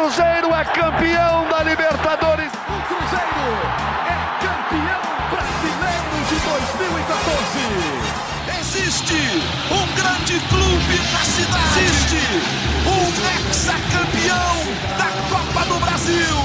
Cruzeiro 0.00 0.48
é 0.54 0.64
campeão 0.64 1.46
da 1.50 1.62
Libertadores. 1.62 2.50
O 2.50 2.80
Cruzeiro 2.88 3.52
é 4.08 4.16
campeão 4.40 5.04
brasileiro 5.28 6.16
de 6.26 6.36
2014. 6.78 7.68
Existe 8.60 9.20
um 9.70 9.84
grande 9.94 10.40
clube 10.48 10.96
na 11.12 11.22
cidade. 11.22 11.80
Existe 11.84 12.22
um 12.88 13.04
ex-campeão 13.50 14.56
da 14.96 15.08
Copa 15.28 15.62
do 15.68 15.76
Brasil. 15.84 16.38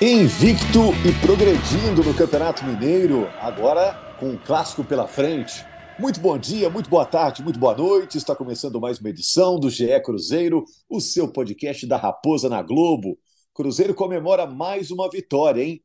Invicto 0.00 0.92
e 1.04 1.12
progredindo 1.24 2.02
no 2.02 2.12
Campeonato 2.14 2.64
Mineiro, 2.64 3.30
agora 3.40 3.96
com 4.18 4.30
um 4.30 4.36
clássico 4.36 4.82
pela 4.82 5.06
frente. 5.06 5.64
Muito 6.02 6.18
bom 6.18 6.36
dia, 6.36 6.68
muito 6.68 6.90
boa 6.90 7.06
tarde, 7.06 7.44
muito 7.44 7.60
boa 7.60 7.76
noite. 7.76 8.18
Está 8.18 8.34
começando 8.34 8.80
mais 8.80 8.98
uma 8.98 9.08
edição 9.08 9.56
do 9.56 9.70
GE 9.70 10.00
Cruzeiro, 10.02 10.64
o 10.88 11.00
seu 11.00 11.30
podcast 11.30 11.86
da 11.86 11.96
Raposa 11.96 12.48
na 12.48 12.60
Globo. 12.60 13.16
Cruzeiro 13.54 13.94
comemora 13.94 14.44
mais 14.44 14.90
uma 14.90 15.08
vitória, 15.08 15.62
hein? 15.62 15.80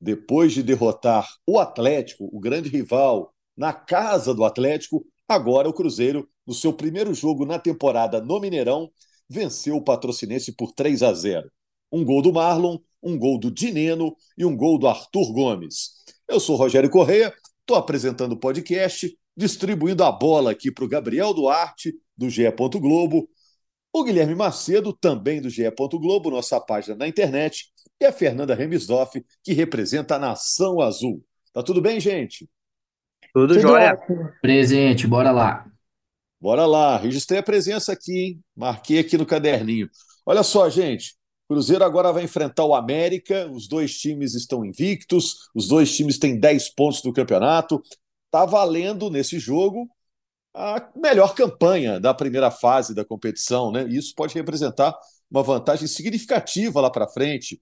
Depois 0.00 0.54
de 0.54 0.62
derrotar 0.62 1.28
o 1.46 1.58
Atlético, 1.58 2.30
o 2.32 2.40
grande 2.40 2.70
rival, 2.70 3.34
na 3.54 3.74
casa 3.74 4.32
do 4.32 4.42
Atlético, 4.42 5.04
agora 5.28 5.68
o 5.68 5.74
Cruzeiro, 5.74 6.26
no 6.46 6.54
seu 6.54 6.72
primeiro 6.72 7.12
jogo 7.12 7.44
na 7.44 7.58
temporada 7.58 8.22
no 8.22 8.40
Mineirão, 8.40 8.90
venceu 9.28 9.76
o 9.76 9.84
Patrocinense 9.84 10.50
por 10.52 10.72
3 10.72 11.02
a 11.02 11.12
0. 11.12 11.46
Um 11.92 12.06
gol 12.06 12.22
do 12.22 12.32
Marlon, 12.32 12.78
um 13.02 13.18
gol 13.18 13.38
do 13.38 13.50
Dineno 13.50 14.16
e 14.38 14.46
um 14.46 14.56
gol 14.56 14.78
do 14.78 14.88
Arthur 14.88 15.30
Gomes. 15.30 15.90
Eu 16.26 16.40
sou 16.40 16.56
Rogério 16.56 16.88
Correia, 16.88 17.34
estou 17.60 17.76
apresentando 17.76 18.32
o 18.32 18.40
podcast, 18.40 19.14
distribuindo 19.38 20.02
a 20.02 20.10
bola 20.10 20.50
aqui 20.50 20.68
para 20.68 20.84
o 20.84 20.88
Gabriel 20.88 21.32
Duarte, 21.32 21.94
do 22.16 22.28
GE. 22.28 22.50
Globo, 22.50 23.30
o 23.92 24.02
Guilherme 24.02 24.34
Macedo, 24.34 24.92
também 24.92 25.40
do 25.40 25.48
GE. 25.48 25.70
Globo, 25.92 26.28
nossa 26.28 26.60
página 26.60 26.96
na 26.96 27.06
internet, 27.06 27.66
e 28.00 28.04
a 28.04 28.12
Fernanda 28.12 28.54
Remisdoff, 28.54 29.24
que 29.44 29.52
representa 29.52 30.16
a 30.16 30.18
Nação 30.18 30.80
Azul. 30.80 31.24
Tá 31.52 31.62
tudo 31.62 31.80
bem, 31.80 32.00
gente? 32.00 32.50
Tudo, 33.32 33.54
tudo 33.54 33.60
jóia. 33.60 33.96
Presente, 34.42 35.06
bora 35.06 35.30
lá. 35.30 35.64
Bora 36.40 36.66
lá, 36.66 36.96
registrei 36.96 37.38
a 37.38 37.42
presença 37.42 37.92
aqui, 37.92 38.18
hein? 38.18 38.40
Marquei 38.56 38.98
aqui 38.98 39.16
no 39.16 39.26
caderninho. 39.26 39.88
Olha 40.26 40.42
só, 40.42 40.68
gente, 40.68 41.16
Cruzeiro 41.48 41.82
agora 41.84 42.12
vai 42.12 42.24
enfrentar 42.24 42.64
o 42.64 42.74
América, 42.74 43.48
os 43.50 43.66
dois 43.66 43.96
times 43.96 44.34
estão 44.34 44.64
invictos, 44.64 45.48
os 45.54 45.66
dois 45.66 45.96
times 45.96 46.18
têm 46.18 46.38
10 46.38 46.74
pontos 46.74 47.00
do 47.02 47.12
campeonato. 47.12 47.82
Está 48.28 48.44
valendo 48.44 49.10
nesse 49.10 49.38
jogo 49.38 49.88
a 50.54 50.90
melhor 50.96 51.34
campanha 51.34 52.00
da 52.00 52.14
primeira 52.14 52.50
fase 52.50 52.94
da 52.94 53.04
competição, 53.04 53.72
né? 53.72 53.86
Isso 53.88 54.14
pode 54.14 54.34
representar 54.34 54.96
uma 55.30 55.42
vantagem 55.42 55.86
significativa 55.86 56.80
lá 56.80 56.90
para 56.90 57.08
frente. 57.08 57.60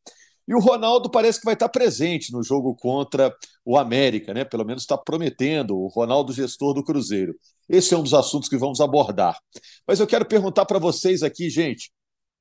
E 0.48 0.54
o 0.54 0.60
Ronaldo 0.60 1.10
parece 1.10 1.40
que 1.40 1.44
vai 1.44 1.54
estar 1.54 1.68
presente 1.68 2.32
no 2.32 2.42
jogo 2.42 2.74
contra 2.76 3.34
o 3.64 3.76
América, 3.76 4.32
né? 4.32 4.44
Pelo 4.44 4.64
menos 4.64 4.82
está 4.82 4.96
prometendo, 4.96 5.76
o 5.76 5.88
Ronaldo, 5.88 6.32
gestor 6.32 6.74
do 6.74 6.84
Cruzeiro. 6.84 7.34
Esse 7.68 7.94
é 7.94 7.96
um 7.96 8.02
dos 8.02 8.14
assuntos 8.14 8.48
que 8.48 8.56
vamos 8.56 8.80
abordar. 8.80 9.38
Mas 9.86 9.98
eu 10.00 10.06
quero 10.06 10.24
perguntar 10.24 10.64
para 10.64 10.78
vocês 10.78 11.22
aqui, 11.22 11.50
gente, 11.50 11.90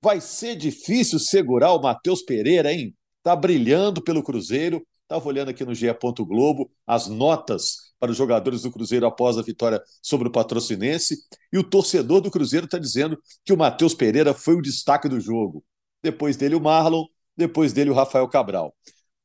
Vai 0.06 0.22
ser 0.22 0.56
difícil 0.56 1.18
segurar 1.18 1.74
o 1.74 1.82
Matheus 1.82 2.22
Pereira, 2.22 2.72
hein? 2.72 2.96
Tá 3.24 3.36
brilhando 3.36 4.04
pelo 4.04 4.22
Cruzeiro. 4.22 4.86
Estava 5.02 5.28
olhando 5.28 5.50
aqui 5.50 5.66
no 5.66 5.74
GE. 5.74 5.88
Globo 6.20 6.70
as 6.86 7.08
notas 7.08 7.85
para 8.00 8.12
os 8.12 8.18
jogadores 8.18 8.62
do 8.62 8.72
Cruzeiro 8.72 9.06
após 9.06 9.38
a 9.38 9.42
vitória 9.42 9.82
sobre 10.02 10.28
o 10.28 10.32
Patrocinense. 10.32 11.18
E 11.52 11.58
o 11.58 11.64
torcedor 11.64 12.22
do 12.22 12.32
Cruzeiro 12.32 12.66
está 12.66 12.78
dizendo 12.78 13.18
que 13.44 13.54
o 13.54 13.58
Matheus 13.58 13.94
Pereira 13.94 14.34
foi 14.34 14.56
o 14.56 14.62
destaque 14.62 15.10
do 15.10 15.20
jogo. 15.20 15.64
Depois 16.04 16.38
dele, 16.38 16.56
o 16.56 16.62
Marlon. 16.62 17.06
Depois 17.38 17.74
dele, 17.74 17.90
o 17.90 17.94
Rafael 17.94 18.28
Cabral. 18.28 18.74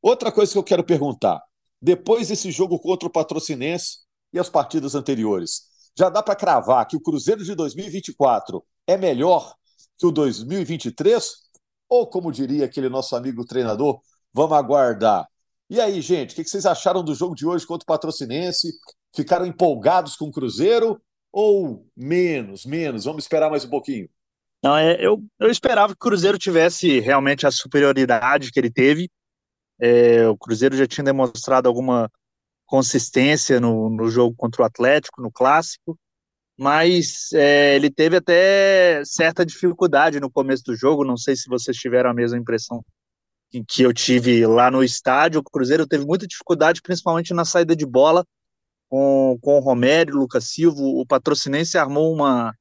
Outra 0.03 0.32
coisa 0.32 0.53
que 0.53 0.59
eu 0.59 0.64
quero 0.64 0.82
perguntar: 0.82 1.41
depois 1.80 2.28
desse 2.28 2.50
jogo 2.50 2.78
contra 2.78 3.09
o 3.09 3.12
Patrocinense 3.12 3.98
e 4.32 4.38
as 4.38 4.48
partidas 4.48 4.94
anteriores, 4.94 5.62
já 5.97 6.09
dá 6.09 6.22
para 6.22 6.36
cravar 6.36 6.86
que 6.86 6.97
o 6.97 7.00
Cruzeiro 7.00 7.44
de 7.44 7.54
2024 7.54 8.64
é 8.86 8.97
melhor 8.97 9.54
que 9.98 10.06
o 10.06 10.10
2023? 10.10 11.25
Ou, 11.88 12.06
como 12.06 12.32
diria 12.32 12.64
aquele 12.64 12.88
nosso 12.88 13.14
amigo 13.16 13.44
treinador, 13.44 14.00
vamos 14.32 14.56
aguardar. 14.56 15.28
E 15.70 15.81
aí, 15.81 16.00
gente, 16.00 16.32
o 16.32 16.34
que 16.34 16.44
vocês 16.44 16.66
acharam 16.66 17.04
do 17.04 17.14
jogo 17.14 17.32
de 17.32 17.47
hoje 17.47 17.64
contra 17.64 17.84
o 17.84 17.86
Patrocinense? 17.86 18.72
Ficaram 19.14 19.47
empolgados 19.47 20.16
com 20.16 20.26
o 20.26 20.32
Cruzeiro 20.32 21.00
ou 21.32 21.86
menos, 21.97 22.66
menos? 22.66 23.04
Vamos 23.04 23.22
esperar 23.22 23.48
mais 23.48 23.64
um 23.64 23.70
pouquinho. 23.70 24.09
Não, 24.60 24.76
é, 24.76 24.97
eu, 25.00 25.25
eu 25.38 25.48
esperava 25.48 25.92
que 25.92 26.04
o 26.04 26.09
Cruzeiro 26.09 26.36
tivesse 26.36 26.98
realmente 26.98 27.47
a 27.47 27.53
superioridade 27.53 28.50
que 28.50 28.59
ele 28.59 28.70
teve. 28.70 29.09
É, 29.80 30.26
o 30.28 30.36
Cruzeiro 30.36 30.76
já 30.76 30.88
tinha 30.88 31.04
demonstrado 31.04 31.69
alguma 31.69 32.10
consistência 32.66 33.60
no, 33.60 33.88
no 33.88 34.09
jogo 34.09 34.34
contra 34.36 34.62
o 34.62 34.64
Atlético, 34.66 35.22
no 35.22 35.30
clássico 35.30 35.97
mas 36.60 37.32
é, 37.32 37.75
ele 37.75 37.91
teve 37.91 38.16
até 38.16 39.03
certa 39.06 39.47
dificuldade 39.47 40.20
no 40.20 40.30
começo 40.30 40.62
do 40.62 40.76
jogo. 40.76 41.06
Não 41.06 41.16
sei 41.16 41.34
se 41.34 41.48
vocês 41.48 41.75
tiveram 41.75 42.10
a 42.10 42.14
mesma 42.14 42.36
impressão 42.36 42.84
que 43.66 43.82
eu 43.82 43.92
tive 43.92 44.46
lá 44.46 44.70
no 44.70 44.82
estádio. 44.82 45.40
O 45.40 45.42
Cruzeiro 45.44 45.86
teve 45.86 46.04
muita 46.04 46.26
dificuldade, 46.26 46.82
principalmente 46.82 47.34
na 47.34 47.44
saída 47.44 47.74
de 47.74 47.86
bola 47.86 48.24
com, 48.88 49.38
com 49.40 49.56
o 49.56 49.60
Romero, 49.60 50.16
o 50.16 50.20
Lucas 50.20 50.44
Silva. 50.48 50.80
O 50.80 51.04
patrocinense 51.06 51.76
armou 51.78 52.12
uma, 52.12 52.54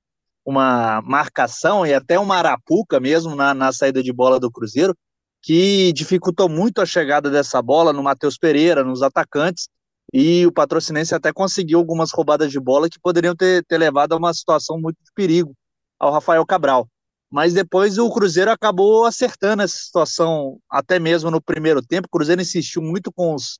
uma 0.45 1.01
marcação 1.01 1.85
e 1.85 1.94
até 1.94 2.19
uma 2.19 2.38
arapuca 2.38 3.00
mesmo 3.00 3.35
na, 3.35 3.53
na 3.53 3.72
saída 3.72 4.01
de 4.01 4.11
bola 4.11 4.39
do 4.39 4.51
Cruzeiro, 4.51 4.95
que 5.41 5.94
dificultou 5.94 6.50
muito 6.50 6.81
a 6.81 6.85
chegada 6.85 7.29
dessa 7.29 7.61
bola 7.61 7.94
no 7.94 8.03
Matheus 8.03 8.38
Pereira, 8.38 8.83
nos 8.83 9.01
atacantes 9.01 9.67
e 10.13 10.45
o 10.45 10.51
Patrocinense 10.51 11.13
até 11.13 11.31
conseguiu 11.31 11.77
algumas 11.77 12.11
roubadas 12.11 12.51
de 12.51 12.59
bola 12.59 12.89
que 12.89 13.00
poderiam 13.00 13.35
ter, 13.35 13.63
ter 13.66 13.77
levado 13.77 14.13
a 14.13 14.17
uma 14.17 14.33
situação 14.33 14.79
muito 14.79 14.97
de 15.03 15.11
perigo 15.13 15.53
ao 16.00 16.11
Rafael 16.11 16.45
Cabral. 16.45 16.88
Mas 17.31 17.53
depois 17.53 17.97
o 17.97 18.09
Cruzeiro 18.09 18.51
acabou 18.51 19.06
acertando 19.06 19.62
essa 19.62 19.78
situação, 19.78 20.59
até 20.69 21.00
mesmo 21.00 21.29
no 21.29 21.41
primeiro 21.41 21.81
tempo. 21.81 22.07
O 22.07 22.17
Cruzeiro 22.17 22.41
insistiu 22.41 22.81
muito 22.81 23.12
com 23.12 23.35
os, 23.35 23.59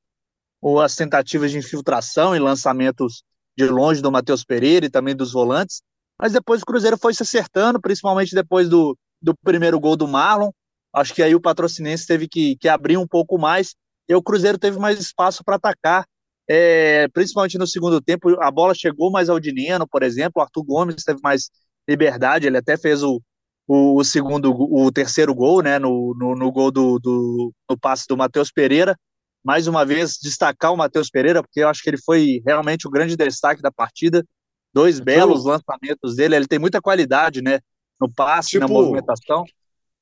as 0.84 0.96
tentativas 0.96 1.52
de 1.52 1.58
infiltração 1.58 2.36
e 2.36 2.40
lançamentos 2.40 3.24
de 3.56 3.66
longe 3.66 4.02
do 4.02 4.12
Matheus 4.12 4.44
Pereira 4.44 4.86
e 4.86 4.90
também 4.90 5.16
dos 5.16 5.32
volantes. 5.32 5.82
Mas 6.20 6.34
depois 6.34 6.62
o 6.62 6.66
Cruzeiro 6.66 6.98
foi 6.98 7.14
se 7.14 7.24
acertando, 7.24 7.80
principalmente 7.80 8.34
depois 8.34 8.68
do, 8.68 8.98
do 9.22 9.36
primeiro 9.44 9.80
gol 9.80 9.96
do 9.96 10.08
Marlon. 10.08 10.50
Acho 10.94 11.14
que 11.14 11.22
aí 11.22 11.36
o 11.36 11.42
Patrocinense 11.42 12.08
teve 12.08 12.28
que, 12.28 12.56
que 12.58 12.68
abrir 12.68 12.98
um 12.98 13.08
pouco 13.08 13.38
mais 13.38 13.76
e 14.08 14.16
o 14.16 14.24
Cruzeiro 14.24 14.58
teve 14.58 14.80
mais 14.80 15.00
espaço 15.00 15.44
para 15.44 15.58
atacar 15.58 16.06
é, 16.50 17.08
principalmente 17.10 17.60
no 17.60 17.68
segundo 17.68 18.02
tempo, 18.02 18.28
a 18.42 18.50
bola 18.50 18.74
chegou 18.74 19.12
mais 19.12 19.30
ao 19.30 19.40
Dineno, 19.40 19.88
por 19.88 20.02
exemplo, 20.02 20.34
o 20.38 20.42
Arthur 20.42 20.64
Gomes 20.64 21.04
teve 21.04 21.20
mais 21.22 21.52
liberdade, 21.88 22.48
ele 22.48 22.58
até 22.58 22.76
fez 22.76 23.04
o, 23.04 23.22
o, 23.70 24.00
o 24.00 24.04
segundo, 24.04 24.52
o 24.52 24.92
terceiro 24.92 25.34
gol, 25.36 25.62
né, 25.62 25.78
no, 25.78 26.16
no, 26.18 26.36
no 26.36 26.52
gol 26.52 26.72
do, 26.72 26.98
do 26.98 27.54
no 27.70 27.78
passe 27.78 28.08
do 28.10 28.18
Matheus 28.18 28.52
Pereira, 28.52 28.98
mais 29.44 29.68
uma 29.68 29.86
vez 29.86 30.18
destacar 30.20 30.74
o 30.74 30.78
Matheus 30.78 31.08
Pereira, 31.12 31.44
porque 31.44 31.60
eu 31.60 31.70
acho 31.70 31.84
que 31.84 31.90
ele 31.92 32.02
foi 32.02 32.42
realmente 32.44 32.88
o 32.88 32.90
grande 32.90 33.16
destaque 33.16 33.62
da 33.62 33.72
partida, 33.72 34.26
dois 34.74 35.00
belos 35.00 35.46
lançamentos 35.46 36.16
dele, 36.16 36.36
ele 36.36 36.48
tem 36.48 36.58
muita 36.58 36.82
qualidade, 36.82 37.44
né, 37.44 37.60
no 38.02 38.12
passe, 38.12 38.52
tipo, 38.52 38.62
na 38.62 38.68
movimentação. 38.68 39.46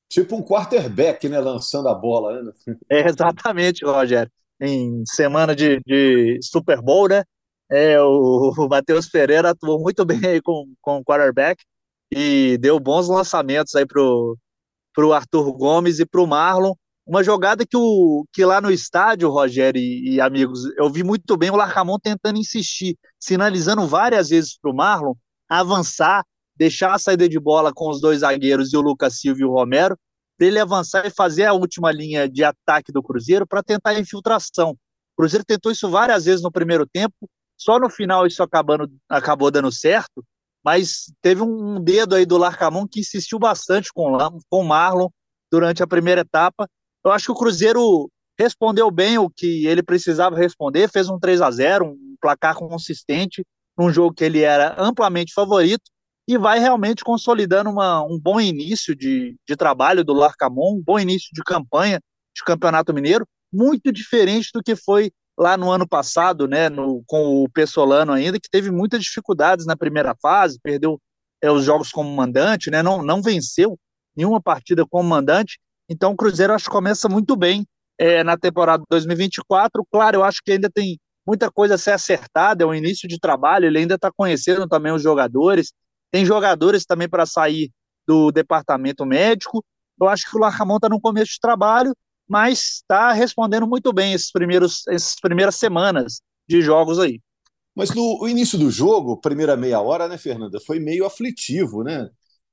Tipo 0.08 0.36
um 0.36 0.42
quarterback, 0.42 1.28
né, 1.28 1.38
lançando 1.38 1.90
a 1.90 1.94
bola, 1.94 2.42
né? 2.42 2.52
É, 2.88 3.06
exatamente, 3.06 3.84
Rogério 3.84 4.32
em 4.60 5.04
semana 5.06 5.54
de, 5.54 5.80
de 5.86 6.38
Super 6.42 6.82
Bowl, 6.82 7.08
né? 7.08 7.22
É, 7.70 8.00
o, 8.00 8.52
o 8.56 8.68
Matheus 8.68 9.08
Pereira 9.08 9.50
atuou 9.50 9.78
muito 9.78 10.04
bem 10.04 10.40
com, 10.42 10.72
com 10.80 10.96
o 10.96 11.04
quarterback 11.04 11.62
e 12.10 12.58
deu 12.58 12.78
bons 12.80 13.08
lançamentos 13.08 13.74
aí 13.74 13.86
pro, 13.86 14.36
pro 14.94 15.12
Arthur 15.12 15.52
Gomes 15.52 15.98
e 15.98 16.06
pro 16.06 16.26
Marlon. 16.26 16.74
Uma 17.06 17.24
jogada 17.24 17.64
que, 17.66 17.76
o, 17.76 18.24
que 18.32 18.44
lá 18.44 18.60
no 18.60 18.70
estádio, 18.70 19.30
Rogério 19.30 19.80
e, 19.80 20.14
e 20.14 20.20
amigos, 20.20 20.64
eu 20.76 20.90
vi 20.90 21.02
muito 21.02 21.36
bem 21.36 21.50
o 21.50 21.56
Larcamon 21.56 21.98
tentando 21.98 22.38
insistir, 22.38 22.96
sinalizando 23.18 23.86
várias 23.86 24.28
vezes 24.28 24.58
pro 24.58 24.74
Marlon 24.74 25.14
avançar, 25.48 26.22
deixar 26.54 26.94
a 26.94 26.98
saída 26.98 27.28
de 27.28 27.40
bola 27.40 27.72
com 27.72 27.88
os 27.88 28.00
dois 28.00 28.20
zagueiros 28.20 28.72
e 28.72 28.76
o 28.76 28.80
Lucas 28.82 29.18
Silva 29.18 29.40
e 29.40 29.44
o 29.44 29.52
Romero, 29.52 29.96
para 30.36 30.46
ele 30.46 30.58
avançar 30.58 31.06
e 31.06 31.10
fazer 31.10 31.46
a 31.46 31.52
última 31.52 31.90
linha 31.90 32.28
de 32.28 32.44
ataque 32.44 32.92
do 32.92 33.02
Cruzeiro 33.02 33.46
para 33.46 33.62
tentar 33.62 33.90
a 33.90 34.00
infiltração. 34.00 34.70
O 34.70 34.76
Cruzeiro 35.16 35.44
tentou 35.44 35.72
isso 35.72 35.88
várias 35.90 36.26
vezes 36.26 36.42
no 36.42 36.52
primeiro 36.52 36.86
tempo, 36.86 37.14
só 37.56 37.78
no 37.78 37.88
final 37.88 38.26
isso 38.26 38.42
acabando, 38.42 38.88
acabou 39.08 39.50
dando 39.50 39.72
certo, 39.72 40.24
mas 40.68 41.10
teve 41.22 41.40
um 41.40 41.82
dedo 41.82 42.14
aí 42.14 42.26
do 42.26 42.36
Larcamon 42.36 42.86
que 42.86 43.00
insistiu 43.00 43.38
bastante 43.38 43.90
com, 43.90 44.18
o 44.50 44.62
Marlon 44.62 45.08
durante 45.50 45.82
a 45.82 45.86
primeira 45.86 46.20
etapa. 46.20 46.68
Eu 47.02 47.10
acho 47.10 47.24
que 47.24 47.32
o 47.32 47.34
Cruzeiro 47.34 48.10
respondeu 48.38 48.90
bem 48.90 49.16
o 49.16 49.30
que 49.30 49.66
ele 49.66 49.82
precisava 49.82 50.36
responder, 50.36 50.90
fez 50.90 51.08
um 51.08 51.18
3 51.18 51.40
a 51.40 51.50
0 51.50 51.86
um 51.86 52.16
placar 52.20 52.54
consistente, 52.54 53.46
num 53.78 53.90
jogo 53.90 54.14
que 54.14 54.22
ele 54.22 54.42
era 54.42 54.74
amplamente 54.78 55.32
favorito, 55.32 55.90
e 56.28 56.36
vai 56.36 56.58
realmente 56.58 57.02
consolidando 57.02 57.70
uma, 57.70 58.02
um 58.02 58.20
bom 58.20 58.38
início 58.38 58.94
de, 58.94 59.36
de 59.48 59.56
trabalho 59.56 60.04
do 60.04 60.12
Larcamon, 60.12 60.76
um 60.76 60.82
bom 60.82 60.98
início 60.98 61.30
de 61.32 61.42
campanha 61.42 61.98
de 62.36 62.44
Campeonato 62.44 62.92
Mineiro, 62.92 63.26
muito 63.50 63.90
diferente 63.90 64.50
do 64.52 64.62
que 64.62 64.76
foi 64.76 65.10
lá 65.38 65.56
no 65.56 65.70
ano 65.70 65.86
passado, 65.86 66.48
né, 66.48 66.68
no, 66.68 67.02
com 67.06 67.44
o 67.44 67.48
Pessolano 67.48 68.12
ainda, 68.12 68.40
que 68.40 68.50
teve 68.50 68.70
muitas 68.70 69.02
dificuldades 69.02 69.64
na 69.64 69.76
primeira 69.76 70.14
fase, 70.20 70.58
perdeu 70.60 71.00
é, 71.40 71.50
os 71.50 71.64
jogos 71.64 71.90
como 71.90 72.10
mandante, 72.10 72.70
né, 72.70 72.82
não, 72.82 73.02
não 73.02 73.22
venceu 73.22 73.78
nenhuma 74.16 74.42
partida 74.42 74.84
como 74.84 75.08
mandante, 75.08 75.58
então 75.88 76.10
o 76.12 76.16
Cruzeiro 76.16 76.52
acho 76.52 76.64
que 76.64 76.70
começa 76.70 77.08
muito 77.08 77.36
bem 77.36 77.64
é, 77.96 78.24
na 78.24 78.36
temporada 78.36 78.82
2024, 78.90 79.86
claro, 79.90 80.16
eu 80.16 80.24
acho 80.24 80.40
que 80.44 80.52
ainda 80.52 80.68
tem 80.68 80.98
muita 81.26 81.50
coisa 81.50 81.74
a 81.74 81.78
ser 81.78 81.92
acertada, 81.92 82.64
é 82.64 82.66
um 82.66 82.74
início 82.74 83.08
de 83.08 83.18
trabalho, 83.18 83.66
ele 83.66 83.78
ainda 83.78 83.94
está 83.94 84.10
conhecendo 84.10 84.66
também 84.66 84.92
os 84.92 85.02
jogadores, 85.02 85.72
tem 86.10 86.24
jogadores 86.24 86.84
também 86.84 87.08
para 87.08 87.26
sair 87.26 87.70
do 88.06 88.32
departamento 88.32 89.04
médico. 89.04 89.62
Eu 90.00 90.08
acho 90.08 90.28
que 90.28 90.36
o 90.36 90.40
Larcamon 90.40 90.76
está 90.76 90.88
no 90.88 91.00
começo 91.00 91.32
de 91.32 91.40
trabalho, 91.40 91.94
mas 92.28 92.82
está 92.82 93.12
respondendo 93.12 93.66
muito 93.66 93.92
bem 93.92 94.12
esses 94.12 94.30
primeiros, 94.30 94.86
essas 94.88 95.14
primeiras 95.20 95.56
semanas 95.56 96.20
de 96.48 96.60
jogos 96.60 96.98
aí. 96.98 97.20
Mas 97.74 97.90
no 97.94 98.26
início 98.28 98.58
do 98.58 98.70
jogo, 98.70 99.20
primeira 99.20 99.56
meia 99.56 99.80
hora, 99.80 100.08
né, 100.08 100.18
Fernanda, 100.18 100.58
foi 100.60 100.80
meio 100.80 101.06
aflitivo, 101.06 101.84
né? 101.84 102.08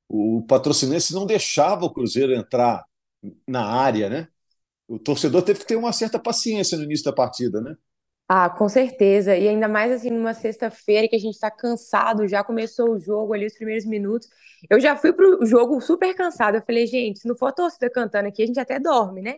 O 0.07 0.45
patrocinense 0.47 1.13
não 1.13 1.25
deixava 1.25 1.85
o 1.85 1.91
Cruzeiro 1.91 2.33
entrar 2.33 2.83
na 3.47 3.65
área, 3.65 4.09
né? 4.09 4.27
O 4.87 4.99
torcedor 4.99 5.41
teve 5.41 5.59
que 5.59 5.65
ter 5.67 5.75
uma 5.75 5.91
certa 5.91 6.19
paciência 6.19 6.77
no 6.77 6.83
início 6.83 7.05
da 7.05 7.13
partida, 7.13 7.59
né? 7.59 7.75
Ah, 8.27 8.49
com 8.49 8.67
certeza. 8.67 9.35
E 9.37 9.47
ainda 9.47 9.67
mais 9.67 9.91
assim 9.91 10.09
numa 10.09 10.33
sexta-feira 10.33 11.07
que 11.07 11.15
a 11.15 11.19
gente 11.19 11.39
tá 11.39 11.51
cansado, 11.51 12.27
já 12.27 12.43
começou 12.43 12.91
o 12.91 12.99
jogo 12.99 13.33
ali, 13.33 13.45
os 13.45 13.53
primeiros 13.53 13.85
minutos. 13.85 14.27
Eu 14.67 14.79
já 14.79 14.95
fui 14.95 15.13
pro 15.13 15.45
jogo 15.45 15.79
super 15.79 16.13
cansado. 16.15 16.55
Eu 16.55 16.61
falei, 16.65 16.87
gente, 16.87 17.19
se 17.19 17.27
não 17.27 17.35
for 17.37 17.47
a 17.47 17.51
torcida 17.51 17.87
cantando 17.89 18.27
aqui, 18.27 18.41
a 18.41 18.45
gente 18.47 18.59
até 18.59 18.79
dorme, 18.79 19.21
né? 19.21 19.35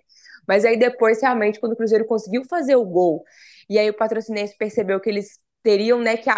Mas 0.48 0.64
aí 0.64 0.78
depois, 0.78 1.22
realmente, 1.22 1.60
quando 1.60 1.74
o 1.74 1.76
Cruzeiro 1.76 2.06
conseguiu 2.06 2.46
fazer 2.46 2.78
o 2.78 2.86
gol, 2.86 3.26
e 3.70 3.78
aí 3.78 3.90
o 3.90 3.94
patrocinense 3.94 4.56
percebeu 4.58 5.00
que 5.02 5.10
eles 5.10 5.38
teriam, 5.62 6.00
né, 6.00 6.16
que 6.16 6.30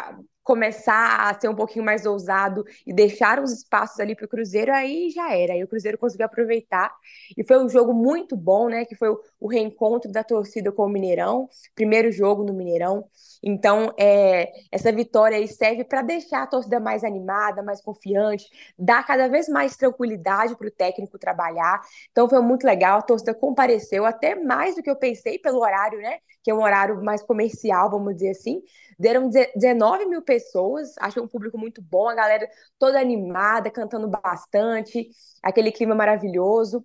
começar 0.49 1.29
a 1.29 1.39
ser 1.39 1.47
um 1.47 1.53
pouquinho 1.53 1.85
mais 1.85 2.07
ousado 2.07 2.65
e 2.83 2.91
deixar 2.91 3.39
os 3.39 3.51
espaços 3.51 3.99
ali 3.99 4.15
para 4.15 4.25
o 4.25 4.27
Cruzeiro, 4.27 4.73
aí 4.73 5.11
já 5.11 5.31
era. 5.31 5.53
Aí 5.53 5.63
o 5.63 5.67
Cruzeiro 5.67 5.95
conseguiu 5.95 6.25
aproveitar. 6.25 6.91
E 7.37 7.43
foi 7.43 7.63
um 7.63 7.69
jogo 7.69 7.93
muito 7.93 8.35
bom, 8.35 8.67
né? 8.67 8.83
Que 8.83 8.95
foi 8.95 9.09
o, 9.09 9.19
o 9.39 9.47
reencontro 9.47 10.11
da 10.11 10.23
torcida 10.23 10.71
com 10.71 10.87
o 10.87 10.89
Mineirão, 10.89 11.47
primeiro 11.75 12.11
jogo 12.11 12.43
no 12.43 12.51
Mineirão. 12.51 13.05
Então, 13.41 13.93
é, 13.97 14.51
essa 14.71 14.91
vitória 14.91 15.37
aí 15.37 15.47
serve 15.47 15.83
para 15.83 16.01
deixar 16.01 16.43
a 16.43 16.47
torcida 16.47 16.79
mais 16.79 17.03
animada, 17.03 17.63
mais 17.63 17.81
confiante, 17.81 18.45
dar 18.77 19.05
cada 19.05 19.27
vez 19.27 19.47
mais 19.47 19.75
tranquilidade 19.77 20.55
para 20.55 20.67
o 20.67 20.71
técnico 20.71 21.17
trabalhar. 21.17 21.81
Então, 22.11 22.29
foi 22.29 22.41
muito 22.41 22.65
legal. 22.65 22.99
A 22.99 23.01
torcida 23.01 23.33
compareceu 23.33 24.05
até 24.05 24.35
mais 24.35 24.75
do 24.75 24.83
que 24.83 24.89
eu 24.89 24.95
pensei 24.95 25.39
pelo 25.39 25.59
horário, 25.61 25.99
né? 25.99 26.19
Que 26.43 26.51
é 26.51 26.53
um 26.53 26.61
horário 26.61 27.03
mais 27.03 27.21
comercial, 27.21 27.89
vamos 27.89 28.15
dizer 28.15 28.31
assim. 28.31 28.61
Deram 28.97 29.29
19 29.29 30.05
mil 30.05 30.21
pessoas, 30.21 30.93
achei 30.99 31.21
um 31.21 31.27
público 31.27 31.57
muito 31.57 31.81
bom, 31.81 32.09
a 32.09 32.15
galera 32.15 32.49
toda 32.77 32.99
animada, 32.99 33.69
cantando 33.71 34.07
bastante, 34.09 35.09
aquele 35.41 35.71
clima 35.71 35.95
maravilhoso. 35.95 36.83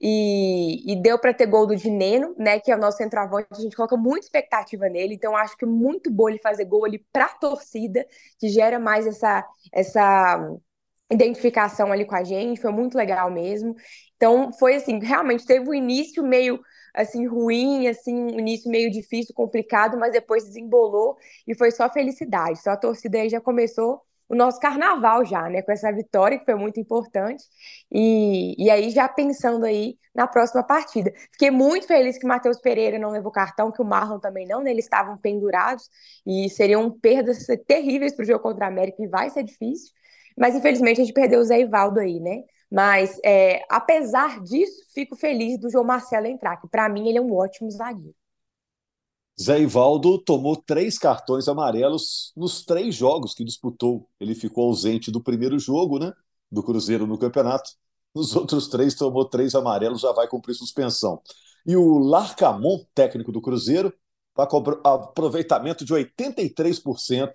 E, 0.00 0.92
e 0.92 0.96
deu 1.02 1.18
para 1.18 1.32
ter 1.32 1.46
gol 1.46 1.66
do 1.66 1.74
Dineno, 1.76 2.34
né? 2.38 2.60
Que 2.60 2.70
é 2.70 2.76
o 2.76 2.78
nosso 2.78 2.98
centroavante, 2.98 3.48
a 3.52 3.60
gente 3.60 3.76
coloca 3.76 3.96
muita 3.96 4.26
expectativa 4.26 4.88
nele, 4.88 5.14
então 5.14 5.36
acho 5.36 5.56
que 5.56 5.64
é 5.64 5.68
muito 5.68 6.10
bom 6.10 6.28
ele 6.28 6.38
fazer 6.38 6.64
gol 6.66 6.84
ali 6.84 6.98
para 7.12 7.26
a 7.26 7.28
torcida, 7.28 8.06
que 8.38 8.48
gera 8.48 8.78
mais 8.78 9.06
essa, 9.06 9.44
essa 9.72 10.38
identificação 11.10 11.92
ali 11.92 12.04
com 12.04 12.16
a 12.16 12.24
gente, 12.24 12.60
foi 12.60 12.72
muito 12.72 12.96
legal 12.96 13.30
mesmo. 13.30 13.74
Então 14.16 14.52
foi 14.52 14.74
assim, 14.76 14.98
realmente 14.98 15.46
teve 15.46 15.68
um 15.68 15.74
início 15.74 16.22
meio 16.22 16.60
assim 16.94 17.26
ruim, 17.26 17.86
assim, 17.88 18.14
um 18.14 18.40
início 18.40 18.70
meio 18.70 18.90
difícil, 18.90 19.34
complicado, 19.34 19.98
mas 19.98 20.12
depois 20.12 20.44
desembolou 20.44 21.16
e 21.46 21.54
foi 21.54 21.70
só 21.70 21.90
felicidade. 21.90 22.62
Só 22.62 22.70
a 22.70 22.76
torcida 22.76 23.18
aí 23.18 23.28
já 23.28 23.40
começou 23.40 24.02
o 24.28 24.34
nosso 24.34 24.58
carnaval 24.60 25.24
já, 25.24 25.48
né, 25.48 25.62
com 25.62 25.72
essa 25.72 25.92
vitória 25.92 26.38
que 26.38 26.44
foi 26.44 26.54
muito 26.54 26.80
importante. 26.80 27.44
E, 27.90 28.54
e 28.62 28.70
aí 28.70 28.90
já 28.90 29.08
pensando 29.08 29.64
aí 29.64 29.96
na 30.14 30.26
próxima 30.26 30.62
partida. 30.62 31.12
Fiquei 31.32 31.50
muito 31.50 31.86
feliz 31.86 32.18
que 32.18 32.24
o 32.24 32.28
Matheus 32.28 32.58
Pereira 32.60 32.98
não 32.98 33.10
levou 33.10 33.30
cartão, 33.30 33.70
que 33.70 33.82
o 33.82 33.84
Marlon 33.84 34.18
também 34.18 34.46
não, 34.46 34.62
né? 34.62 34.70
Eles 34.70 34.86
estavam 34.86 35.16
pendurados 35.18 35.88
e 36.26 36.48
seriam 36.50 36.90
perdas 36.90 37.46
terríveis 37.66 38.14
para 38.14 38.22
o 38.22 38.26
jogo 38.26 38.40
contra 38.40 38.64
a 38.66 38.68
América 38.68 39.02
e 39.02 39.08
vai 39.08 39.30
ser 39.30 39.44
difícil. 39.44 39.92
Mas 40.36 40.54
infelizmente 40.54 41.00
a 41.00 41.04
gente 41.04 41.14
perdeu 41.14 41.40
o 41.40 41.44
Zé 41.44 41.60
Ivaldo 41.60 42.00
aí, 42.00 42.20
né? 42.20 42.42
Mas, 42.70 43.18
é, 43.24 43.62
apesar 43.68 44.42
disso, 44.42 44.84
fico 44.92 45.14
feliz 45.16 45.58
do 45.58 45.70
João 45.70 45.84
Marcelo 45.84 46.26
entrar, 46.26 46.56
que 46.56 46.68
para 46.68 46.88
mim 46.88 47.08
ele 47.08 47.18
é 47.18 47.20
um 47.20 47.32
ótimo 47.32 47.70
zagueiro. 47.70 48.14
Zé 49.40 49.60
Ivaldo 49.60 50.18
tomou 50.18 50.56
três 50.56 50.98
cartões 50.98 51.46
amarelos 51.46 52.32
nos 52.34 52.64
três 52.64 52.94
jogos 52.94 53.34
que 53.34 53.44
disputou. 53.44 54.08
Ele 54.18 54.34
ficou 54.34 54.68
ausente 54.68 55.10
do 55.10 55.22
primeiro 55.22 55.58
jogo, 55.58 55.98
né? 55.98 56.12
Do 56.50 56.62
Cruzeiro 56.62 57.06
no 57.06 57.18
campeonato. 57.18 57.70
Nos 58.14 58.34
outros 58.34 58.68
três, 58.68 58.94
tomou 58.94 59.26
três 59.26 59.54
amarelos, 59.54 60.00
já 60.00 60.10
vai 60.12 60.26
cumprir 60.26 60.54
suspensão. 60.54 61.20
E 61.66 61.76
o 61.76 61.98
Larcamon, 61.98 62.84
técnico 62.94 63.30
do 63.30 63.42
Cruzeiro, 63.42 63.92
está 64.30 64.46
com 64.46 64.56
aproveitamento 64.84 65.84
de 65.84 65.92
83% 65.92 67.30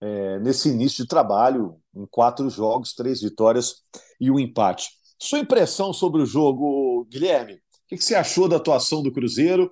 é, 0.00 0.38
nesse 0.40 0.68
início 0.68 1.04
de 1.04 1.08
trabalho, 1.08 1.80
em 1.94 2.06
quatro 2.06 2.50
jogos, 2.50 2.92
três 2.92 3.22
vitórias 3.22 3.76
e 4.20 4.30
um 4.30 4.38
empate. 4.38 4.90
Sua 5.18 5.38
impressão 5.38 5.92
sobre 5.92 6.20
o 6.20 6.26
jogo, 6.26 7.06
Guilherme? 7.10 7.54
O 7.54 7.58
que 7.88 7.98
você 7.98 8.14
achou 8.14 8.48
da 8.48 8.56
atuação 8.56 9.02
do 9.02 9.12
Cruzeiro, 9.12 9.70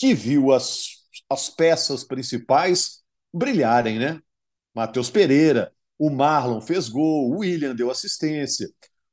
que 0.00 0.14
viu 0.14 0.50
as, 0.50 1.04
as 1.28 1.50
peças 1.50 2.02
principais 2.02 3.02
brilharem, 3.32 3.98
né? 3.98 4.18
Matheus 4.74 5.10
Pereira, 5.10 5.70
o 5.98 6.08
Marlon 6.08 6.62
fez 6.62 6.88
gol, 6.88 7.30
o 7.30 7.40
William 7.40 7.74
deu 7.74 7.90
assistência, 7.90 8.66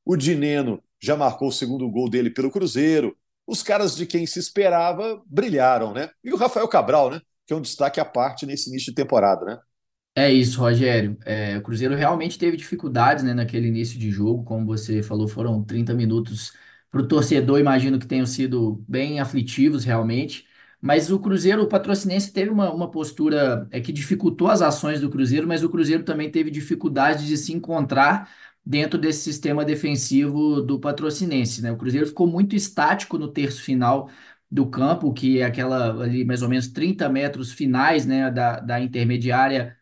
o 0.05 0.15
Dineno 0.15 0.81
já 0.97 1.17
marcou 1.17 1.49
o 1.49 1.51
segundo 1.51 1.89
gol 1.91 2.09
dele 2.09 2.29
pelo 2.29 2.49
Cruzeiro. 2.49 3.17
Os 3.45 3.61
caras 3.61 3.97
de 3.97 4.05
quem 4.05 4.25
se 4.25 4.39
esperava 4.39 5.21
brilharam, 5.25 5.93
né? 5.93 6.09
E 6.23 6.31
o 6.31 6.37
Rafael 6.37 6.69
Cabral, 6.69 7.11
né? 7.11 7.21
Que 7.45 7.51
é 7.51 7.55
um 7.57 7.61
destaque 7.61 7.99
à 7.99 8.05
parte 8.05 8.45
nesse 8.45 8.69
início 8.69 8.93
de 8.93 8.95
temporada, 8.95 9.43
né? 9.43 9.59
É 10.15 10.31
isso, 10.31 10.59
Rogério. 10.61 11.17
É, 11.25 11.57
o 11.57 11.61
Cruzeiro 11.61 11.95
realmente 11.95 12.39
teve 12.39 12.55
dificuldades, 12.55 13.25
né, 13.25 13.33
naquele 13.33 13.67
início 13.67 13.99
de 13.99 14.09
jogo, 14.09 14.43
como 14.45 14.65
você 14.65 15.03
falou, 15.03 15.27
foram 15.27 15.61
30 15.63 15.93
minutos 15.93 16.53
para 16.89 17.01
o 17.01 17.07
torcedor, 17.07 17.59
imagino 17.59 17.99
que 17.99 18.07
tenham 18.07 18.25
sido 18.25 18.83
bem 18.87 19.19
aflitivos 19.19 19.83
realmente. 19.83 20.46
Mas 20.81 21.11
o 21.11 21.19
Cruzeiro, 21.19 21.63
o 21.63 21.67
Patrocinense 21.67 22.31
teve 22.31 22.49
uma, 22.51 22.71
uma 22.71 22.89
postura 22.91 23.67
é, 23.71 23.81
que 23.81 23.91
dificultou 23.91 24.47
as 24.47 24.61
ações 24.61 25.01
do 25.01 25.09
Cruzeiro, 25.09 25.47
mas 25.47 25.63
o 25.63 25.69
Cruzeiro 25.69 26.03
também 26.03 26.29
teve 26.31 26.51
dificuldade 26.51 27.25
de 27.27 27.35
se 27.37 27.51
encontrar 27.53 28.29
dentro 28.65 28.99
desse 28.99 29.21
sistema 29.21 29.63
defensivo 29.65 30.61
do 30.61 30.79
Patrocinense, 30.79 31.61
né? 31.61 31.71
O 31.71 31.77
Cruzeiro 31.77 32.05
ficou 32.07 32.27
muito 32.27 32.55
estático 32.55 33.17
no 33.17 33.27
terço 33.31 33.61
final 33.61 34.09
do 34.51 34.69
campo, 34.69 35.13
que 35.13 35.39
é 35.39 35.45
aquela 35.45 35.91
ali 36.03 36.23
mais 36.25 36.41
ou 36.41 36.49
menos 36.49 36.67
30 36.67 37.09
metros 37.09 37.51
finais, 37.51 38.05
né, 38.05 38.29
da, 38.31 38.59
da 38.59 38.79
intermediária 38.79 39.77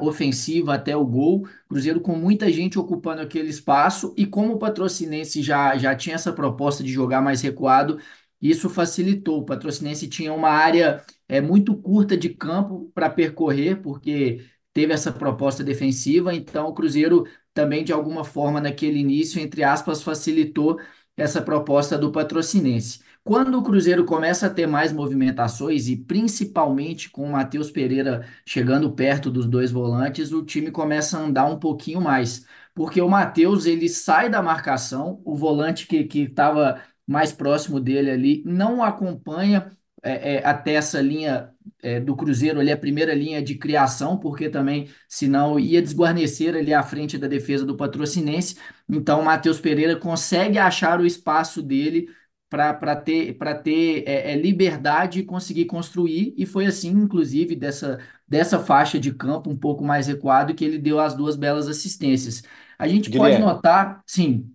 ofensiva 0.00 0.74
até 0.74 0.96
o 0.96 1.04
gol. 1.04 1.48
Cruzeiro 1.68 2.00
com 2.00 2.14
muita 2.16 2.50
gente 2.52 2.78
ocupando 2.78 3.20
aquele 3.22 3.48
espaço 3.48 4.14
e 4.16 4.24
como 4.26 4.54
o 4.54 4.58
Patrocinense 4.58 5.42
já, 5.42 5.76
já 5.76 5.94
tinha 5.96 6.14
essa 6.14 6.32
proposta 6.32 6.82
de 6.84 6.92
jogar 6.92 7.20
mais 7.20 7.42
recuado, 7.42 7.98
isso 8.40 8.68
facilitou. 8.68 9.40
O 9.40 9.44
Patrocinense 9.44 10.08
tinha 10.08 10.32
uma 10.32 10.50
área 10.50 11.02
é, 11.28 11.40
muito 11.40 11.76
curta 11.76 12.16
de 12.16 12.30
campo 12.30 12.90
para 12.94 13.10
percorrer, 13.10 13.80
porque 13.82 14.44
teve 14.72 14.92
essa 14.92 15.12
proposta 15.12 15.62
defensiva, 15.64 16.34
então 16.34 16.68
o 16.68 16.74
Cruzeiro 16.74 17.26
também, 17.52 17.84
de 17.84 17.92
alguma 17.92 18.24
forma, 18.24 18.60
naquele 18.60 18.98
início, 18.98 19.40
entre 19.40 19.62
aspas, 19.62 20.02
facilitou 20.02 20.80
essa 21.16 21.40
proposta 21.40 21.96
do 21.96 22.10
Patrocinense. 22.10 23.00
Quando 23.22 23.58
o 23.58 23.62
Cruzeiro 23.62 24.04
começa 24.04 24.46
a 24.46 24.50
ter 24.50 24.66
mais 24.66 24.92
movimentações, 24.92 25.88
e 25.88 25.96
principalmente 25.96 27.08
com 27.08 27.24
o 27.24 27.32
Matheus 27.32 27.70
Pereira 27.70 28.28
chegando 28.44 28.92
perto 28.92 29.30
dos 29.30 29.46
dois 29.46 29.70
volantes, 29.70 30.32
o 30.32 30.44
time 30.44 30.70
começa 30.70 31.16
a 31.18 31.22
andar 31.22 31.46
um 31.46 31.58
pouquinho 31.58 32.00
mais. 32.00 32.44
Porque 32.74 33.00
o 33.00 33.08
Matheus 33.08 33.66
ele 33.66 33.88
sai 33.88 34.28
da 34.28 34.42
marcação, 34.42 35.22
o 35.24 35.36
volante 35.36 35.86
que 35.86 36.18
estava 36.18 36.82
mais 37.06 37.32
próximo 37.32 37.80
dele 37.80 38.10
ali 38.10 38.42
não 38.46 38.82
acompanha 38.82 39.70
é, 40.02 40.34
é, 40.36 40.46
até 40.46 40.74
essa 40.74 41.00
linha 41.00 41.50
é, 41.82 41.98
do 41.98 42.14
Cruzeiro 42.14 42.60
ali, 42.60 42.70
a 42.70 42.76
primeira 42.76 43.14
linha 43.14 43.42
de 43.42 43.54
criação, 43.54 44.18
porque 44.18 44.50
também, 44.50 44.88
senão, 45.08 45.58
ia 45.58 45.80
desguarnecer 45.80 46.54
ali 46.54 46.74
à 46.74 46.82
frente 46.82 47.16
da 47.16 47.26
defesa 47.26 47.64
do 47.64 47.76
Patrocinense. 47.76 48.56
Então, 48.88 49.20
o 49.20 49.24
Matheus 49.24 49.58
Pereira 49.58 49.96
consegue 49.96 50.58
achar 50.58 51.00
o 51.00 51.06
espaço 51.06 51.62
dele 51.62 52.08
para 52.50 52.94
ter, 52.94 53.34
pra 53.36 53.54
ter 53.54 54.04
é, 54.06 54.32
é, 54.32 54.36
liberdade 54.36 55.20
e 55.20 55.24
conseguir 55.24 55.64
construir, 55.64 56.34
e 56.36 56.46
foi 56.46 56.66
assim, 56.66 56.90
inclusive, 56.90 57.56
dessa, 57.56 57.98
dessa 58.28 58.58
faixa 58.60 59.00
de 59.00 59.12
campo 59.12 59.50
um 59.50 59.56
pouco 59.56 59.82
mais 59.82 60.06
recuado 60.06 60.54
que 60.54 60.64
ele 60.64 60.78
deu 60.78 61.00
as 61.00 61.14
duas 61.14 61.34
belas 61.34 61.66
assistências. 61.66 62.42
A 62.78 62.86
gente 62.86 63.10
Guilherme. 63.10 63.38
pode 63.38 63.40
notar, 63.40 64.02
sim. 64.06 64.53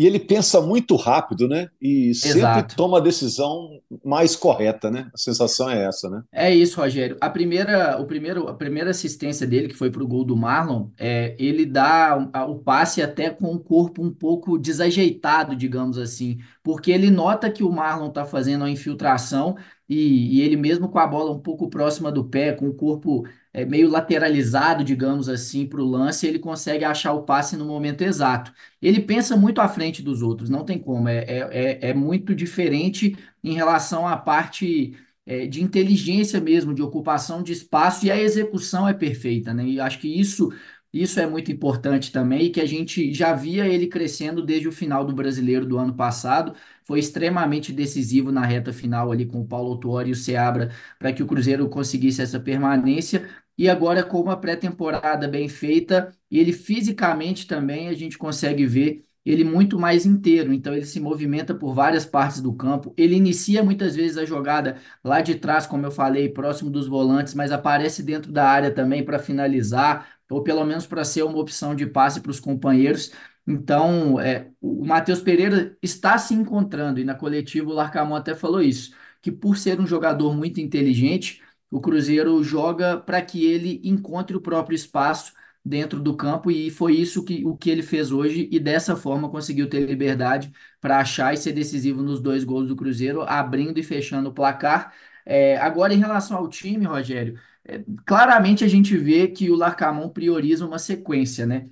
E 0.00 0.06
ele 0.06 0.18
pensa 0.18 0.62
muito 0.62 0.96
rápido, 0.96 1.46
né? 1.46 1.68
E 1.78 2.14
sempre 2.14 2.38
Exato. 2.38 2.74
toma 2.74 2.96
a 2.96 3.02
decisão 3.02 3.82
mais 4.02 4.34
correta, 4.34 4.90
né? 4.90 5.10
A 5.12 5.18
sensação 5.18 5.68
é 5.68 5.84
essa, 5.84 6.08
né? 6.08 6.22
É 6.32 6.54
isso, 6.54 6.80
Rogério. 6.80 7.18
A 7.20 7.28
primeira, 7.28 8.00
o 8.00 8.06
primeiro, 8.06 8.48
a 8.48 8.54
primeira 8.54 8.88
assistência 8.92 9.46
dele, 9.46 9.68
que 9.68 9.74
foi 9.74 9.90
para 9.90 10.02
o 10.02 10.08
gol 10.08 10.24
do 10.24 10.34
Marlon, 10.34 10.88
é, 10.98 11.36
ele 11.38 11.66
dá 11.66 12.16
o, 12.16 12.52
o 12.52 12.58
passe 12.60 13.02
até 13.02 13.28
com 13.28 13.52
o 13.52 13.60
corpo 13.60 14.02
um 14.02 14.10
pouco 14.10 14.56
desajeitado, 14.58 15.54
digamos 15.54 15.98
assim, 15.98 16.38
porque 16.62 16.90
ele 16.90 17.10
nota 17.10 17.50
que 17.50 17.62
o 17.62 17.70
Marlon 17.70 18.08
está 18.08 18.24
fazendo 18.24 18.64
a 18.64 18.70
infiltração 18.70 19.54
e, 19.86 20.38
e, 20.38 20.40
ele 20.40 20.56
mesmo 20.56 20.88
com 20.88 20.98
a 20.98 21.06
bola 21.06 21.30
um 21.30 21.40
pouco 21.40 21.68
próxima 21.68 22.10
do 22.10 22.24
pé, 22.24 22.52
com 22.52 22.68
o 22.68 22.74
corpo 22.74 23.24
é, 23.52 23.64
meio 23.64 23.88
lateralizado, 23.88 24.84
digamos 24.84 25.28
assim, 25.28 25.66
para 25.66 25.80
o 25.80 25.84
lance, 25.84 26.26
ele 26.26 26.38
consegue 26.38 26.84
achar 26.84 27.12
o 27.12 27.22
passe 27.24 27.56
no 27.56 27.64
momento 27.64 28.02
exato. 28.02 28.52
Ele 28.80 29.00
pensa 29.00 29.36
muito 29.36 29.60
à 29.60 29.68
frente 29.68 30.02
dos 30.02 30.22
outros, 30.22 30.48
não 30.50 30.64
tem 30.64 30.78
como, 30.78 31.08
é, 31.08 31.18
é, 31.24 31.88
é, 31.88 31.90
é 31.90 31.94
muito 31.94 32.34
diferente 32.34 33.16
em 33.42 33.54
relação 33.54 34.06
à 34.06 34.16
parte 34.16 34.96
é, 35.26 35.46
de 35.46 35.62
inteligência 35.62 36.40
mesmo, 36.40 36.74
de 36.74 36.82
ocupação 36.82 37.42
de 37.42 37.52
espaço, 37.52 38.06
e 38.06 38.10
a 38.10 38.18
execução 38.20 38.88
é 38.88 38.94
perfeita, 38.94 39.52
né? 39.54 39.64
E 39.64 39.80
acho 39.80 39.98
que 39.98 40.08
isso 40.08 40.50
isso 40.92 41.20
é 41.20 41.26
muito 41.26 41.52
importante 41.52 42.10
também, 42.10 42.46
e 42.46 42.50
que 42.50 42.60
a 42.60 42.66
gente 42.66 43.12
já 43.14 43.32
via 43.32 43.66
ele 43.68 43.86
crescendo 43.86 44.42
desde 44.44 44.66
o 44.68 44.72
final 44.72 45.04
do 45.04 45.14
brasileiro 45.14 45.64
do 45.64 45.78
ano 45.78 45.94
passado. 45.94 46.54
Foi 46.90 46.98
extremamente 46.98 47.72
decisivo 47.72 48.32
na 48.32 48.44
reta 48.44 48.72
final 48.72 49.12
ali 49.12 49.24
com 49.24 49.40
o 49.40 49.46
Paulo 49.46 49.70
Autuori 49.72 50.08
e 50.10 50.12
o 50.12 50.16
Seabra 50.16 50.72
para 50.98 51.12
que 51.12 51.22
o 51.22 51.26
Cruzeiro 51.26 51.68
conseguisse 51.68 52.20
essa 52.20 52.40
permanência. 52.40 53.28
E 53.56 53.68
agora, 53.68 54.02
com 54.02 54.20
uma 54.20 54.36
pré-temporada 54.36 55.28
bem 55.28 55.48
feita, 55.48 56.12
ele 56.30 56.52
fisicamente 56.52 57.46
também 57.46 57.88
a 57.88 57.94
gente 57.94 58.18
consegue 58.18 58.66
ver 58.66 59.04
ele 59.24 59.44
muito 59.44 59.78
mais 59.78 60.04
inteiro, 60.06 60.52
então 60.52 60.74
ele 60.74 60.86
se 60.86 60.98
movimenta 60.98 61.54
por 61.54 61.74
várias 61.74 62.04
partes 62.06 62.40
do 62.40 62.52
campo. 62.54 62.92
Ele 62.96 63.14
inicia 63.14 63.62
muitas 63.62 63.94
vezes 63.94 64.16
a 64.16 64.24
jogada 64.24 64.78
lá 65.04 65.20
de 65.20 65.34
trás, 65.36 65.66
como 65.66 65.84
eu 65.86 65.90
falei, 65.92 66.28
próximo 66.30 66.70
dos 66.70 66.88
volantes, 66.88 67.34
mas 67.34 67.52
aparece 67.52 68.02
dentro 68.02 68.32
da 68.32 68.48
área 68.48 68.70
também 68.74 69.04
para 69.04 69.18
finalizar 69.18 70.08
ou 70.30 70.42
pelo 70.42 70.64
menos 70.64 70.86
para 70.86 71.04
ser 71.04 71.22
uma 71.24 71.38
opção 71.38 71.74
de 71.74 71.86
passe 71.86 72.20
para 72.20 72.30
os 72.30 72.40
companheiros. 72.40 73.10
Então, 73.52 74.20
é, 74.20 74.48
o 74.60 74.84
Matheus 74.86 75.20
Pereira 75.20 75.76
está 75.82 76.16
se 76.18 76.32
encontrando, 76.34 77.00
e 77.00 77.04
na 77.04 77.14
coletiva 77.16 77.68
o 77.68 77.72
Larcamon 77.72 78.14
até 78.14 78.32
falou 78.34 78.62
isso, 78.62 78.94
que 79.20 79.32
por 79.32 79.56
ser 79.56 79.80
um 79.80 79.86
jogador 79.86 80.36
muito 80.36 80.60
inteligente, 80.60 81.42
o 81.68 81.80
Cruzeiro 81.80 82.42
joga 82.44 82.96
para 82.98 83.20
que 83.20 83.44
ele 83.44 83.80
encontre 83.82 84.36
o 84.36 84.40
próprio 84.40 84.76
espaço 84.76 85.32
dentro 85.64 86.00
do 86.00 86.16
campo, 86.16 86.48
e 86.50 86.70
foi 86.70 86.94
isso 86.94 87.24
que, 87.24 87.44
o 87.44 87.56
que 87.56 87.70
ele 87.70 87.82
fez 87.82 88.12
hoje, 88.12 88.48
e 88.52 88.60
dessa 88.60 88.96
forma 88.96 89.28
conseguiu 89.28 89.68
ter 89.68 89.80
liberdade 89.84 90.52
para 90.80 91.00
achar 91.00 91.34
e 91.34 91.36
ser 91.36 91.52
decisivo 91.52 92.02
nos 92.02 92.20
dois 92.20 92.44
gols 92.44 92.68
do 92.68 92.76
Cruzeiro, 92.76 93.22
abrindo 93.22 93.78
e 93.78 93.82
fechando 93.82 94.30
o 94.30 94.32
placar. 94.34 94.94
É, 95.26 95.56
agora, 95.58 95.92
em 95.92 95.98
relação 95.98 96.36
ao 96.36 96.48
time, 96.48 96.86
Rogério, 96.86 97.38
é, 97.64 97.82
claramente 98.06 98.64
a 98.64 98.68
gente 98.68 98.96
vê 98.96 99.26
que 99.28 99.50
o 99.50 99.56
Larcamon 99.56 100.08
prioriza 100.08 100.64
uma 100.66 100.78
sequência, 100.78 101.46
né? 101.46 101.68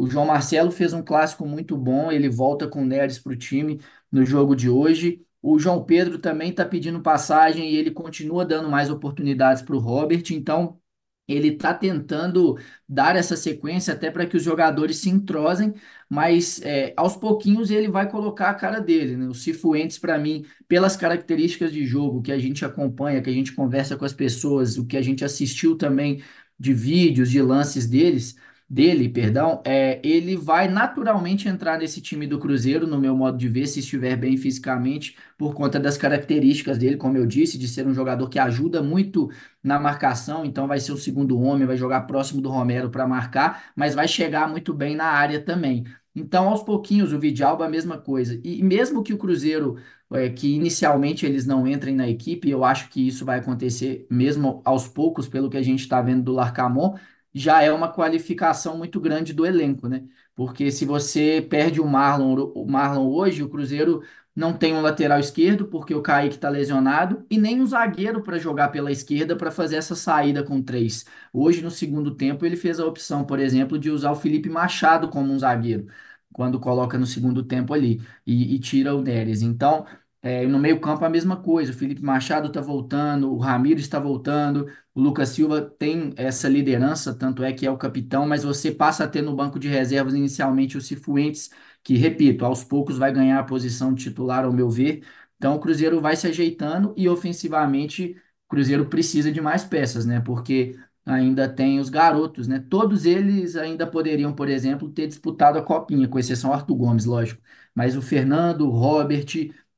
O 0.00 0.08
João 0.08 0.24
Marcelo 0.26 0.70
fez 0.70 0.92
um 0.94 1.02
clássico 1.02 1.46
muito 1.46 1.76
bom, 1.76 2.10
ele 2.10 2.28
volta 2.28 2.66
com 2.66 2.82
o 2.82 2.86
Neres 2.86 3.18
para 3.18 3.32
o 3.32 3.36
time 3.36 3.80
no 4.10 4.24
jogo 4.24 4.56
de 4.56 4.68
hoje. 4.68 5.22
O 5.42 5.58
João 5.58 5.84
Pedro 5.84 6.18
também 6.18 6.50
está 6.50 6.64
pedindo 6.64 7.02
passagem 7.02 7.70
e 7.70 7.76
ele 7.76 7.90
continua 7.90 8.44
dando 8.44 8.70
mais 8.70 8.88
oportunidades 8.90 9.62
para 9.62 9.76
o 9.76 9.78
Robert, 9.78 10.22
então 10.30 10.80
ele 11.28 11.48
está 11.48 11.72
tentando 11.74 12.58
dar 12.88 13.14
essa 13.14 13.36
sequência 13.36 13.92
até 13.94 14.10
para 14.10 14.26
que 14.26 14.36
os 14.36 14.42
jogadores 14.42 14.96
se 14.96 15.10
entrosem, 15.10 15.74
mas 16.08 16.60
é, 16.62 16.92
aos 16.96 17.16
pouquinhos 17.16 17.70
ele 17.70 17.88
vai 17.88 18.10
colocar 18.10 18.50
a 18.50 18.54
cara 18.54 18.80
dele. 18.80 19.16
Né? 19.16 19.28
O 19.28 19.34
Cifuentes, 19.34 19.98
para 19.98 20.18
mim, 20.18 20.44
pelas 20.66 20.96
características 20.96 21.72
de 21.72 21.84
jogo 21.86 22.22
que 22.22 22.32
a 22.32 22.38
gente 22.38 22.64
acompanha, 22.64 23.22
que 23.22 23.30
a 23.30 23.32
gente 23.32 23.52
conversa 23.52 23.96
com 23.96 24.04
as 24.04 24.12
pessoas, 24.14 24.78
o 24.78 24.86
que 24.86 24.96
a 24.96 25.02
gente 25.02 25.24
assistiu 25.24 25.76
também 25.76 26.22
de 26.58 26.72
vídeos, 26.74 27.30
de 27.30 27.40
lances 27.40 27.86
deles, 27.86 28.34
dele, 28.70 29.08
perdão, 29.08 29.60
é, 29.66 30.00
ele 30.06 30.36
vai 30.36 30.68
naturalmente 30.68 31.48
entrar 31.48 31.76
nesse 31.76 32.00
time 32.00 32.24
do 32.24 32.38
Cruzeiro, 32.38 32.86
no 32.86 33.00
meu 33.00 33.16
modo 33.16 33.36
de 33.36 33.48
ver, 33.48 33.66
se 33.66 33.80
estiver 33.80 34.16
bem 34.16 34.36
fisicamente, 34.36 35.16
por 35.36 35.54
conta 35.54 35.80
das 35.80 35.96
características 35.98 36.78
dele, 36.78 36.96
como 36.96 37.16
eu 37.16 37.26
disse, 37.26 37.58
de 37.58 37.66
ser 37.66 37.84
um 37.86 37.92
jogador 37.94 38.28
que 38.28 38.38
ajuda 38.38 38.80
muito 38.80 39.28
na 39.62 39.80
marcação, 39.80 40.44
então 40.44 40.68
vai 40.68 40.78
ser 40.78 40.92
o 40.92 40.96
segundo 40.96 41.40
homem, 41.40 41.66
vai 41.66 41.76
jogar 41.76 42.02
próximo 42.02 42.40
do 42.40 42.48
Romero 42.48 42.90
para 42.90 43.08
marcar, 43.08 43.72
mas 43.74 43.94
vai 43.94 44.06
chegar 44.06 44.48
muito 44.48 44.72
bem 44.72 44.94
na 44.94 45.06
área 45.06 45.40
também. 45.42 45.84
Então, 46.14 46.48
aos 46.48 46.62
pouquinhos, 46.62 47.12
o 47.12 47.18
Vidalba 47.18 47.66
a 47.66 47.68
mesma 47.68 47.98
coisa. 47.98 48.40
E 48.44 48.62
mesmo 48.62 49.02
que 49.02 49.12
o 49.12 49.18
Cruzeiro, 49.18 49.76
é, 50.12 50.28
que 50.28 50.54
inicialmente 50.54 51.24
eles 51.24 51.46
não 51.46 51.66
entrem 51.66 51.94
na 51.94 52.08
equipe, 52.08 52.48
eu 52.50 52.64
acho 52.64 52.88
que 52.88 53.06
isso 53.06 53.24
vai 53.24 53.38
acontecer 53.38 54.06
mesmo 54.10 54.60
aos 54.64 54.88
poucos, 54.88 55.28
pelo 55.28 55.48
que 55.50 55.56
a 55.56 55.62
gente 55.62 55.80
está 55.80 56.00
vendo 56.02 56.22
do 56.24 56.32
Larcamon, 56.32 56.94
já 57.34 57.62
é 57.62 57.72
uma 57.72 57.88
qualificação 57.92 58.76
muito 58.76 59.00
grande 59.00 59.32
do 59.32 59.46
elenco, 59.46 59.88
né? 59.88 60.04
Porque 60.34 60.70
se 60.70 60.84
você 60.84 61.46
perde 61.48 61.80
o 61.80 61.86
Marlon, 61.86 62.34
o 62.54 62.66
Marlon 62.66 63.08
hoje, 63.08 63.42
o 63.42 63.48
Cruzeiro 63.48 64.02
não 64.34 64.56
tem 64.56 64.74
um 64.74 64.80
lateral 64.80 65.18
esquerdo, 65.18 65.66
porque 65.66 65.94
o 65.94 66.02
Kaique 66.02 66.36
está 66.36 66.48
lesionado, 66.48 67.26
e 67.28 67.36
nem 67.38 67.60
um 67.60 67.66
zagueiro 67.66 68.22
para 68.22 68.38
jogar 68.38 68.68
pela 68.68 68.90
esquerda 68.90 69.36
para 69.36 69.50
fazer 69.50 69.76
essa 69.76 69.94
saída 69.94 70.42
com 70.42 70.62
três. 70.62 71.04
Hoje, 71.32 71.60
no 71.62 71.70
segundo 71.70 72.14
tempo, 72.14 72.46
ele 72.46 72.56
fez 72.56 72.80
a 72.80 72.86
opção, 72.86 73.24
por 73.24 73.38
exemplo, 73.40 73.78
de 73.78 73.90
usar 73.90 74.12
o 74.12 74.16
Felipe 74.16 74.48
Machado 74.48 75.08
como 75.08 75.32
um 75.32 75.38
zagueiro, 75.38 75.86
quando 76.32 76.60
coloca 76.60 76.96
no 76.98 77.06
segundo 77.06 77.42
tempo 77.42 77.74
ali, 77.74 78.00
e, 78.26 78.54
e 78.54 78.58
tira 78.58 78.94
o 78.94 79.02
Neres. 79.02 79.42
Então, 79.42 79.84
é, 80.22 80.46
no 80.46 80.58
meio-campo 80.58 81.04
a 81.04 81.08
mesma 81.10 81.36
coisa. 81.42 81.72
O 81.72 81.74
Felipe 81.74 82.02
Machado 82.02 82.48
está 82.48 82.60
voltando, 82.60 83.32
o 83.32 83.38
Ramiro 83.38 83.80
está 83.80 83.98
voltando, 83.98 84.68
o 84.94 85.00
Lucas 85.00 85.30
Silva 85.30 85.60
tem 85.62 86.12
essa 86.16 86.48
liderança, 86.48 87.14
tanto 87.14 87.42
é 87.44 87.52
que 87.52 87.66
é 87.66 87.70
o 87.70 87.78
capitão, 87.78 88.26
mas 88.26 88.42
você 88.42 88.70
passa 88.72 89.04
a 89.04 89.08
ter 89.08 89.22
no 89.22 89.34
banco 89.36 89.58
de 89.58 89.68
reservas 89.68 90.14
inicialmente 90.14 90.76
o 90.76 90.80
Cifuentes, 90.80 91.50
que, 91.82 91.96
repito, 91.96 92.44
aos 92.44 92.64
poucos 92.64 92.98
vai 92.98 93.12
ganhar 93.12 93.38
a 93.38 93.44
posição 93.44 93.94
de 93.94 94.04
titular, 94.04 94.44
ao 94.44 94.52
meu 94.52 94.68
ver. 94.68 95.04
Então 95.36 95.54
o 95.56 95.60
Cruzeiro 95.60 96.00
vai 96.00 96.16
se 96.16 96.26
ajeitando 96.26 96.92
e 96.96 97.08
ofensivamente 97.08 98.16
o 98.46 98.48
Cruzeiro 98.48 98.86
precisa 98.86 99.30
de 99.32 99.40
mais 99.40 99.64
peças, 99.64 100.04
né? 100.04 100.20
Porque 100.20 100.78
ainda 101.06 101.48
tem 101.48 101.80
os 101.80 101.88
garotos, 101.88 102.46
né? 102.46 102.58
Todos 102.68 103.04
eles 103.06 103.56
ainda 103.56 103.86
poderiam, 103.86 104.34
por 104.34 104.48
exemplo, 104.48 104.90
ter 104.90 105.06
disputado 105.06 105.58
a 105.58 105.62
copinha, 105.62 106.08
com 106.08 106.18
exceção 106.18 106.52
Arthur 106.52 106.76
Gomes, 106.76 107.04
lógico. 107.04 107.40
Mas 107.74 107.96
o 107.96 108.02
Fernando, 108.02 108.62
o 108.66 108.70
Robert, 108.70 109.26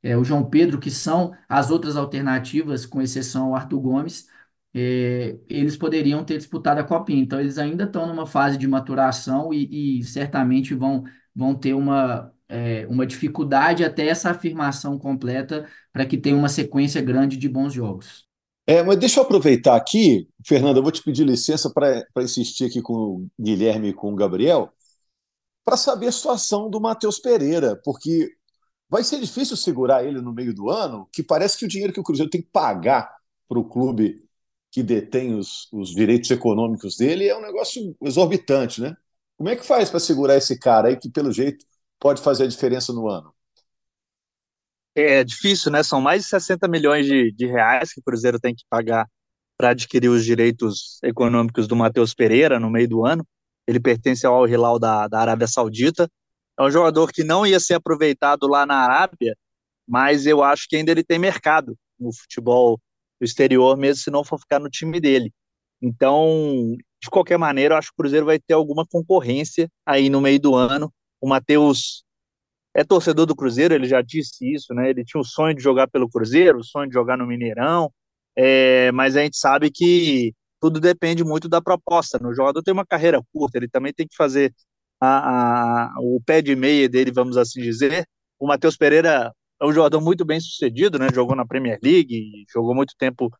é, 0.02 0.16
o 0.16 0.24
João 0.24 0.48
Pedro, 0.48 0.78
que 0.80 0.90
são 0.90 1.32
as 1.48 1.70
outras 1.70 1.96
alternativas, 1.96 2.84
com 2.86 3.00
exceção 3.00 3.46
ao 3.48 3.54
Arthur 3.56 3.80
Gomes, 3.80 4.28
é, 4.74 5.36
eles 5.48 5.76
poderiam 5.76 6.24
ter 6.24 6.38
disputado 6.38 6.80
a 6.80 6.84
Copinha. 6.84 7.22
Então, 7.22 7.40
eles 7.40 7.58
ainda 7.58 7.84
estão 7.84 8.06
numa 8.06 8.26
fase 8.26 8.56
de 8.56 8.66
maturação 8.66 9.52
e, 9.52 9.98
e 10.00 10.04
certamente 10.04 10.74
vão, 10.74 11.04
vão 11.34 11.54
ter 11.54 11.74
uma, 11.74 12.32
é, 12.48 12.86
uma 12.88 13.06
dificuldade 13.06 13.84
até 13.84 14.06
essa 14.06 14.30
afirmação 14.30 14.98
completa 14.98 15.66
para 15.92 16.06
que 16.06 16.16
tenha 16.16 16.36
uma 16.36 16.48
sequência 16.48 17.02
grande 17.02 17.36
de 17.36 17.48
bons 17.48 17.72
jogos. 17.72 18.26
É, 18.66 18.82
mas 18.82 18.96
deixa 18.96 19.18
eu 19.18 19.24
aproveitar 19.24 19.76
aqui, 19.76 20.28
Fernando, 20.46 20.76
eu 20.76 20.82
vou 20.82 20.92
te 20.92 21.02
pedir 21.02 21.24
licença 21.24 21.70
para 21.72 22.22
insistir 22.22 22.66
aqui 22.66 22.80
com 22.80 22.94
o 22.94 23.26
Guilherme 23.40 23.88
e 23.88 23.92
com 23.92 24.12
o 24.12 24.16
Gabriel, 24.16 24.72
para 25.64 25.76
saber 25.76 26.06
a 26.06 26.12
situação 26.12 26.70
do 26.70 26.80
Matheus 26.80 27.18
Pereira, 27.18 27.80
porque 27.84 28.30
Vai 28.92 29.02
ser 29.02 29.18
difícil 29.18 29.56
segurar 29.56 30.04
ele 30.04 30.20
no 30.20 30.34
meio 30.34 30.52
do 30.54 30.68
ano, 30.68 31.08
que 31.10 31.22
parece 31.22 31.56
que 31.56 31.64
o 31.64 31.68
dinheiro 31.68 31.94
que 31.94 32.00
o 32.00 32.02
Cruzeiro 32.02 32.30
tem 32.30 32.42
que 32.42 32.50
pagar 32.52 33.10
para 33.48 33.58
o 33.58 33.64
clube 33.64 34.22
que 34.72 34.82
detém 34.82 35.34
os, 35.34 35.68
os 35.70 35.90
direitos 35.90 36.30
econômicos 36.30 36.96
dele 36.96 37.28
é 37.28 37.36
um 37.36 37.42
negócio 37.42 37.94
exorbitante, 38.02 38.80
né? 38.80 38.96
Como 39.36 39.50
é 39.50 39.54
que 39.54 39.64
faz 39.64 39.90
para 39.90 40.00
segurar 40.00 40.36
esse 40.36 40.58
cara 40.58 40.88
aí 40.88 40.96
que, 40.96 41.10
pelo 41.10 41.30
jeito, 41.30 41.64
pode 42.00 42.22
fazer 42.22 42.44
a 42.44 42.48
diferença 42.48 42.92
no 42.92 43.06
ano? 43.06 43.32
É 44.94 45.22
difícil, 45.22 45.70
né? 45.70 45.82
São 45.82 46.00
mais 46.00 46.22
de 46.22 46.28
60 46.28 46.66
milhões 46.68 47.06
de, 47.06 47.30
de 47.32 47.46
reais 47.46 47.92
que 47.92 48.00
o 48.00 48.02
Cruzeiro 48.02 48.40
tem 48.40 48.54
que 48.54 48.64
pagar 48.68 49.06
para 49.58 49.70
adquirir 49.70 50.08
os 50.08 50.24
direitos 50.24 50.98
econômicos 51.04 51.68
do 51.68 51.76
Matheus 51.76 52.14
Pereira 52.14 52.58
no 52.58 52.70
meio 52.70 52.88
do 52.88 53.04
ano. 53.04 53.26
Ele 53.66 53.78
pertence 53.78 54.26
ao 54.26 54.48
Hilal 54.48 54.78
da, 54.78 55.06
da 55.06 55.20
Arábia 55.20 55.46
Saudita 55.46 56.08
é 56.58 56.62
um 56.62 56.70
jogador 56.70 57.12
que 57.12 57.24
não 57.24 57.46
ia 57.46 57.58
ser 57.60 57.74
aproveitado 57.74 58.46
lá 58.46 58.66
na 58.66 58.76
Arábia, 58.76 59.36
mas 59.86 60.26
eu 60.26 60.42
acho 60.42 60.66
que 60.68 60.76
ainda 60.76 60.90
ele 60.90 61.04
tem 61.04 61.18
mercado 61.18 61.76
no 61.98 62.12
futebol 62.14 62.80
do 63.22 63.24
exterior, 63.24 63.76
mesmo 63.76 64.02
se 64.02 64.10
não 64.10 64.24
for 64.24 64.38
ficar 64.38 64.58
no 64.58 64.68
time 64.68 65.00
dele. 65.00 65.32
Então, 65.80 66.76
de 67.00 67.08
qualquer 67.08 67.38
maneira, 67.38 67.74
eu 67.74 67.78
acho 67.78 67.88
que 67.88 67.94
o 67.94 68.02
Cruzeiro 68.02 68.26
vai 68.26 68.38
ter 68.38 68.54
alguma 68.54 68.84
concorrência 68.84 69.68
aí 69.86 70.10
no 70.10 70.20
meio 70.20 70.40
do 70.40 70.56
ano. 70.56 70.92
O 71.20 71.28
Matheus 71.28 72.04
é 72.74 72.82
torcedor 72.82 73.26
do 73.26 73.36
Cruzeiro, 73.36 73.74
ele 73.74 73.86
já 73.86 74.02
disse 74.02 74.52
isso, 74.52 74.74
né? 74.74 74.90
Ele 74.90 75.04
tinha 75.04 75.20
o 75.20 75.24
sonho 75.24 75.54
de 75.54 75.62
jogar 75.62 75.88
pelo 75.88 76.08
Cruzeiro, 76.08 76.58
o 76.58 76.64
sonho 76.64 76.88
de 76.88 76.94
jogar 76.94 77.16
no 77.16 77.26
Mineirão, 77.26 77.92
é, 78.36 78.90
mas 78.92 79.16
a 79.16 79.22
gente 79.22 79.36
sabe 79.36 79.70
que 79.70 80.34
tudo 80.60 80.80
depende 80.80 81.22
muito 81.22 81.48
da 81.48 81.60
proposta. 81.62 82.18
Né? 82.18 82.28
O 82.28 82.34
jogador 82.34 82.62
tem 82.62 82.72
uma 82.72 82.86
carreira 82.86 83.20
curta, 83.32 83.58
ele 83.58 83.68
também 83.68 83.92
tem 83.92 84.06
que 84.06 84.16
fazer 84.16 84.52
a, 85.00 85.86
a, 85.86 85.94
o 86.00 86.20
pé 86.24 86.42
de 86.42 86.56
meia 86.56 86.88
dele, 86.88 87.12
vamos 87.12 87.36
assim 87.36 87.60
dizer. 87.60 88.06
O 88.38 88.46
Matheus 88.46 88.76
Pereira 88.76 89.32
é 89.62 89.64
um 89.64 89.72
jogador 89.72 90.00
muito 90.00 90.24
bem 90.24 90.40
sucedido, 90.40 90.98
né? 90.98 91.06
Jogou 91.14 91.36
na 91.36 91.46
Premier 91.46 91.78
League, 91.80 92.44
jogou 92.52 92.74
muito 92.74 92.94
tempo 92.98 93.30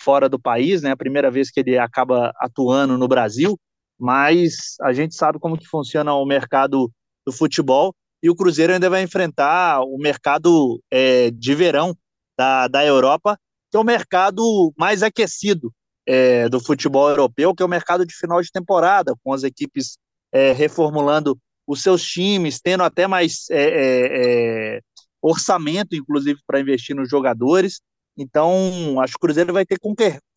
fora 0.00 0.28
do 0.28 0.38
país, 0.38 0.80
né? 0.80 0.92
A 0.92 0.96
primeira 0.96 1.28
vez 1.28 1.50
que 1.50 1.58
ele 1.58 1.76
acaba 1.76 2.32
atuando 2.36 2.96
no 2.96 3.08
Brasil, 3.08 3.58
mas 3.98 4.76
a 4.80 4.92
gente 4.92 5.16
sabe 5.16 5.40
como 5.40 5.58
que 5.58 5.66
funciona 5.66 6.14
o 6.14 6.24
mercado 6.24 6.90
do 7.26 7.32
futebol 7.32 7.92
e 8.22 8.30
o 8.30 8.34
Cruzeiro 8.36 8.72
ainda 8.72 8.88
vai 8.88 9.02
enfrentar 9.02 9.80
o 9.82 9.98
mercado 9.98 10.80
é, 10.88 11.32
de 11.32 11.52
verão 11.52 11.96
da, 12.38 12.68
da 12.68 12.86
Europa, 12.86 13.36
que 13.68 13.76
é 13.76 13.80
o 13.80 13.84
mercado 13.84 14.72
mais 14.78 15.02
aquecido 15.02 15.72
é, 16.06 16.48
do 16.48 16.60
futebol 16.60 17.08
europeu, 17.08 17.52
que 17.52 17.62
é 17.62 17.66
o 17.66 17.68
mercado 17.68 18.06
de 18.06 18.14
final 18.14 18.40
de 18.40 18.52
temporada, 18.52 19.14
com 19.24 19.32
as 19.32 19.42
equipes 19.42 19.98
é, 20.30 20.52
reformulando 20.52 21.36
os 21.66 21.82
seus 21.82 22.04
times, 22.04 22.60
tendo 22.60 22.84
até 22.84 23.08
mais 23.08 23.50
é, 23.50 23.62
é, 23.62 24.76
é 24.76 24.80
orçamento, 25.22 25.94
inclusive, 25.94 26.40
para 26.46 26.60
investir 26.60 26.96
nos 26.96 27.08
jogadores. 27.08 27.80
Então, 28.18 29.00
acho 29.00 29.12
que 29.12 29.18
o 29.18 29.20
Cruzeiro 29.20 29.52
vai 29.52 29.64
ter 29.64 29.78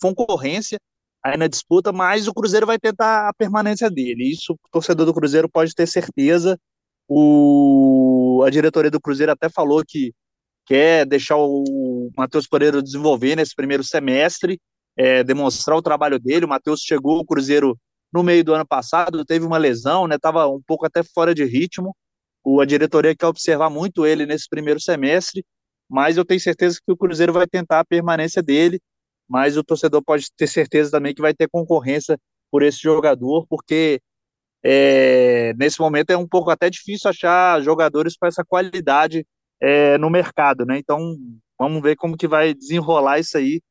concorrência 0.02 0.80
aí 1.24 1.38
na 1.38 1.48
disputa, 1.48 1.92
mas 1.92 2.28
o 2.28 2.34
Cruzeiro 2.34 2.68
vai 2.68 2.78
tentar 2.78 3.28
a 3.28 3.34
permanência 3.34 3.90
dele. 3.90 4.30
Isso 4.32 4.54
o 4.54 4.58
torcedor 4.72 5.06
do 5.08 5.14
Cruzeiro 5.14 5.50
pode 5.50 5.74
ter 5.74 5.88
certeza. 5.88 6.58
O, 7.08 8.44
a 8.46 8.50
diretoria 8.50 8.92
do 8.92 9.02
Cruzeiro 9.02 9.32
até 9.32 9.50
falou 9.50 9.84
que 9.86 10.14
quer 10.66 11.06
deixar 11.06 11.38
o 11.38 12.12
Matheus 12.16 12.48
Pereira 12.48 12.82
desenvolver 12.82 13.36
nesse 13.36 13.56
primeiro 13.56 13.84
semestre, 13.84 14.60
é, 14.98 15.24
demonstrar 15.24 15.78
o 15.78 15.82
trabalho 15.82 16.20
dele. 16.20 16.46
O 16.46 16.50
Matheus 16.50 16.82
chegou 16.82 17.18
ao 17.18 17.26
Cruzeiro 17.26 17.78
no 18.14 18.24
meio 18.24 18.44
do 18.44 18.54
ano 18.54 18.66
passado, 18.66 19.26
teve 19.26 19.46
uma 19.46 19.58
lesão, 19.58 20.08
né? 20.08 20.16
Um 20.48 20.62
pouco 20.66 20.86
até 20.86 21.04
fora 21.04 21.36
de 21.36 21.44
ritmo. 21.44 21.96
O, 22.46 22.62
a 22.62 22.66
diretoria 22.66 23.16
quer 23.16 23.26
observar 23.26 23.72
muito 23.72 24.06
ele 24.06 24.26
nesse 24.26 24.48
primeiro 24.48 24.80
semestre, 24.80 25.44
mas 25.90 26.16
eu 26.16 26.24
tenho 26.24 26.40
certeza 26.40 26.80
que 26.84 26.92
o 26.92 26.98
Cruzeiro 26.98 27.34
vai 27.34 27.48
tentar 27.48 27.80
a 27.80 27.86
permanência 27.86 28.44
dele, 28.44 28.80
mas 29.28 29.58
o 29.58 29.64
torcedor 29.64 30.04
pode 30.04 30.28
ter 30.38 30.46
certeza 30.46 30.92
também 30.92 31.16
que 31.16 31.22
vai 31.22 31.34
ter 31.34 31.50
concorrência 31.50 32.20
por 32.52 32.62
esse 32.62 32.80
jogador, 32.80 33.48
porque 33.48 34.00
é, 34.64 35.54
nesse 35.58 35.80
momento 35.80 36.12
é 36.12 36.18
um 36.18 36.28
pouco 36.28 36.52
até 36.52 36.70
difícil 36.70 37.10
achar 37.10 37.62
jogadores 37.62 38.16
com 38.16 38.28
essa 38.28 38.44
qualidade 38.46 39.26
é, 39.60 39.98
no 39.98 40.10
mercado, 40.10 40.66
né? 40.66 40.78
Então 40.78 41.18
vamos 41.58 41.82
ver 41.82 41.96
como 41.96 42.18
que 42.18 42.28
vai 42.28 42.54
desenrolar 42.54 43.20
isso 43.20 43.38
aí. 43.38 43.62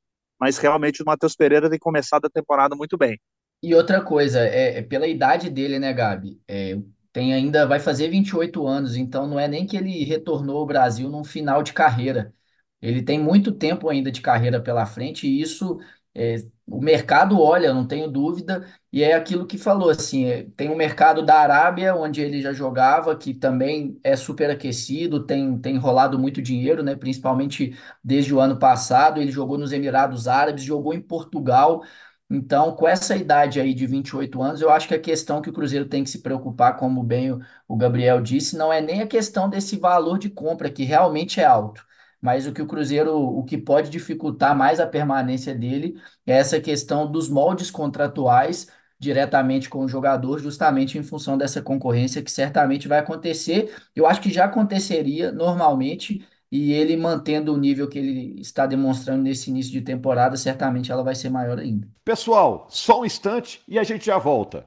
Mas 0.40 0.58
realmente 0.58 1.02
o 1.02 1.06
Matheus 1.06 1.36
Pereira 1.36 1.70
tem 1.70 1.78
começado 1.78 2.26
a 2.26 2.30
temporada 2.30 2.74
muito 2.74 2.98
bem. 2.98 3.18
E 3.62 3.74
outra 3.74 4.02
coisa, 4.02 4.40
é, 4.40 4.78
é 4.78 4.82
pela 4.82 5.06
idade 5.06 5.48
dele, 5.48 5.78
né, 5.78 5.92
Gabi? 5.92 6.40
É, 6.46 6.76
tem 7.14 7.34
ainda, 7.34 7.66
vai 7.66 7.80
fazer 7.80 8.10
28 8.10 8.66
anos, 8.68 8.96
então 8.96 9.26
não 9.28 9.40
é 9.40 9.48
nem 9.48 9.66
que 9.66 9.78
ele 9.78 10.04
retornou 10.04 10.58
ao 10.58 10.66
Brasil 10.66 11.08
num 11.10 11.24
final 11.24 11.62
de 11.64 11.72
carreira. 11.72 12.34
Ele 12.82 13.02
tem 13.02 13.18
muito 13.20 13.52
tempo 13.52 13.88
ainda 13.88 14.12
de 14.12 14.20
carreira 14.20 14.60
pela 14.62 14.84
frente, 14.86 15.26
e 15.28 15.40
isso 15.40 15.80
é, 16.14 16.36
o 16.66 16.80
mercado 16.82 17.40
olha, 17.40 17.72
não 17.74 17.86
tenho 17.86 18.08
dúvida, 18.10 18.66
e 18.92 19.02
é 19.02 19.14
aquilo 19.14 19.46
que 19.46 19.58
falou, 19.58 19.90
assim, 19.90 20.26
é, 20.26 20.44
tem 20.56 20.70
o 20.70 20.76
mercado 20.76 21.24
da 21.24 21.36
Arábia, 21.40 21.94
onde 21.96 22.20
ele 22.20 22.42
já 22.42 22.52
jogava, 22.52 23.16
que 23.16 23.34
também 23.34 23.98
é 24.04 24.16
super 24.16 24.50
aquecido, 24.50 25.24
tem, 25.26 25.58
tem 25.58 25.76
rolado 25.78 26.18
muito 26.18 26.42
dinheiro, 26.42 26.82
né, 26.82 26.96
principalmente 26.96 27.76
desde 28.02 28.34
o 28.34 28.40
ano 28.40 28.58
passado, 28.58 29.20
ele 29.20 29.30
jogou 29.32 29.58
nos 29.58 29.72
Emirados 29.72 30.28
Árabes, 30.28 30.64
jogou 30.64 30.94
em 30.94 31.00
Portugal, 31.00 31.82
então, 32.30 32.74
com 32.74 32.88
essa 32.88 33.14
idade 33.16 33.60
aí 33.60 33.74
de 33.74 33.86
28 33.86 34.42
anos, 34.42 34.60
eu 34.60 34.70
acho 34.70 34.88
que 34.88 34.94
a 34.94 35.00
questão 35.00 35.42
que 35.42 35.50
o 35.50 35.52
Cruzeiro 35.52 35.86
tem 35.88 36.02
que 36.02 36.10
se 36.10 36.22
preocupar, 36.22 36.76
como 36.76 37.02
bem 37.02 37.32
o, 37.68 37.76
Gabriel 37.76 38.20
disse, 38.20 38.56
não 38.56 38.72
é 38.72 38.80
nem 38.80 39.02
a 39.02 39.06
questão 39.06 39.48
desse 39.48 39.76
valor 39.76 40.18
de 40.18 40.30
compra, 40.30 40.70
que 40.70 40.84
realmente 40.84 41.40
é 41.40 41.44
alto, 41.44 41.84
mas 42.20 42.46
o 42.46 42.52
que 42.52 42.62
o 42.62 42.66
Cruzeiro, 42.66 43.14
o 43.16 43.44
que 43.44 43.58
pode 43.58 43.90
dificultar 43.90 44.56
mais 44.56 44.80
a 44.80 44.86
permanência 44.86 45.54
dele 45.54 46.00
é 46.26 46.32
essa 46.32 46.60
questão 46.60 47.10
dos 47.10 47.28
moldes 47.28 47.70
contratuais 47.70 48.68
diretamente 48.98 49.68
com 49.68 49.80
o 49.84 49.88
jogador, 49.88 50.38
justamente 50.38 50.96
em 50.96 51.02
função 51.02 51.36
dessa 51.36 51.60
concorrência 51.60 52.22
que 52.22 52.30
certamente 52.30 52.88
vai 52.88 52.98
acontecer. 53.00 53.74
Eu 53.94 54.06
acho 54.06 54.20
que 54.20 54.32
já 54.32 54.46
aconteceria 54.46 55.30
normalmente 55.30 56.26
e 56.54 56.72
ele 56.72 56.96
mantendo 56.96 57.52
o 57.52 57.56
nível 57.56 57.88
que 57.88 57.98
ele 57.98 58.40
está 58.40 58.64
demonstrando 58.64 59.24
nesse 59.24 59.50
início 59.50 59.72
de 59.72 59.80
temporada, 59.80 60.36
certamente 60.36 60.92
ela 60.92 61.02
vai 61.02 61.16
ser 61.16 61.28
maior 61.28 61.58
ainda. 61.58 61.88
Pessoal, 62.04 62.68
só 62.70 63.00
um 63.00 63.04
instante 63.04 63.60
e 63.66 63.76
a 63.76 63.82
gente 63.82 64.06
já 64.06 64.18
volta. 64.18 64.64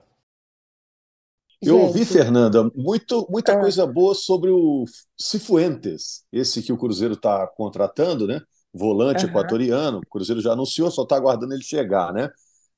Eu 1.62 1.80
ouvi, 1.80 2.04
Fernanda, 2.04 2.69
muito, 2.76 3.26
muita 3.30 3.54
ah. 3.54 3.60
coisa 3.62 3.88
boa 3.88 4.13
sobre 4.13 4.50
o 4.50 4.84
Cifuentes, 5.17 6.26
esse 6.30 6.62
que 6.62 6.73
o 6.73 6.78
Cruzeiro 6.78 7.13
está 7.13 7.47
contratando, 7.47 8.28
né? 8.28 8.41
Volante 8.73 9.23
uhum. 9.23 9.30
equatoriano. 9.30 10.00
O 10.00 10.10
Cruzeiro 10.10 10.41
já 10.41 10.52
anunciou, 10.52 10.91
só 10.91 11.04
está 11.04 11.15
aguardando 11.15 11.54
ele 11.54 11.63
chegar, 11.63 12.12
né? 12.12 12.30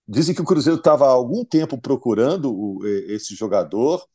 Dizem 0.08 0.36
que 0.36 0.42
o 0.42 0.46
Cruzeiro 0.46 0.78
estava 0.78 1.08
há 1.08 1.10
algum 1.10 1.44
tempo 1.44 1.82
procurando 1.82 2.54
o, 2.54 2.86
esse 2.86 3.34
jogador 3.34 4.06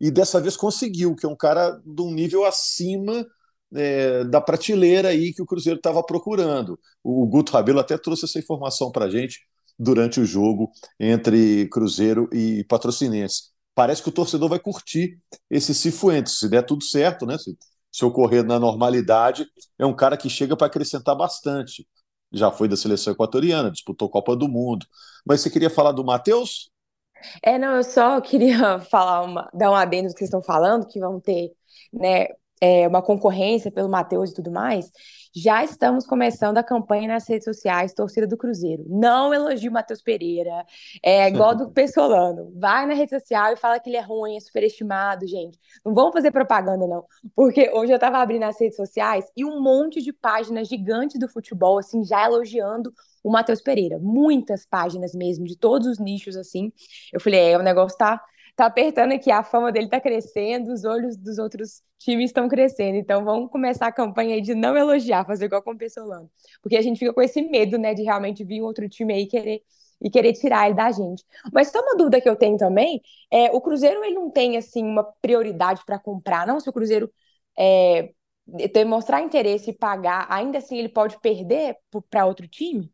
e 0.00 0.10
dessa 0.10 0.40
vez 0.40 0.56
conseguiu, 0.56 1.14
que 1.14 1.24
é 1.24 1.28
um 1.28 1.36
cara 1.36 1.80
de 1.86 2.02
um 2.02 2.10
nível 2.10 2.44
acima 2.44 3.24
é, 3.74 4.24
da 4.24 4.40
prateleira 4.40 5.08
aí 5.08 5.32
que 5.32 5.42
o 5.42 5.46
Cruzeiro 5.46 5.78
estava 5.78 6.02
procurando. 6.02 6.78
O 7.02 7.26
Guto 7.26 7.52
Rabelo 7.52 7.80
até 7.80 7.96
trouxe 7.96 8.24
essa 8.24 8.38
informação 8.38 8.90
para 8.90 9.06
a 9.06 9.10
gente 9.10 9.40
durante 9.78 10.20
o 10.20 10.24
jogo 10.24 10.70
entre 10.98 11.68
Cruzeiro 11.68 12.28
e 12.32 12.64
Patrocinense. 12.64 13.50
Parece 13.74 14.02
que 14.02 14.08
o 14.08 14.12
torcedor 14.12 14.48
vai 14.48 14.58
curtir 14.58 15.18
esse 15.48 15.74
Cifuentes, 15.74 16.38
se 16.38 16.48
der 16.48 16.62
tudo 16.62 16.84
certo, 16.84 17.24
né? 17.24 17.38
Se, 17.38 17.56
se 17.90 18.04
ocorrer 18.04 18.44
na 18.44 18.58
normalidade, 18.58 19.46
é 19.78 19.86
um 19.86 19.94
cara 19.94 20.16
que 20.16 20.28
chega 20.28 20.56
para 20.56 20.66
acrescentar 20.66 21.16
bastante. 21.16 21.86
Já 22.32 22.50
foi 22.50 22.68
da 22.68 22.76
seleção 22.76 23.12
equatoriana, 23.12 23.70
disputou 23.70 24.08
Copa 24.08 24.36
do 24.36 24.48
Mundo. 24.48 24.86
Mas 25.26 25.40
você 25.40 25.50
queria 25.50 25.70
falar 25.70 25.92
do 25.92 26.04
Matheus? 26.04 26.70
É, 27.42 27.58
não, 27.58 27.76
eu 27.76 27.84
só 27.84 28.20
queria 28.20 28.78
falar 28.90 29.22
uma, 29.22 29.50
dar 29.52 29.70
um 29.70 29.74
adendo 29.74 30.08
do 30.08 30.12
que 30.12 30.18
vocês 30.18 30.28
estão 30.28 30.42
falando, 30.42 30.86
que 30.86 31.00
vão 31.00 31.20
ter, 31.20 31.52
né, 31.92 32.28
é, 32.60 32.86
uma 32.86 33.00
concorrência 33.00 33.70
pelo 33.70 33.88
Matheus 33.88 34.30
e 34.30 34.34
tudo 34.34 34.50
mais, 34.50 34.92
já 35.34 35.62
estamos 35.62 36.04
começando 36.06 36.58
a 36.58 36.62
campanha 36.62 37.06
nas 37.06 37.28
redes 37.28 37.44
sociais, 37.44 37.94
torcida 37.94 38.26
do 38.26 38.36
Cruzeiro. 38.36 38.84
Não 38.88 39.32
elogie 39.32 39.68
o 39.68 39.72
Matheus 39.72 40.02
Pereira, 40.02 40.66
é 41.02 41.28
igual 41.28 41.54
do 41.54 41.70
Pessolano. 41.72 42.52
Vai 42.58 42.84
na 42.86 42.94
rede 42.94 43.10
social 43.10 43.52
e 43.52 43.56
fala 43.56 43.78
que 43.78 43.88
ele 43.88 43.96
é 43.96 44.00
ruim, 44.00 44.36
é 44.36 44.40
superestimado, 44.40 45.26
gente. 45.26 45.58
Não 45.84 45.94
vamos 45.94 46.12
fazer 46.12 46.32
propaganda, 46.32 46.86
não. 46.86 47.04
Porque 47.34 47.70
hoje 47.70 47.92
eu 47.92 47.96
estava 47.96 48.18
abrindo 48.18 48.42
as 48.42 48.60
redes 48.60 48.76
sociais 48.76 49.24
e 49.36 49.44
um 49.44 49.62
monte 49.62 50.02
de 50.02 50.12
páginas 50.12 50.68
gigantes 50.68 51.18
do 51.18 51.28
futebol, 51.28 51.78
assim, 51.78 52.04
já 52.04 52.24
elogiando 52.24 52.92
o 53.22 53.30
Matheus 53.30 53.60
Pereira. 53.60 53.98
Muitas 54.00 54.66
páginas 54.66 55.14
mesmo, 55.14 55.44
de 55.44 55.56
todos 55.56 55.86
os 55.86 55.98
nichos, 55.98 56.36
assim. 56.36 56.72
Eu 57.12 57.20
falei, 57.20 57.52
é, 57.52 57.58
o 57.58 57.62
negócio 57.62 57.96
tá 57.96 58.20
tá 58.60 58.66
apertando 58.66 59.12
aqui, 59.12 59.30
a 59.30 59.42
fama 59.42 59.72
dele 59.72 59.88
tá 59.88 60.00
crescendo, 60.00 60.72
os 60.72 60.84
olhos 60.84 61.16
dos 61.16 61.38
outros 61.38 61.82
times 61.98 62.26
estão 62.26 62.48
crescendo. 62.48 62.96
Então 62.96 63.24
vamos 63.24 63.50
começar 63.50 63.86
a 63.86 63.92
campanha 63.92 64.34
aí 64.34 64.42
de 64.42 64.54
não 64.54 64.76
elogiar, 64.76 65.24
fazer 65.24 65.46
igual 65.46 65.62
com 65.62 65.72
o 65.72 65.78
Pessolano. 65.78 66.30
Porque 66.62 66.76
a 66.76 66.82
gente 66.82 66.98
fica 66.98 67.12
com 67.14 67.22
esse 67.22 67.40
medo, 67.42 67.78
né, 67.78 67.94
de 67.94 68.02
realmente 68.02 68.44
vir 68.44 68.60
um 68.60 68.66
outro 68.66 68.86
time 68.88 69.14
aí 69.14 69.26
querer 69.26 69.62
e 70.02 70.10
querer 70.10 70.32
tirar 70.34 70.66
ele 70.66 70.74
da 70.74 70.90
gente. 70.90 71.24
Mas 71.52 71.68
só 71.68 71.80
uma 71.80 71.96
dúvida 71.96 72.20
que 72.20 72.28
eu 72.28 72.36
tenho 72.36 72.56
também, 72.56 73.02
é, 73.30 73.50
o 73.52 73.60
Cruzeiro 73.60 74.02
ele 74.04 74.14
não 74.14 74.30
tem 74.30 74.56
assim 74.56 74.82
uma 74.84 75.04
prioridade 75.22 75.82
para 75.84 75.98
comprar, 75.98 76.46
não? 76.46 76.60
Se 76.60 76.68
o 76.68 76.72
Cruzeiro 76.72 77.10
é, 77.58 78.12
demonstrar 78.72 79.22
interesse 79.22 79.70
e 79.70 79.74
pagar, 79.74 80.26
ainda 80.30 80.58
assim 80.58 80.78
ele 80.78 80.88
pode 80.88 81.18
perder 81.20 81.76
para 82.10 82.26
outro 82.26 82.48
time? 82.48 82.90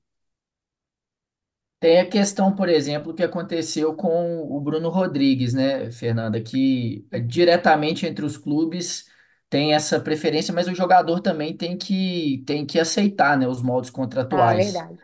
Tem 1.78 2.00
a 2.00 2.08
questão, 2.08 2.54
por 2.56 2.68
exemplo, 2.68 3.14
que 3.14 3.22
aconteceu 3.22 3.94
com 3.94 4.40
o 4.50 4.60
Bruno 4.60 4.88
Rodrigues, 4.88 5.52
né, 5.54 5.90
Fernanda, 5.92 6.40
que 6.40 7.06
é 7.10 7.20
diretamente 7.20 8.06
entre 8.06 8.24
os 8.24 8.36
clubes 8.36 9.06
tem 9.48 9.74
essa 9.74 10.00
preferência, 10.00 10.52
mas 10.54 10.66
o 10.68 10.74
jogador 10.74 11.20
também 11.20 11.56
tem 11.56 11.76
que, 11.78 12.42
tem 12.46 12.66
que 12.66 12.80
aceitar, 12.80 13.38
né, 13.38 13.46
os 13.46 13.62
moldes 13.62 13.90
Ah, 14.30 14.54
contratuais. 14.54 14.54
verdade. 14.54 14.98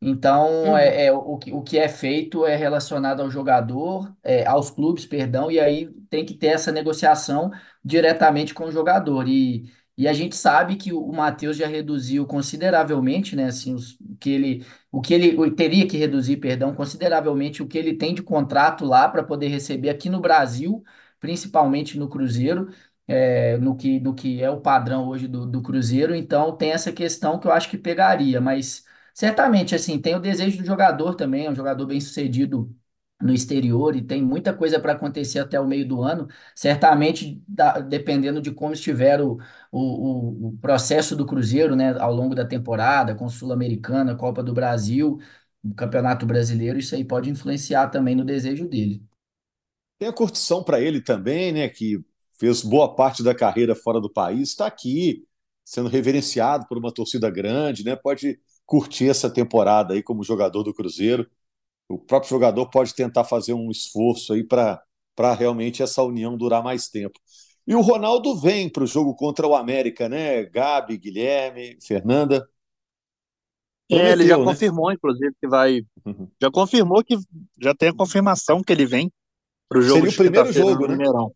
Então, 0.00 0.48
Uhum. 0.62 0.76
é, 0.76 1.06
é 1.06 1.12
o, 1.12 1.38
que- 1.38 1.52
o 1.52 1.62
que 1.62 1.78
é 1.78 1.88
feito 1.88 2.46
é 2.46 2.56
relacionado 2.56 3.22
ao 3.22 3.30
jogador, 3.30 4.14
é, 4.22 4.46
aos 4.46 4.70
clubes, 4.70 5.06
perdão, 5.06 5.50
e 5.50 5.58
aí 5.60 5.90
tem 6.10 6.24
que 6.26 6.34
ter 6.34 6.48
essa 6.48 6.72
negociação 6.72 7.50
diretamente 7.84 8.54
com 8.54 8.66
o 8.66 8.72
jogador. 8.72 9.28
E, 9.28 9.72
e 9.96 10.06
a 10.08 10.12
gente 10.12 10.36
sabe 10.36 10.76
que 10.76 10.92
o, 10.92 11.12
Matheus 11.12 11.56
já 11.56 11.66
reduziu 11.66 12.26
consideravelmente, 12.26 13.34
né, 13.34 13.46
assim, 13.46 13.74
os, 13.74 13.98
o 14.00 14.16
que 14.20 14.30
ele, 14.30 14.66
o 14.92 15.00
que 15.00 15.14
ele 15.14 15.50
teria 15.52 15.86
que 15.88 15.96
reduzir, 15.96 16.36
perdão, 16.38 16.74
consideravelmente 16.74 17.62
o 17.62 17.66
que 17.66 17.78
ele 17.78 17.94
tem 17.96 18.14
de 18.14 18.22
contrato 18.22 18.84
lá 18.84 19.08
para 19.08 19.22
poder 19.22 19.48
receber 19.48 19.88
aqui 19.90 20.08
no 20.10 20.20
Brasil, 20.20 20.84
principalmente 21.20 21.98
no 21.98 22.08
Cruzeiro. 22.08 22.68
é, 23.08 23.56
no 23.58 23.76
que, 23.76 24.00
no 24.00 24.14
que 24.14 24.42
é 24.42 24.50
o 24.50 24.60
padrão 24.60 25.06
hoje 25.08 25.28
do, 25.28 25.46
do 25.46 25.62
Cruzeiro, 25.62 26.14
então 26.14 26.56
tem 26.56 26.72
essa 26.72 26.92
questão 26.92 27.38
que 27.38 27.46
eu 27.46 27.52
acho 27.52 27.70
que 27.70 27.78
pegaria, 27.78 28.40
mas 28.40 28.84
Certamente, 29.14 29.74
assim, 29.74 29.98
tem 29.98 30.14
o 30.14 30.20
desejo 30.20 30.58
do 30.58 30.66
jogador 30.66 31.14
também, 31.14 31.46
é 31.46 31.50
um 31.50 31.54
jogador 31.54 31.86
bem 31.86 31.98
sucedido 31.98 32.70
no 33.20 33.32
exterior 33.32 33.96
e 33.96 34.02
tem 34.02 34.22
muita 34.22 34.52
coisa 34.54 34.78
para 34.80 34.92
acontecer 34.92 35.38
até 35.38 35.58
o 35.60 35.66
meio 35.66 35.86
do 35.88 36.02
ano. 36.02 36.28
Certamente, 36.54 37.42
da- 37.48 37.78
dependendo 37.80 38.40
de 38.42 38.50
como 38.52 38.74
estiver 38.74 39.20
o, 39.22 39.38
o, 39.72 40.48
o 40.48 40.58
processo 40.58 41.16
do 41.16 41.24
Cruzeiro, 41.26 41.74
né, 41.76 41.96
ao 41.98 42.14
longo 42.14 42.34
da 42.34 42.44
temporada, 42.46 43.14
com 43.14 43.28
Sul-Americana, 43.28 44.14
Copa 44.16 44.42
do 44.42 44.52
Brasil, 44.54 45.18
Campeonato 45.76 46.26
Brasileiro, 46.26 46.78
isso 46.78 46.94
aí 46.94 47.04
pode 47.04 47.30
influenciar 47.30 47.88
também 47.88 48.14
no 48.14 48.24
desejo 48.24 48.68
dele. 48.68 49.02
Tem 49.98 50.08
a 50.08 50.12
curtição 50.12 50.62
para 50.62 50.80
ele 50.80 51.00
também, 51.00 51.52
né? 51.52 51.68
Que 51.68 51.98
fez 52.38 52.62
boa 52.62 52.94
parte 52.94 53.22
da 53.22 53.34
carreira 53.34 53.74
fora 53.74 54.00
do 54.00 54.12
país, 54.12 54.50
está 54.50 54.66
aqui 54.66 55.24
sendo 55.64 55.88
reverenciado 55.88 56.66
por 56.68 56.78
uma 56.78 56.92
torcida 56.92 57.30
grande, 57.30 57.84
né? 57.84 57.96
Pode 57.96 58.38
curtir 58.66 59.08
essa 59.08 59.30
temporada 59.32 59.94
aí 59.94 60.02
como 60.02 60.22
jogador 60.22 60.62
do 60.62 60.74
Cruzeiro. 60.74 61.28
O 61.88 61.98
próprio 61.98 62.30
jogador 62.30 62.68
pode 62.68 62.94
tentar 62.94 63.24
fazer 63.24 63.52
um 63.52 63.70
esforço 63.70 64.32
aí 64.32 64.44
para 64.44 64.82
realmente 65.38 65.82
essa 65.82 66.02
união 66.02 66.36
durar 66.36 66.62
mais 66.62 66.88
tempo. 66.88 67.18
E 67.66 67.74
o 67.74 67.80
Ronaldo 67.80 68.36
vem 68.36 68.68
para 68.68 68.84
o 68.84 68.86
jogo 68.86 69.14
contra 69.14 69.46
o 69.46 69.54
América, 69.54 70.08
né? 70.08 70.44
Gabi, 70.44 70.96
Guilherme, 70.96 71.76
Fernanda. 71.82 72.48
É, 73.90 74.12
ele 74.12 74.26
já 74.26 74.34
Prometeu, 74.34 74.38
né? 74.38 74.44
confirmou, 74.44 74.92
inclusive, 74.92 75.34
que 75.40 75.48
vai. 75.48 75.82
Uhum. 76.04 76.28
Já 76.40 76.50
confirmou 76.50 77.04
que 77.04 77.16
já 77.60 77.74
tem 77.74 77.88
a 77.88 77.94
confirmação 77.94 78.62
que 78.62 78.72
ele 78.72 78.86
vem 78.86 79.12
para 79.68 79.78
o 79.78 79.82
jogo 79.82 80.00
Seria 80.00 80.10
o 80.10 80.16
primeiro 80.16 80.52
jogo, 80.52 80.86
né? 80.86 80.96
Mineirão. 80.96 81.32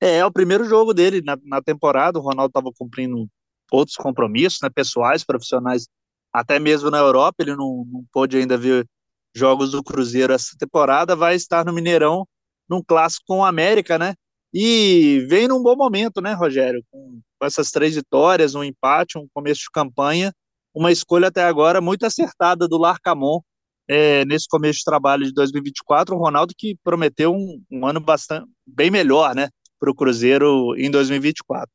É, 0.00 0.16
é 0.16 0.26
o 0.26 0.32
primeiro 0.32 0.64
jogo 0.64 0.92
dele 0.92 1.22
na, 1.22 1.38
na 1.42 1.62
temporada. 1.62 2.18
O 2.18 2.22
Ronaldo 2.22 2.50
estava 2.50 2.70
cumprindo 2.72 3.26
outros 3.70 3.96
compromissos, 3.96 4.60
né, 4.62 4.68
pessoais, 4.70 5.24
profissionais, 5.24 5.88
até 6.32 6.58
mesmo 6.58 6.90
na 6.90 6.98
Europa. 6.98 7.36
Ele 7.40 7.56
não, 7.56 7.84
não 7.90 8.04
pôde 8.12 8.36
ainda 8.36 8.56
ver 8.56 8.86
jogos 9.34 9.72
do 9.72 9.82
Cruzeiro 9.82 10.32
essa 10.32 10.56
temporada. 10.58 11.16
Vai 11.16 11.34
estar 11.34 11.64
no 11.64 11.72
Mineirão, 11.72 12.26
num 12.68 12.82
clássico 12.82 13.24
com 13.26 13.38
o 13.38 13.44
América, 13.44 13.98
né? 13.98 14.14
E 14.52 15.26
vem 15.28 15.48
num 15.48 15.62
bom 15.62 15.74
momento, 15.76 16.20
né, 16.20 16.32
Rogério? 16.32 16.82
Com, 16.90 17.20
essas 17.42 17.70
três 17.70 17.94
vitórias, 17.94 18.54
um 18.54 18.64
empate, 18.64 19.18
um 19.18 19.26
começo 19.34 19.62
de 19.62 19.70
campanha, 19.72 20.32
uma 20.72 20.90
escolha 20.90 21.28
até 21.28 21.42
agora 21.42 21.80
muito 21.80 22.06
acertada 22.06 22.66
do 22.66 22.78
Larcamon 22.78 23.40
é, 23.88 24.24
nesse 24.24 24.46
começo 24.48 24.78
de 24.78 24.84
trabalho 24.84 25.24
de 25.24 25.32
2024. 25.32 26.14
O 26.14 26.18
Ronaldo 26.18 26.54
que 26.56 26.76
prometeu 26.82 27.34
um, 27.34 27.62
um 27.70 27.86
ano 27.86 28.00
bastante 28.00 28.48
bem 28.66 28.90
melhor, 28.90 29.34
né, 29.34 29.48
para 29.78 29.90
o 29.90 29.94
Cruzeiro 29.94 30.74
em 30.76 30.90
2024. 30.90 31.68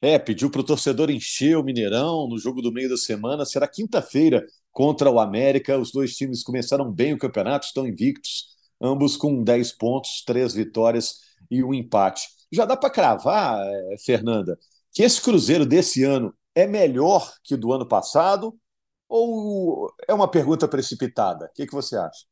É, 0.00 0.18
pediu 0.18 0.50
para 0.50 0.60
o 0.60 0.64
torcedor 0.64 1.10
encher 1.10 1.56
o 1.56 1.62
Mineirão 1.62 2.28
no 2.28 2.36
jogo 2.36 2.60
do 2.60 2.72
meio 2.72 2.88
da 2.88 2.96
semana. 2.96 3.44
Será 3.44 3.68
quinta-feira 3.68 4.44
contra 4.72 5.10
o 5.10 5.20
América. 5.20 5.78
Os 5.78 5.92
dois 5.92 6.14
times 6.14 6.42
começaram 6.42 6.90
bem 6.90 7.12
o 7.12 7.18
campeonato, 7.18 7.66
estão 7.66 7.86
invictos, 7.86 8.46
ambos 8.80 9.16
com 9.16 9.42
10 9.44 9.72
pontos, 9.72 10.24
três 10.26 10.54
vitórias 10.54 11.20
e 11.50 11.62
um 11.62 11.72
empate. 11.72 12.28
Já 12.50 12.64
dá 12.64 12.76
para 12.76 12.90
cravar, 12.90 13.60
eh, 13.64 13.96
Fernanda, 14.04 14.58
que 14.92 15.02
esse 15.02 15.20
Cruzeiro 15.20 15.64
desse 15.64 16.02
ano 16.04 16.34
é 16.54 16.66
melhor 16.66 17.32
que 17.44 17.54
o 17.54 17.58
do 17.58 17.72
ano 17.72 17.86
passado? 17.86 18.58
Ou 19.08 19.90
é 20.08 20.14
uma 20.14 20.30
pergunta 20.30 20.66
precipitada? 20.66 21.46
O 21.46 21.52
que, 21.54 21.66
que 21.66 21.72
você 21.72 21.96
acha? 21.96 22.24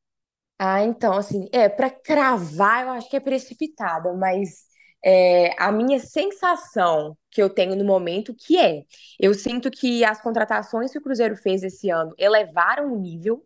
Ah, 0.58 0.84
então, 0.84 1.14
assim, 1.14 1.48
é, 1.52 1.68
para 1.68 1.90
cravar, 1.90 2.84
eu 2.84 2.90
acho 2.90 3.08
que 3.08 3.16
é 3.16 3.20
precipitada, 3.20 4.12
mas 4.14 4.69
é, 5.04 5.54
a 5.62 5.72
minha 5.72 5.98
sensação 5.98 7.16
que 7.30 7.42
eu 7.42 7.48
tenho 7.50 7.76
no 7.76 7.84
momento 7.84 8.34
que 8.34 8.58
é, 8.58 8.84
eu 9.18 9.32
sinto 9.34 9.70
que 9.70 10.04
as 10.04 10.20
contratações 10.20 10.92
que 10.92 10.98
o 10.98 11.02
Cruzeiro 11.02 11.36
fez 11.36 11.62
esse 11.62 11.90
ano 11.90 12.14
elevaram 12.18 12.92
o 12.92 12.98
nível 12.98 13.44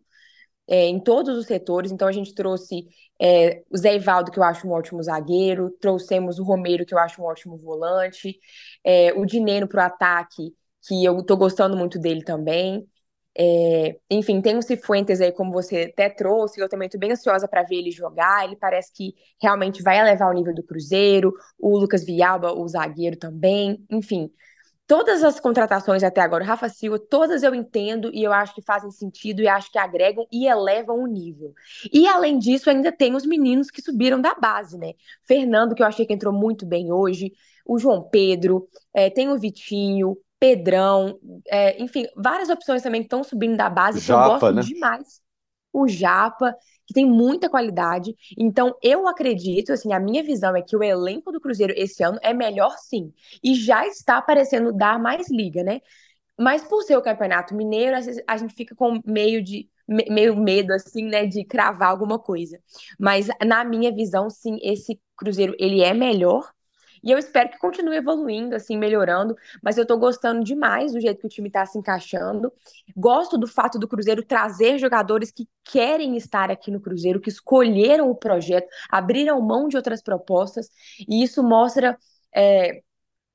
é, 0.67 0.87
em 0.87 0.99
todos 0.99 1.37
os 1.37 1.45
setores. 1.45 1.91
Então, 1.91 2.07
a 2.07 2.11
gente 2.11 2.33
trouxe 2.33 2.87
é, 3.21 3.63
o 3.69 3.77
Zé 3.77 3.95
Ivaldo, 3.95 4.31
que 4.31 4.39
eu 4.39 4.43
acho 4.43 4.67
um 4.67 4.71
ótimo 4.71 5.01
zagueiro, 5.03 5.71
trouxemos 5.79 6.39
o 6.39 6.43
Romero, 6.43 6.85
que 6.85 6.93
eu 6.93 6.99
acho 6.99 7.21
um 7.21 7.25
ótimo 7.25 7.57
volante, 7.57 8.39
é, 8.83 9.13
o 9.13 9.25
Dineno 9.25 9.67
para 9.67 9.83
o 9.83 9.85
ataque, 9.85 10.53
que 10.87 11.03
eu 11.03 11.23
tô 11.23 11.37
gostando 11.37 11.77
muito 11.77 11.99
dele 11.99 12.23
também. 12.23 12.87
É, 13.37 13.97
enfim, 14.09 14.41
tem 14.41 14.57
o 14.57 14.61
Cifuentes 14.61 15.19
aí, 15.19 15.31
como 15.31 15.51
você 15.51 15.91
até 15.91 16.09
trouxe, 16.09 16.61
eu 16.61 16.69
também 16.69 16.87
tô 16.87 16.97
bem 16.97 17.11
ansiosa 17.11 17.47
para 17.47 17.63
ver 17.63 17.75
ele 17.75 17.91
jogar. 17.91 18.45
Ele 18.45 18.55
parece 18.55 18.93
que 18.93 19.13
realmente 19.41 19.83
vai 19.83 19.99
elevar 19.99 20.29
o 20.29 20.33
nível 20.33 20.53
do 20.55 20.63
Cruzeiro. 20.63 21.33
O 21.59 21.77
Lucas 21.77 22.05
Vialba, 22.05 22.53
o 22.53 22.67
zagueiro 22.67 23.17
também. 23.17 23.85
Enfim, 23.89 24.31
todas 24.87 25.23
as 25.23 25.39
contratações 25.39 26.03
até 26.03 26.21
agora, 26.21 26.45
Rafa 26.45 26.69
Silva, 26.69 26.99
todas 26.99 27.43
eu 27.43 27.53
entendo 27.53 28.09
e 28.13 28.23
eu 28.23 28.31
acho 28.31 28.53
que 28.53 28.61
fazem 28.61 28.91
sentido 28.91 29.41
e 29.41 29.47
acho 29.47 29.71
que 29.71 29.77
agregam 29.77 30.25
e 30.31 30.47
elevam 30.47 31.01
o 31.03 31.07
nível. 31.07 31.53
E 31.91 32.07
além 32.07 32.37
disso, 32.37 32.69
ainda 32.69 32.91
tem 32.91 33.15
os 33.15 33.25
meninos 33.25 33.69
que 33.69 33.81
subiram 33.81 34.21
da 34.21 34.33
base, 34.35 34.77
né? 34.77 34.93
Fernando, 35.23 35.75
que 35.75 35.81
eu 35.81 35.87
achei 35.87 36.05
que 36.05 36.13
entrou 36.13 36.33
muito 36.33 36.65
bem 36.65 36.91
hoje, 36.91 37.33
o 37.65 37.79
João 37.79 38.07
Pedro, 38.09 38.67
é, 38.93 39.09
tem 39.09 39.29
o 39.29 39.37
Vitinho. 39.37 40.15
Pedrão, 40.45 41.19
é, 41.47 41.81
enfim, 41.81 42.05
várias 42.15 42.49
opções 42.49 42.81
também 42.83 43.01
que 43.01 43.07
estão 43.07 43.23
subindo 43.23 43.57
da 43.57 43.69
base 43.69 44.01
que 44.01 44.11
eu 44.11 44.19
Japa, 44.19 44.21
gosto 44.21 44.53
né? 44.53 44.63
demais. 44.63 45.19
O 45.73 45.87
Japa, 45.87 46.55
que 46.85 46.93
tem 46.93 47.05
muita 47.05 47.49
qualidade. 47.49 48.15
Então, 48.37 48.75
eu 48.81 49.07
acredito, 49.07 49.73
assim, 49.73 49.91
a 49.91 49.99
minha 49.99 50.23
visão 50.23 50.55
é 50.55 50.61
que 50.61 50.77
o 50.77 50.83
elenco 50.83 51.31
do 51.31 51.41
Cruzeiro 51.41 51.73
esse 51.75 52.03
ano 52.03 52.19
é 52.21 52.33
melhor 52.33 52.75
sim. 52.77 53.11
E 53.43 53.55
já 53.55 53.87
está 53.87 54.21
parecendo 54.21 54.71
dar 54.71 54.99
mais 54.99 55.29
liga, 55.31 55.63
né? 55.63 55.81
Mas 56.39 56.63
por 56.63 56.83
ser 56.83 56.97
o 56.97 57.01
Campeonato 57.01 57.55
Mineiro, 57.55 57.95
às 57.97 58.05
vezes 58.05 58.23
a 58.27 58.37
gente 58.37 58.53
fica 58.55 58.75
com 58.75 58.99
meio 59.05 59.43
de 59.43 59.69
me- 59.87 60.05
meio 60.09 60.35
medo 60.35 60.73
assim, 60.73 61.03
né, 61.05 61.25
de 61.27 61.45
cravar 61.45 61.89
alguma 61.89 62.19
coisa. 62.19 62.59
Mas 62.99 63.27
na 63.45 63.63
minha 63.63 63.93
visão, 63.93 64.29
sim, 64.29 64.57
esse 64.63 64.99
Cruzeiro 65.17 65.55
ele 65.59 65.81
é 65.81 65.93
melhor. 65.93 66.51
E 67.05 67.11
eu 67.11 67.17
espero 67.19 67.49
que 67.49 67.59
continue 67.59 67.97
evoluindo, 67.97 68.55
assim, 68.55 68.77
melhorando. 68.77 69.35
Mas 69.61 69.77
eu 69.77 69.85
tô 69.85 69.97
gostando 69.97 70.43
demais 70.43 70.91
do 70.93 70.99
jeito 70.99 71.19
que 71.19 71.27
o 71.27 71.29
time 71.29 71.51
tá 71.51 71.65
se 71.65 71.77
encaixando. 71.77 72.51
Gosto 72.97 73.37
do 73.37 73.47
fato 73.47 73.77
do 73.79 73.87
Cruzeiro 73.87 74.23
trazer 74.23 74.79
jogadores 74.79 75.31
que 75.31 75.47
querem 75.63 76.17
estar 76.17 76.49
aqui 76.51 76.71
no 76.71 76.79
Cruzeiro, 76.81 77.19
que 77.21 77.29
escolheram 77.29 78.09
o 78.09 78.15
projeto, 78.15 78.67
abriram 78.89 79.39
mão 79.41 79.67
de 79.67 79.77
outras 79.77 80.01
propostas. 80.01 80.69
E 81.07 81.23
isso 81.23 81.43
mostra. 81.43 81.97
é, 82.35 82.81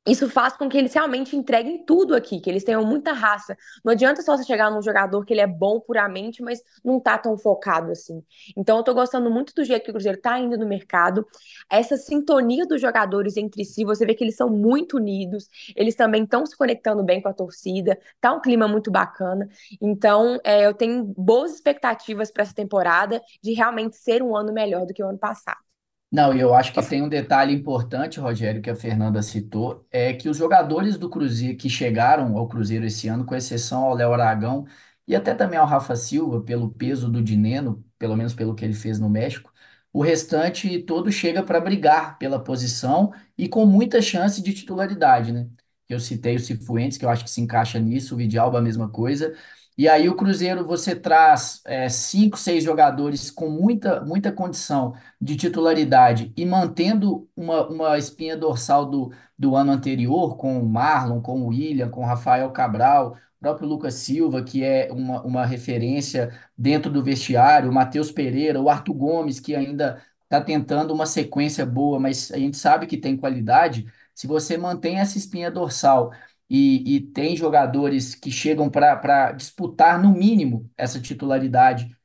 isso 0.09 0.29
faz 0.31 0.57
com 0.57 0.69
que 0.69 0.79
eles 0.79 0.95
realmente 0.95 1.37
entreguem 1.37 1.85
tudo 1.85 2.15
aqui, 2.15 2.41
que 2.41 2.49
eles 2.49 2.65
tenham 2.65 2.85
muita 2.85 3.13
raça. 3.13 3.57
Não 3.85 3.93
adianta 3.93 4.23
só 4.23 4.37
você 4.37 4.45
chegar 4.45 4.71
num 4.71 4.83
jogador 4.83 5.25
que 5.25 5.33
ele 5.33 5.43
é 5.43 5.47
bom 5.47 5.79
puramente, 5.79 6.43
mas 6.43 6.63
não 6.83 6.99
tá 6.99 7.19
tão 7.19 7.37
focado 7.37 7.93
assim. 7.93 8.23
Então 8.57 8.79
eu 8.79 8.83
tô 8.83 8.95
gostando 8.95 9.31
muito 9.31 9.55
do 9.55 9.63
jeito 9.63 9.85
que 9.85 9.91
o 9.91 9.93
Cruzeiro 9.95 10.21
tá 10.21 10.39
indo 10.39 10.57
no 10.57 10.67
mercado. 10.67 11.27
Essa 11.69 11.97
sintonia 11.97 12.67
dos 12.67 12.81
jogadores 12.81 13.37
entre 13.37 13.65
si, 13.65 13.85
você 13.85 14.07
vê 14.07 14.15
que 14.15 14.25
eles 14.25 14.37
são 14.37 14.49
muito 14.49 14.97
unidos, 14.97 15.49
eles 15.77 15.95
também 15.95 16.25
estão 16.25 16.47
se 16.47 16.57
conectando 16.57 17.05
bem 17.05 17.21
com 17.21 17.29
a 17.29 17.35
torcida, 17.35 17.99
tá 18.21 18.33
um 18.33 18.41
clima 18.41 18.67
muito 18.67 18.91
bacana. 18.91 19.49
Então 19.81 20.41
é, 20.43 20.67
eu 20.67 20.75
tenho 20.75 21.05
boas 21.05 21.53
expectativas 21.53 22.31
para 22.31 22.43
essa 22.43 22.55
temporada 22.55 23.21
de 23.43 23.53
realmente 23.53 23.97
ser 23.97 24.23
um 24.23 24.35
ano 24.35 24.53
melhor 24.53 24.87
do 24.87 24.95
que 24.95 25.03
o 25.03 25.09
ano 25.09 25.19
passado. 25.19 25.70
Não, 26.13 26.35
e 26.35 26.41
eu 26.41 26.53
acho 26.55 26.73
que 26.73 26.83
tem 26.83 27.03
um 27.03 27.09
detalhe 27.09 27.55
importante, 27.55 28.19
Rogério, 28.19 28.61
que 28.61 28.69
a 28.71 28.75
Fernanda 28.75 29.23
citou, 29.23 29.87
é 29.93 30.13
que 30.13 30.29
os 30.29 30.37
jogadores 30.37 30.99
do 30.99 31.09
Cruzeiro 31.09 31.57
que 31.57 31.69
chegaram 31.71 32.37
ao 32.37 32.49
Cruzeiro 32.49 32.85
esse 32.85 33.07
ano, 33.07 33.25
com 33.25 33.35
exceção 33.37 33.85
ao 33.85 33.95
Léo 33.95 34.13
Aragão 34.13 34.67
e 35.07 35.15
até 35.15 35.35
também 35.35 35.57
ao 35.59 35.67
Rafa 35.67 35.95
Silva, 35.95 36.41
pelo 36.43 36.69
peso 36.73 37.09
do 37.09 37.23
Dineno, 37.23 37.85
pelo 37.97 38.17
menos 38.17 38.35
pelo 38.35 38.55
que 38.57 38.65
ele 38.65 38.75
fez 38.75 38.99
no 38.99 39.09
México, 39.09 39.53
o 39.93 40.03
restante 40.03 40.81
todo 40.83 41.13
chega 41.13 41.43
para 41.45 41.61
brigar 41.61 42.19
pela 42.19 42.43
posição 42.43 43.13
e 43.39 43.49
com 43.49 43.65
muita 43.65 44.03
chance 44.03 44.43
de 44.43 44.53
titularidade, 44.53 45.31
né? 45.33 45.49
Eu 45.89 45.99
citei 46.01 46.37
o 46.37 46.41
Cifuentes, 46.41 46.99
que 46.99 47.05
eu 47.05 47.09
acho 47.11 47.25
que 47.25 47.31
se 47.31 47.41
encaixa 47.41 47.79
nisso, 47.79 48.15
o 48.15 48.17
Vidalba 48.19 48.59
a 48.59 48.63
mesma 48.63 48.89
coisa. 48.89 49.35
E 49.81 49.89
aí 49.89 50.11
o 50.11 50.15
Cruzeiro 50.15 50.67
você 50.67 50.95
traz 50.95 51.63
é, 51.65 51.89
cinco, 51.89 52.37
seis 52.37 52.63
jogadores 52.63 53.31
com 53.31 53.49
muita, 53.49 54.03
muita 54.05 54.31
condição 54.31 54.93
de 55.19 55.37
titularidade 55.37 56.31
e 56.37 56.45
mantendo 56.45 57.27
uma, 57.35 57.67
uma 57.67 57.97
espinha 57.97 58.37
dorsal 58.37 58.85
do, 58.85 59.11
do 59.39 59.57
ano 59.57 59.73
anterior, 59.73 60.37
com 60.37 60.61
o 60.61 60.69
Marlon, 60.69 61.23
com 61.23 61.41
o 61.41 61.47
William, 61.47 61.89
com 61.89 62.03
o 62.03 62.05
Rafael 62.05 62.51
Cabral, 62.51 63.17
o 63.39 63.41
próprio 63.41 63.67
Lucas 63.67 63.95
Silva, 63.95 64.43
que 64.45 64.63
é 64.63 64.91
uma, 64.93 65.23
uma 65.23 65.47
referência 65.47 66.31
dentro 66.59 66.93
do 66.93 67.03
vestiário, 67.03 67.71
o 67.71 67.73
Matheus 67.73 68.13
Pereira, 68.13 68.61
o 68.61 68.69
Arthur 68.69 68.93
Gomes, 68.93 69.41
que 69.41 69.55
ainda 69.55 70.03
está 70.25 70.43
tentando 70.43 70.93
uma 70.93 71.07
sequência 71.07 71.65
boa, 71.65 71.99
mas 71.99 72.31
a 72.33 72.37
gente 72.37 72.59
sabe 72.59 72.87
que 72.87 72.99
tem 72.99 73.17
qualidade. 73.17 73.87
Se 74.15 74.27
você 74.27 74.59
mantém 74.59 74.99
essa 74.99 75.17
espinha 75.17 75.51
dorsal 75.51 76.13
e, 76.51 76.97
e 76.97 77.01
tem 77.01 77.37
jogadores 77.37 78.15
que 78.15 78.31
chegam 78.31 78.69
para 78.71 79.33
disputar, 79.33 80.03
no 80.03 80.13
mínimo, 80.13 80.71
essa 80.77 81.01
titularidade 81.01 81.97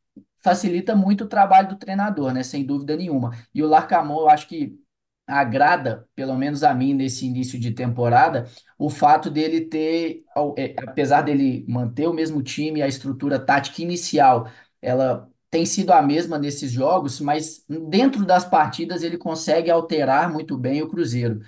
facilita 0.44 0.96
muito 0.96 1.24
o 1.26 1.28
trabalho 1.28 1.70
do 1.70 1.78
treinador, 1.78 2.34
né? 2.34 2.44
Sem 2.44 2.66
dúvida 2.66 2.96
nenhuma. 2.96 3.32
E 3.54 3.64
o 3.64 3.68
Larcamon, 3.68 4.22
eu 4.22 4.30
acho 4.30 4.48
que 4.48 4.80
agrada, 5.28 6.08
pelo 6.16 6.36
menos 6.38 6.64
a 6.64 6.74
mim, 6.74 6.94
nesse 6.94 7.26
início 7.26 7.60
de 7.60 7.72
temporada, 7.72 8.46
o 8.78 8.90
fato 8.90 9.30
dele 9.32 9.62
ter, 9.62 10.24
é, 10.58 10.76
apesar 10.86 11.22
dele 11.24 11.66
manter 11.68 12.08
o 12.08 12.14
mesmo 12.14 12.44
time, 12.44 12.82
a 12.82 12.88
estrutura 12.88 13.40
tática 13.40 13.82
inicial, 13.82 14.48
ela 14.82 15.28
tem 15.50 15.66
sido 15.66 15.92
a 15.94 16.02
mesma 16.02 16.38
nesses 16.38 16.72
jogos, 16.72 17.20
mas 17.20 17.64
dentro 17.90 18.26
das 18.26 18.46
partidas 18.46 19.02
ele 19.04 19.18
consegue 19.18 19.72
alterar 19.72 20.32
muito 20.32 20.58
bem 20.58 20.82
o 20.82 20.90
Cruzeiro. 20.90 21.42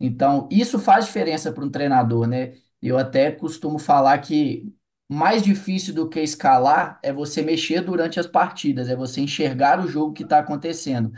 Então, 0.00 0.48
isso 0.50 0.78
faz 0.78 1.06
diferença 1.06 1.52
para 1.52 1.64
um 1.64 1.70
treinador, 1.70 2.26
né? 2.26 2.54
Eu 2.82 2.98
até 2.98 3.30
costumo 3.32 3.78
falar 3.78 4.18
que 4.18 4.74
mais 5.08 5.42
difícil 5.42 5.94
do 5.94 6.08
que 6.08 6.20
escalar 6.20 6.98
é 7.02 7.12
você 7.12 7.42
mexer 7.42 7.80
durante 7.82 8.18
as 8.20 8.26
partidas, 8.26 8.88
é 8.88 8.96
você 8.96 9.20
enxergar 9.20 9.80
o 9.84 9.88
jogo 9.88 10.12
que 10.12 10.22
está 10.24 10.38
acontecendo. 10.40 11.12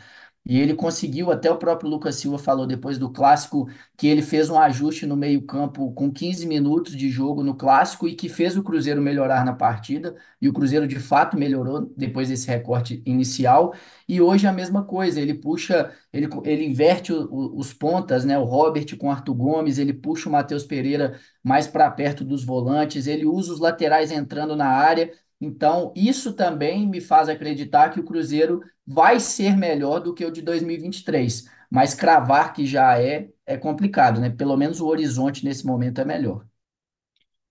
E 0.48 0.60
ele 0.60 0.74
conseguiu, 0.74 1.32
até 1.32 1.50
o 1.50 1.56
próprio 1.58 1.90
Lucas 1.90 2.14
Silva 2.14 2.38
falou 2.38 2.68
depois 2.68 2.98
do 2.98 3.10
clássico, 3.10 3.68
que 3.96 4.06
ele 4.06 4.22
fez 4.22 4.48
um 4.48 4.56
ajuste 4.56 5.04
no 5.04 5.16
meio-campo 5.16 5.92
com 5.92 6.08
15 6.12 6.46
minutos 6.46 6.96
de 6.96 7.10
jogo 7.10 7.42
no 7.42 7.56
clássico 7.56 8.06
e 8.06 8.14
que 8.14 8.28
fez 8.28 8.56
o 8.56 8.62
Cruzeiro 8.62 9.02
melhorar 9.02 9.44
na 9.44 9.52
partida. 9.52 10.14
E 10.40 10.48
o 10.48 10.52
Cruzeiro 10.52 10.86
de 10.86 11.00
fato 11.00 11.36
melhorou 11.36 11.92
depois 11.96 12.28
desse 12.28 12.46
recorte 12.46 13.02
inicial. 13.04 13.74
E 14.08 14.20
hoje 14.20 14.46
a 14.46 14.52
mesma 14.52 14.84
coisa, 14.84 15.20
ele 15.20 15.34
puxa, 15.34 15.92
ele, 16.12 16.28
ele 16.44 16.64
inverte 16.64 17.12
o, 17.12 17.24
o, 17.28 17.58
os 17.58 17.72
pontas, 17.72 18.24
né? 18.24 18.38
O 18.38 18.44
Robert 18.44 18.96
com 18.96 19.08
o 19.08 19.10
Arthur 19.10 19.34
Gomes, 19.34 19.78
ele 19.78 19.92
puxa 19.92 20.28
o 20.28 20.32
Matheus 20.32 20.64
Pereira 20.64 21.18
mais 21.42 21.66
para 21.66 21.90
perto 21.90 22.24
dos 22.24 22.44
volantes, 22.44 23.06
ele 23.06 23.24
usa 23.26 23.52
os 23.52 23.60
laterais 23.60 24.10
entrando 24.10 24.56
na 24.56 24.66
área 24.68 25.10
então, 25.40 25.92
isso 25.94 26.32
também 26.32 26.88
me 26.88 27.00
faz 27.00 27.28
acreditar 27.28 27.90
que 27.90 28.00
o 28.00 28.04
Cruzeiro 28.04 28.60
vai 28.86 29.20
ser 29.20 29.56
melhor 29.56 30.00
do 30.00 30.14
que 30.14 30.24
o 30.24 30.30
de 30.30 30.40
2023. 30.40 31.48
Mas 31.70 31.94
cravar 31.94 32.52
que 32.54 32.66
já 32.66 33.00
é, 33.00 33.28
é 33.44 33.56
complicado, 33.56 34.20
né? 34.20 34.30
Pelo 34.30 34.56
menos 34.56 34.80
o 34.80 34.86
horizonte 34.86 35.44
nesse 35.44 35.66
momento 35.66 36.00
é 36.00 36.04
melhor. 36.04 36.46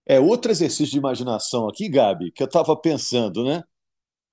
É 0.06 0.20
outro 0.20 0.52
exercício 0.52 0.92
de 0.92 0.98
imaginação 0.98 1.68
aqui, 1.68 1.90
Gabi, 1.90 2.32
que 2.32 2.42
eu 2.42 2.48
estava 2.48 2.76
pensando, 2.76 3.44
né? 3.44 3.64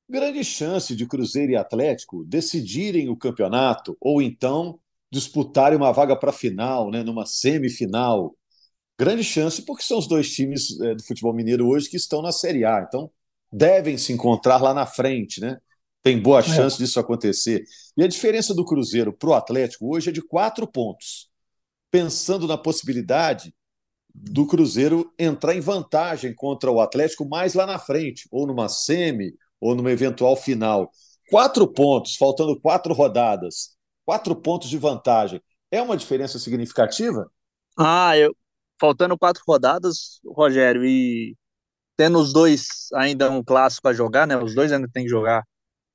Grande 0.08 0.44
chance 0.44 0.94
de 0.94 1.06
Cruzeiro 1.06 1.52
e 1.52 1.56
Atlético 1.56 2.24
decidirem 2.24 3.08
o 3.08 3.16
campeonato 3.16 3.96
ou 4.00 4.20
então 4.22 4.78
disputarem 5.10 5.76
uma 5.76 5.92
vaga 5.92 6.16
para 6.16 6.30
a 6.30 6.32
final, 6.32 6.90
né? 6.90 7.02
Numa 7.02 7.26
semifinal. 7.26 8.34
Grande 8.98 9.24
chance, 9.24 9.62
porque 9.62 9.82
são 9.82 9.98
os 9.98 10.06
dois 10.06 10.32
times 10.32 10.80
é, 10.80 10.94
do 10.94 11.02
futebol 11.02 11.34
mineiro 11.34 11.66
hoje 11.66 11.90
que 11.90 11.96
estão 11.96 12.22
na 12.22 12.32
Série 12.32 12.64
A. 12.64 12.84
Então, 12.86 13.10
devem 13.52 13.98
se 13.98 14.12
encontrar 14.12 14.62
lá 14.62 14.72
na 14.72 14.86
frente, 14.86 15.40
né? 15.40 15.58
Tem 16.02 16.20
boa 16.20 16.40
é. 16.40 16.42
chance 16.42 16.78
disso 16.78 16.98
acontecer. 16.98 17.64
E 17.96 18.02
a 18.02 18.08
diferença 18.08 18.54
do 18.54 18.64
Cruzeiro 18.64 19.12
para 19.12 19.28
o 19.28 19.34
Atlético 19.34 19.94
hoje 19.94 20.08
é 20.08 20.12
de 20.12 20.22
quatro 20.22 20.66
pontos. 20.66 21.30
Pensando 21.90 22.48
na 22.48 22.56
possibilidade 22.56 23.54
do 24.14 24.46
Cruzeiro 24.46 25.12
entrar 25.18 25.54
em 25.54 25.60
vantagem 25.60 26.34
contra 26.34 26.70
o 26.70 26.80
Atlético 26.80 27.28
mais 27.28 27.54
lá 27.54 27.66
na 27.66 27.78
frente, 27.78 28.28
ou 28.30 28.46
numa 28.46 28.68
semi, 28.68 29.34
ou 29.60 29.74
numa 29.74 29.92
eventual 29.92 30.36
final. 30.36 30.90
Quatro 31.30 31.66
pontos, 31.66 32.16
faltando 32.16 32.58
quatro 32.60 32.92
rodadas, 32.92 33.76
quatro 34.04 34.34
pontos 34.34 34.68
de 34.68 34.76
vantagem. 34.76 35.40
É 35.70 35.80
uma 35.80 35.96
diferença 35.96 36.38
significativa? 36.38 37.30
Ah, 37.78 38.16
eu, 38.18 38.36
faltando 38.78 39.16
quatro 39.16 39.42
rodadas, 39.46 40.20
Rogério, 40.26 40.84
e 40.84 41.34
tendo 41.96 42.18
os 42.18 42.32
dois 42.32 42.88
ainda 42.94 43.30
um 43.30 43.42
clássico 43.42 43.88
a 43.88 43.92
jogar, 43.92 44.26
né? 44.26 44.36
Os 44.36 44.54
dois 44.54 44.72
ainda 44.72 44.88
tem 44.92 45.04
que 45.04 45.10
jogar 45.10 45.42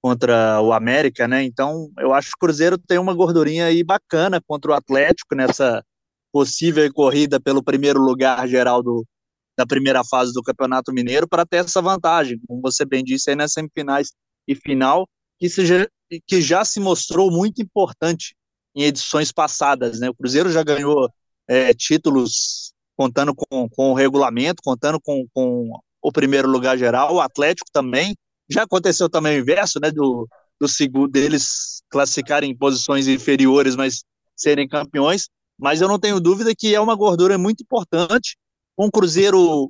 contra 0.01 0.61
o 0.61 0.73
América, 0.73 1.27
né? 1.27 1.43
Então, 1.43 1.89
eu 1.99 2.13
acho 2.13 2.29
que 2.29 2.35
o 2.37 2.39
Cruzeiro 2.39 2.77
tem 2.77 2.97
uma 2.97 3.13
gordurinha 3.13 3.65
aí 3.65 3.83
bacana 3.83 4.41
contra 4.45 4.71
o 4.71 4.73
Atlético 4.73 5.35
nessa 5.35 5.83
possível 6.31 6.91
corrida 6.93 7.39
pelo 7.39 7.63
primeiro 7.63 7.99
lugar 7.99 8.47
geral 8.47 8.83
do, 8.83 9.05
da 9.57 9.65
primeira 9.65 10.03
fase 10.03 10.31
do 10.33 10.43
Campeonato 10.43 10.93
Mineiro 10.93 11.27
para 11.27 11.45
ter 11.45 11.57
essa 11.57 11.81
vantagem, 11.81 12.39
como 12.47 12.61
você 12.61 12.85
bem 12.85 13.03
disse 13.03 13.29
aí 13.31 13.35
nas 13.35 13.53
semifinais 13.53 14.11
e 14.47 14.55
final, 14.55 15.07
que, 15.39 15.49
seja, 15.49 15.89
que 16.25 16.41
já 16.41 16.63
se 16.63 16.79
mostrou 16.79 17.31
muito 17.31 17.61
importante 17.61 18.35
em 18.75 18.83
edições 18.83 19.31
passadas, 19.31 19.99
né? 19.99 20.09
O 20.09 20.15
Cruzeiro 20.15 20.51
já 20.51 20.63
ganhou 20.63 21.09
é, 21.47 21.73
títulos 21.73 22.71
contando 22.95 23.33
com, 23.35 23.67
com 23.69 23.91
o 23.91 23.93
regulamento, 23.93 24.61
contando 24.63 24.99
com, 25.01 25.25
com 25.33 25.71
o 26.07 26.11
primeiro 26.11 26.47
lugar 26.49 26.77
geral, 26.77 27.15
o 27.15 27.21
Atlético 27.21 27.69
também. 27.71 28.15
Já 28.49 28.63
aconteceu 28.63 29.09
também 29.09 29.37
o 29.37 29.41
inverso, 29.41 29.77
né, 29.77 29.91
do, 29.91 30.25
do 30.57 30.65
segundo 30.65 31.11
deles 31.11 31.81
classificarem 31.89 32.49
em 32.49 32.57
posições 32.57 33.09
inferiores, 33.09 33.75
mas 33.75 34.03
serem 34.33 34.67
campeões. 34.69 35.27
Mas 35.59 35.81
eu 35.81 35.87
não 35.87 35.99
tenho 35.99 36.21
dúvida 36.21 36.53
que 36.57 36.73
é 36.73 36.79
uma 36.79 36.95
gordura 36.95 37.37
muito 37.37 37.61
importante. 37.61 38.37
Com 38.73 38.85
o 38.85 38.91
Cruzeiro 38.91 39.69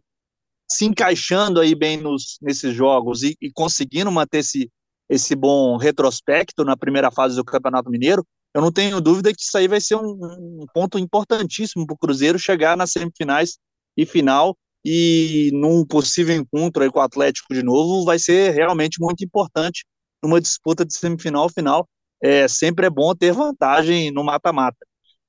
se 0.69 0.85
encaixando 0.85 1.59
aí 1.59 1.73
bem 1.73 1.97
nos, 1.97 2.37
nesses 2.39 2.75
jogos 2.75 3.23
e, 3.23 3.35
e 3.41 3.51
conseguindo 3.51 4.11
manter 4.11 4.39
esse, 4.39 4.69
esse 5.09 5.35
bom 5.35 5.75
retrospecto 5.75 6.63
na 6.63 6.77
primeira 6.77 7.09
fase 7.09 7.35
do 7.35 7.43
Campeonato 7.43 7.89
Mineiro, 7.89 8.23
eu 8.53 8.61
não 8.61 8.71
tenho 8.71 9.01
dúvida 9.01 9.33
que 9.33 9.41
isso 9.41 9.57
aí 9.57 9.67
vai 9.67 9.81
ser 9.81 9.95
um, 9.95 10.19
um 10.61 10.65
ponto 10.71 10.99
importantíssimo 10.99 11.87
para 11.87 11.95
o 11.95 11.97
Cruzeiro 11.97 12.37
chegar 12.37 12.77
nas 12.77 12.91
semifinais 12.91 13.57
e 13.95 14.05
final 14.05 14.55
e 14.89 15.51
num 15.51 15.85
possível 15.85 16.33
encontro 16.33 16.81
aí 16.81 16.89
com 16.89 16.99
o 16.99 17.01
Atlético 17.01 17.53
de 17.53 17.61
novo, 17.61 18.05
vai 18.05 18.17
ser 18.17 18.53
realmente 18.53 19.01
muito 19.01 19.21
importante 19.21 19.85
numa 20.23 20.39
disputa 20.39 20.85
de 20.85 20.93
semifinal 20.95 21.49
final. 21.49 21.85
É, 22.23 22.47
sempre 22.47 22.87
é 22.87 22.89
bom 22.89 23.13
ter 23.13 23.33
vantagem 23.33 24.11
no 24.11 24.23
mata-mata. 24.23 24.77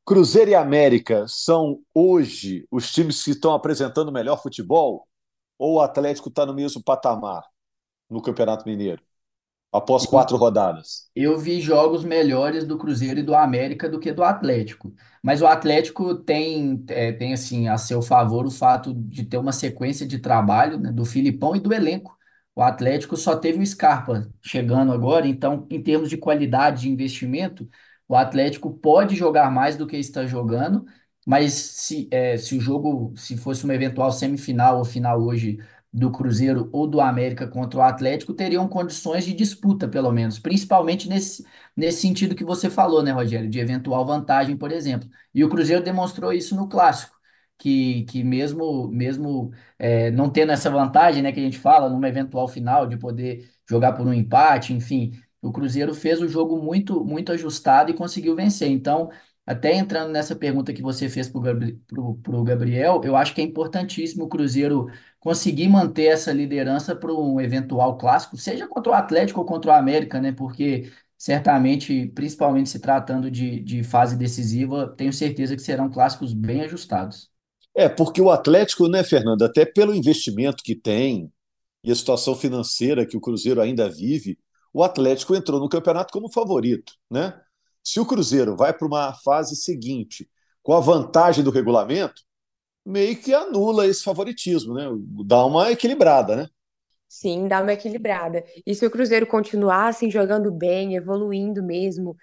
Cruzeiro 0.07 0.53
e 0.53 0.55
América 0.55 1.27
são 1.27 1.81
hoje 1.93 2.69
os 2.71 2.93
times 2.93 3.25
que 3.25 3.33
estão 3.33 3.53
apresentando 3.53 4.13
melhor 4.13 4.41
futebol? 4.41 5.09
Ou 5.59 5.75
o 5.75 5.81
Atlético 5.81 6.29
está 6.29 6.47
no 6.47 6.55
mesmo 6.55 6.81
patamar 6.81 7.43
no 8.09 8.23
Campeonato 8.23 8.65
Mineiro? 8.65 9.03
Após 9.73 10.07
quatro 10.07 10.37
rodadas. 10.37 11.09
Eu 11.15 11.39
vi 11.39 11.61
jogos 11.61 12.05
melhores 12.05 12.65
do 12.65 12.79
Cruzeiro 12.79 13.21
e 13.21 13.23
do 13.23 13.35
América 13.35 13.89
do 13.89 14.01
que 14.01 14.13
do 14.13 14.25
Atlético. 14.25 14.93
Mas 15.23 15.43
o 15.43 15.47
Atlético 15.47 16.15
tem, 16.15 16.85
é, 16.89 17.13
tem 17.13 17.33
assim, 17.33 17.69
a 17.69 17.77
seu 17.77 18.01
favor 18.01 18.47
o 18.47 18.51
fato 18.51 18.95
de 18.95 19.25
ter 19.25 19.37
uma 19.37 19.53
sequência 19.53 20.07
de 20.07 20.19
trabalho, 20.19 20.79
né, 20.79 20.91
do 20.91 21.05
Filipão 21.05 21.55
e 21.55 21.61
do 21.61 21.73
elenco. 21.73 22.17
O 22.55 22.63
Atlético 22.63 23.17
só 23.17 23.37
teve 23.37 23.63
o 23.63 23.67
Scarpa 23.67 24.29
chegando 24.43 24.93
agora, 24.93 25.29
então, 25.29 25.67
em 25.71 25.83
termos 25.83 26.09
de 26.09 26.17
qualidade 26.17 26.83
de 26.83 26.89
investimento, 26.91 27.69
o 28.09 28.17
Atlético 28.17 28.73
pode 28.73 29.15
jogar 29.15 29.51
mais 29.51 29.77
do 29.77 29.87
que 29.87 29.97
está 29.97 30.27
jogando, 30.27 30.85
mas 31.27 31.53
se, 31.53 32.09
é, 32.11 32.37
se 32.37 32.57
o 32.57 32.61
jogo, 32.61 33.13
se 33.17 33.37
fosse 33.37 33.65
uma 33.65 33.75
eventual 33.75 34.11
semifinal 34.11 34.79
ou 34.79 34.85
final 34.85 35.21
hoje 35.23 35.59
do 35.93 36.11
Cruzeiro 36.13 36.69
ou 36.73 36.87
do 36.87 37.01
América 37.01 37.47
contra 37.49 37.79
o 37.81 37.83
Atlético 37.83 38.35
teriam 38.35 38.69
condições 38.69 39.25
de 39.25 39.33
disputa, 39.35 39.89
pelo 39.89 40.13
menos, 40.13 40.39
principalmente 40.39 41.09
nesse, 41.09 41.45
nesse 41.77 42.03
sentido 42.03 42.35
que 42.35 42.45
você 42.45 42.69
falou, 42.69 43.03
né, 43.03 43.11
Rogério, 43.11 43.49
de 43.49 43.59
eventual 43.59 44.05
vantagem, 44.07 44.57
por 44.57 44.71
exemplo. 44.71 45.09
E 45.35 45.43
o 45.45 45.49
Cruzeiro 45.49 45.83
demonstrou 45.83 46.33
isso 46.33 46.55
no 46.55 46.69
clássico, 46.69 47.17
que, 47.57 48.05
que 48.05 48.23
mesmo, 48.23 48.89
mesmo 48.89 49.51
é, 49.79 50.11
não 50.11 50.31
tendo 50.31 50.53
essa 50.53 50.71
vantagem, 50.71 51.23
né, 51.23 51.33
que 51.33 51.41
a 51.41 51.43
gente 51.43 51.59
fala, 51.59 51.89
numa 51.89 52.09
eventual 52.09 52.47
final, 52.49 52.87
de 52.87 52.97
poder 52.97 53.51
jogar 53.69 53.93
por 53.95 54.07
um 54.07 54.13
empate, 54.13 54.73
enfim, 54.73 55.13
o 55.41 55.53
Cruzeiro 55.53 55.95
fez 55.95 56.21
o 56.21 56.29
jogo 56.29 56.61
muito, 56.63 57.05
muito 57.05 57.33
ajustado 57.33 57.91
e 57.91 57.95
conseguiu 57.95 58.35
vencer. 58.35 58.69
Então, 58.71 59.11
até 59.47 59.75
entrando 59.75 60.11
nessa 60.13 60.37
pergunta 60.37 60.73
que 60.73 60.83
você 60.83 61.09
fez 61.09 61.29
para 61.29 61.41
o 62.01 62.45
Gabriel, 62.45 63.01
eu 63.05 63.17
acho 63.17 63.35
que 63.35 63.41
é 63.41 63.45
importantíssimo 63.45 64.25
o 64.25 64.29
Cruzeiro 64.29 64.89
conseguir 65.29 65.69
manter 65.69 66.07
essa 66.07 66.33
liderança 66.33 66.97
para 66.97 67.13
um 67.13 67.39
eventual 67.39 67.99
clássico, 67.99 68.35
seja 68.39 68.67
contra 68.67 68.93
o 68.93 68.95
Atlético 68.95 69.41
ou 69.41 69.45
contra 69.45 69.71
o 69.71 69.75
América, 69.75 70.19
né? 70.19 70.33
Porque 70.33 70.91
certamente, 71.19 72.07
principalmente 72.15 72.71
se 72.71 72.81
tratando 72.81 73.31
de, 73.31 73.61
de 73.61 73.83
fase 73.83 74.17
decisiva, 74.17 74.89
tenho 74.97 75.13
certeza 75.13 75.55
que 75.55 75.61
serão 75.61 75.91
clássicos 75.91 76.33
bem 76.33 76.63
ajustados. 76.63 77.31
É, 77.75 77.91
porque 77.91 78.23
o 78.23 78.31
Atlético, 78.31 78.89
né, 78.89 79.05
Fernando, 79.05 79.43
até 79.43 79.67
pelo 79.67 79.95
investimento 79.95 80.63
que 80.65 80.75
tem 80.75 81.31
e 81.85 81.93
a 81.93 81.95
situação 81.95 82.35
financeira 82.35 83.05
que 83.05 83.17
o 83.17 83.21
Cruzeiro 83.21 83.61
ainda 83.61 83.87
vive, 83.87 84.39
o 84.73 84.83
Atlético 84.83 85.37
entrou 85.37 85.61
no 85.61 85.69
campeonato 85.69 86.11
como 86.11 86.33
favorito, 86.33 86.95
né? 87.11 87.39
Se 87.85 88.01
o 88.01 88.07
Cruzeiro 88.07 88.57
vai 88.57 88.73
para 88.73 88.87
uma 88.87 89.13
fase 89.13 89.57
seguinte 89.57 90.27
com 90.63 90.73
a 90.73 90.81
vantagem 90.81 91.45
do 91.45 91.51
regulamento, 91.51 92.23
meio 92.89 93.17
que 93.17 93.35
anula 93.35 93.87
esse 93.87 94.03
favoritismo, 94.03 94.75
né? 94.75 94.85
Dá 95.27 95.45
uma 95.45 95.71
equilibrada, 95.71 96.37
né? 96.37 96.49
Sim, 97.09 97.49
dá 97.49 97.63
uma 97.63 97.73
equilibrada. 97.73 98.45
E 98.67 98.75
se 98.75 98.85
o 98.87 98.91
Cruzeiro 98.91 99.27
continuar 99.27 99.89
assim 99.89 100.11
jogando 100.11 100.51
bem, 100.51 100.95
evoluindo 100.95 101.63
mesmo, 101.63 102.17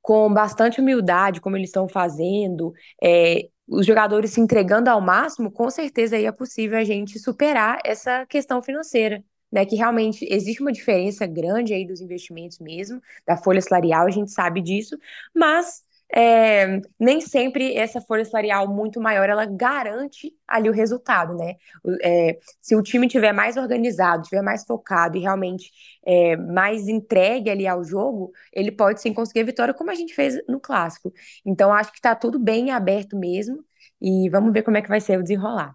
com 0.00 0.32
bastante 0.32 0.80
humildade, 0.80 1.40
como 1.40 1.56
eles 1.56 1.68
estão 1.68 1.88
fazendo, 1.88 2.72
é, 3.02 3.48
os 3.68 3.86
jogadores 3.86 4.32
se 4.32 4.40
entregando 4.40 4.90
ao 4.90 5.00
máximo, 5.00 5.50
com 5.50 5.70
certeza 5.70 6.16
aí 6.16 6.26
é 6.26 6.32
possível 6.32 6.78
a 6.78 6.84
gente 6.84 7.18
superar 7.18 7.78
essa 7.84 8.26
questão 8.26 8.62
financeira 8.62 9.24
né, 9.52 9.66
que 9.66 9.76
realmente 9.76 10.26
existe 10.30 10.62
uma 10.62 10.72
diferença 10.72 11.26
grande 11.26 11.74
aí 11.74 11.86
dos 11.86 12.00
investimentos 12.00 12.58
mesmo, 12.58 13.00
da 13.26 13.36
folha 13.36 13.60
salarial, 13.60 14.06
a 14.06 14.10
gente 14.10 14.32
sabe 14.32 14.62
disso, 14.62 14.96
mas 15.34 15.82
é, 16.14 16.80
nem 17.00 17.20
sempre 17.22 17.74
essa 17.74 18.00
folha 18.00 18.24
salarial 18.24 18.68
muito 18.68 19.00
maior 19.00 19.28
ela 19.30 19.46
garante 19.46 20.34
ali 20.46 20.68
o 20.68 20.72
resultado, 20.72 21.34
né? 21.34 21.56
É, 22.02 22.38
se 22.60 22.76
o 22.76 22.82
time 22.82 23.08
tiver 23.08 23.32
mais 23.32 23.56
organizado, 23.56 24.24
tiver 24.24 24.42
mais 24.42 24.64
focado 24.64 25.16
e 25.16 25.20
realmente 25.20 25.70
é, 26.04 26.36
mais 26.36 26.86
entregue 26.86 27.48
ali 27.48 27.66
ao 27.66 27.82
jogo, 27.82 28.30
ele 28.52 28.70
pode 28.70 29.00
sim 29.00 29.14
conseguir 29.14 29.40
a 29.40 29.44
vitória, 29.44 29.72
como 29.72 29.90
a 29.90 29.94
gente 29.94 30.14
fez 30.14 30.36
no 30.46 30.60
clássico. 30.60 31.12
Então 31.46 31.72
acho 31.72 31.90
que 31.90 31.98
está 31.98 32.14
tudo 32.14 32.38
bem 32.38 32.70
aberto 32.70 33.16
mesmo 33.16 33.64
e 34.00 34.28
vamos 34.28 34.52
ver 34.52 34.62
como 34.62 34.76
é 34.76 34.82
que 34.82 34.88
vai 34.88 35.00
ser 35.00 35.18
o 35.18 35.22
desenrolar. 35.22 35.74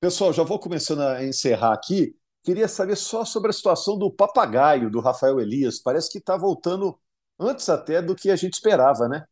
Pessoal, 0.00 0.32
já 0.32 0.42
vou 0.42 0.58
começando 0.58 1.00
a 1.02 1.24
encerrar 1.24 1.74
aqui. 1.74 2.14
Queria 2.42 2.68
saber 2.68 2.96
só 2.96 3.24
sobre 3.26 3.50
a 3.50 3.52
situação 3.52 3.98
do 3.98 4.10
papagaio 4.10 4.88
do 4.88 5.00
Rafael 5.00 5.38
Elias. 5.38 5.82
Parece 5.82 6.10
que 6.10 6.18
está 6.18 6.36
voltando 6.36 6.98
antes 7.38 7.68
até 7.68 8.00
do 8.02 8.14
que 8.16 8.30
a 8.30 8.36
gente 8.36 8.54
esperava, 8.54 9.08
né? 9.08 9.24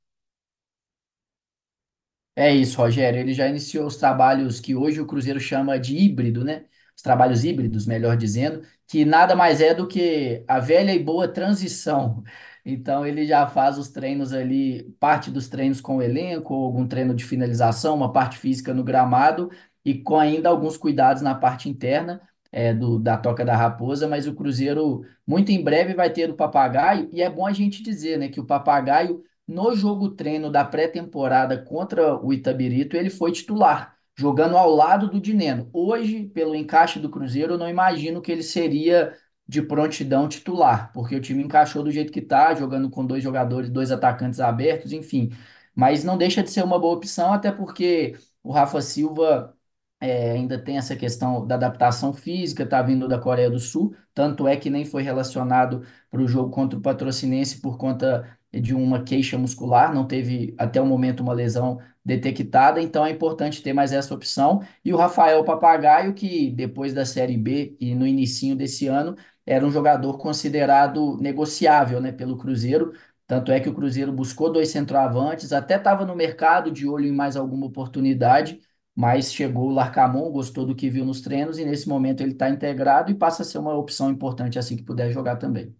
É 2.34 2.54
isso, 2.54 2.76
Rogério. 2.78 3.18
Ele 3.20 3.32
já 3.32 3.48
iniciou 3.48 3.86
os 3.86 3.96
trabalhos 3.96 4.60
que 4.60 4.74
hoje 4.74 5.00
o 5.00 5.06
Cruzeiro 5.06 5.40
chama 5.40 5.78
de 5.78 5.96
híbrido, 5.96 6.44
né? 6.44 6.66
Os 6.94 7.02
trabalhos 7.02 7.44
híbridos, 7.44 7.86
melhor 7.86 8.16
dizendo, 8.16 8.62
que 8.86 9.04
nada 9.04 9.34
mais 9.34 9.60
é 9.60 9.74
do 9.74 9.86
que 9.88 10.44
a 10.46 10.58
velha 10.60 10.92
e 10.94 11.02
boa 11.02 11.26
transição. 11.28 12.22
Então 12.64 13.06
ele 13.06 13.26
já 13.26 13.46
faz 13.46 13.78
os 13.78 13.88
treinos 13.88 14.32
ali, 14.32 14.90
parte 15.00 15.30
dos 15.30 15.48
treinos 15.48 15.80
com 15.80 15.96
o 15.96 16.02
elenco, 16.02 16.52
algum 16.54 16.86
treino 16.86 17.14
de 17.14 17.24
finalização, 17.24 17.94
uma 17.94 18.12
parte 18.12 18.36
física 18.38 18.74
no 18.74 18.84
gramado 18.84 19.50
e 19.84 19.94
com 20.02 20.16
ainda 20.18 20.48
alguns 20.48 20.76
cuidados 20.76 21.22
na 21.22 21.34
parte 21.34 21.68
interna 21.68 22.20
é, 22.56 22.72
do, 22.72 22.98
da 22.98 23.18
Toca 23.18 23.44
da 23.44 23.54
Raposa, 23.54 24.08
mas 24.08 24.26
o 24.26 24.34
Cruzeiro 24.34 25.02
muito 25.26 25.52
em 25.52 25.62
breve 25.62 25.92
vai 25.92 26.08
ter 26.10 26.30
o 26.30 26.34
Papagaio, 26.34 27.06
e 27.12 27.20
é 27.20 27.28
bom 27.28 27.46
a 27.46 27.52
gente 27.52 27.82
dizer, 27.82 28.18
né, 28.18 28.28
que 28.28 28.40
o 28.40 28.46
Papagaio, 28.46 29.22
no 29.46 29.74
jogo 29.76 30.08
treino 30.08 30.50
da 30.50 30.64
pré-temporada 30.64 31.62
contra 31.62 32.16
o 32.16 32.32
Itabirito, 32.32 32.96
ele 32.96 33.10
foi 33.10 33.30
titular, 33.30 33.94
jogando 34.16 34.56
ao 34.56 34.70
lado 34.74 35.10
do 35.10 35.20
Dineno. 35.20 35.68
Hoje, 35.70 36.24
pelo 36.28 36.54
encaixe 36.54 36.98
do 36.98 37.10
Cruzeiro, 37.10 37.54
eu 37.54 37.58
não 37.58 37.68
imagino 37.68 38.22
que 38.22 38.32
ele 38.32 38.42
seria 38.42 39.14
de 39.46 39.60
prontidão 39.60 40.26
titular, 40.26 40.90
porque 40.94 41.14
o 41.14 41.20
time 41.20 41.42
encaixou 41.42 41.82
do 41.82 41.90
jeito 41.90 42.10
que 42.10 42.20
está, 42.20 42.54
jogando 42.54 42.88
com 42.88 43.04
dois 43.04 43.22
jogadores, 43.22 43.68
dois 43.68 43.92
atacantes 43.92 44.40
abertos, 44.40 44.92
enfim. 44.92 45.30
Mas 45.74 46.02
não 46.04 46.16
deixa 46.16 46.42
de 46.42 46.50
ser 46.50 46.64
uma 46.64 46.78
boa 46.78 46.94
opção, 46.96 47.34
até 47.34 47.52
porque 47.52 48.16
o 48.42 48.50
Rafa 48.50 48.80
Silva 48.80 49.55
é, 50.00 50.32
ainda 50.32 50.58
tem 50.58 50.78
essa 50.78 50.94
questão 50.96 51.46
da 51.46 51.54
adaptação 51.54 52.12
física, 52.12 52.62
está 52.64 52.82
vindo 52.82 53.08
da 53.08 53.18
Coreia 53.18 53.50
do 53.50 53.58
Sul, 53.58 53.94
tanto 54.14 54.46
é 54.46 54.56
que 54.56 54.70
nem 54.70 54.84
foi 54.84 55.02
relacionado 55.02 55.82
para 56.10 56.20
o 56.20 56.28
jogo 56.28 56.50
contra 56.50 56.78
o 56.78 56.82
Patrocinense 56.82 57.60
por 57.60 57.78
conta 57.78 58.36
de 58.52 58.74
uma 58.74 59.02
queixa 59.02 59.36
muscular, 59.38 59.94
não 59.94 60.06
teve 60.06 60.54
até 60.58 60.80
o 60.80 60.86
momento 60.86 61.20
uma 61.20 61.32
lesão 61.32 61.78
detectada, 62.04 62.80
então 62.80 63.04
é 63.04 63.10
importante 63.10 63.62
ter 63.62 63.72
mais 63.72 63.92
essa 63.92 64.14
opção. 64.14 64.62
E 64.84 64.92
o 64.92 64.96
Rafael 64.96 65.42
Papagaio, 65.44 66.14
que 66.14 66.50
depois 66.50 66.94
da 66.94 67.04
Série 67.04 67.36
B 67.36 67.76
e 67.80 67.94
no 67.94 68.06
início 68.06 68.54
desse 68.54 68.86
ano, 68.86 69.16
era 69.44 69.64
um 69.66 69.70
jogador 69.70 70.16
considerado 70.18 71.16
negociável 71.20 72.00
né, 72.00 72.12
pelo 72.12 72.36
Cruzeiro, 72.36 72.92
tanto 73.26 73.50
é 73.50 73.58
que 73.60 73.68
o 73.68 73.74
Cruzeiro 73.74 74.12
buscou 74.12 74.52
dois 74.52 74.68
centroavantes, 74.68 75.52
até 75.52 75.76
estava 75.76 76.04
no 76.04 76.14
mercado 76.14 76.70
de 76.70 76.86
olho 76.86 77.06
em 77.06 77.12
mais 77.12 77.36
alguma 77.36 77.66
oportunidade, 77.66 78.60
mas 78.96 79.30
chegou 79.30 79.68
o 79.68 79.74
Larcamon, 79.74 80.30
gostou 80.30 80.64
do 80.64 80.74
que 80.74 80.88
viu 80.88 81.04
nos 81.04 81.20
treinos 81.20 81.58
e 81.58 81.64
nesse 81.66 81.86
momento 81.86 82.22
ele 82.22 82.32
está 82.32 82.48
integrado 82.48 83.10
e 83.10 83.14
passa 83.14 83.42
a 83.42 83.44
ser 83.44 83.58
uma 83.58 83.74
opção 83.74 84.10
importante 84.10 84.58
assim 84.58 84.74
que 84.74 84.82
puder 84.82 85.12
jogar 85.12 85.36
também. 85.36 85.76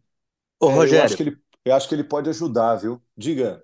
Ô, 0.61 0.69
Rogério, 0.69 1.01
eu 1.01 1.05
acho 1.05 1.17
que 1.17 1.23
ele, 1.23 1.37
eu 1.65 1.75
acho 1.75 1.89
que 1.89 1.95
ele 1.95 2.05
pode 2.05 2.29
ajudar, 2.29 2.77
viu? 2.77 3.01
Diga. 3.17 3.63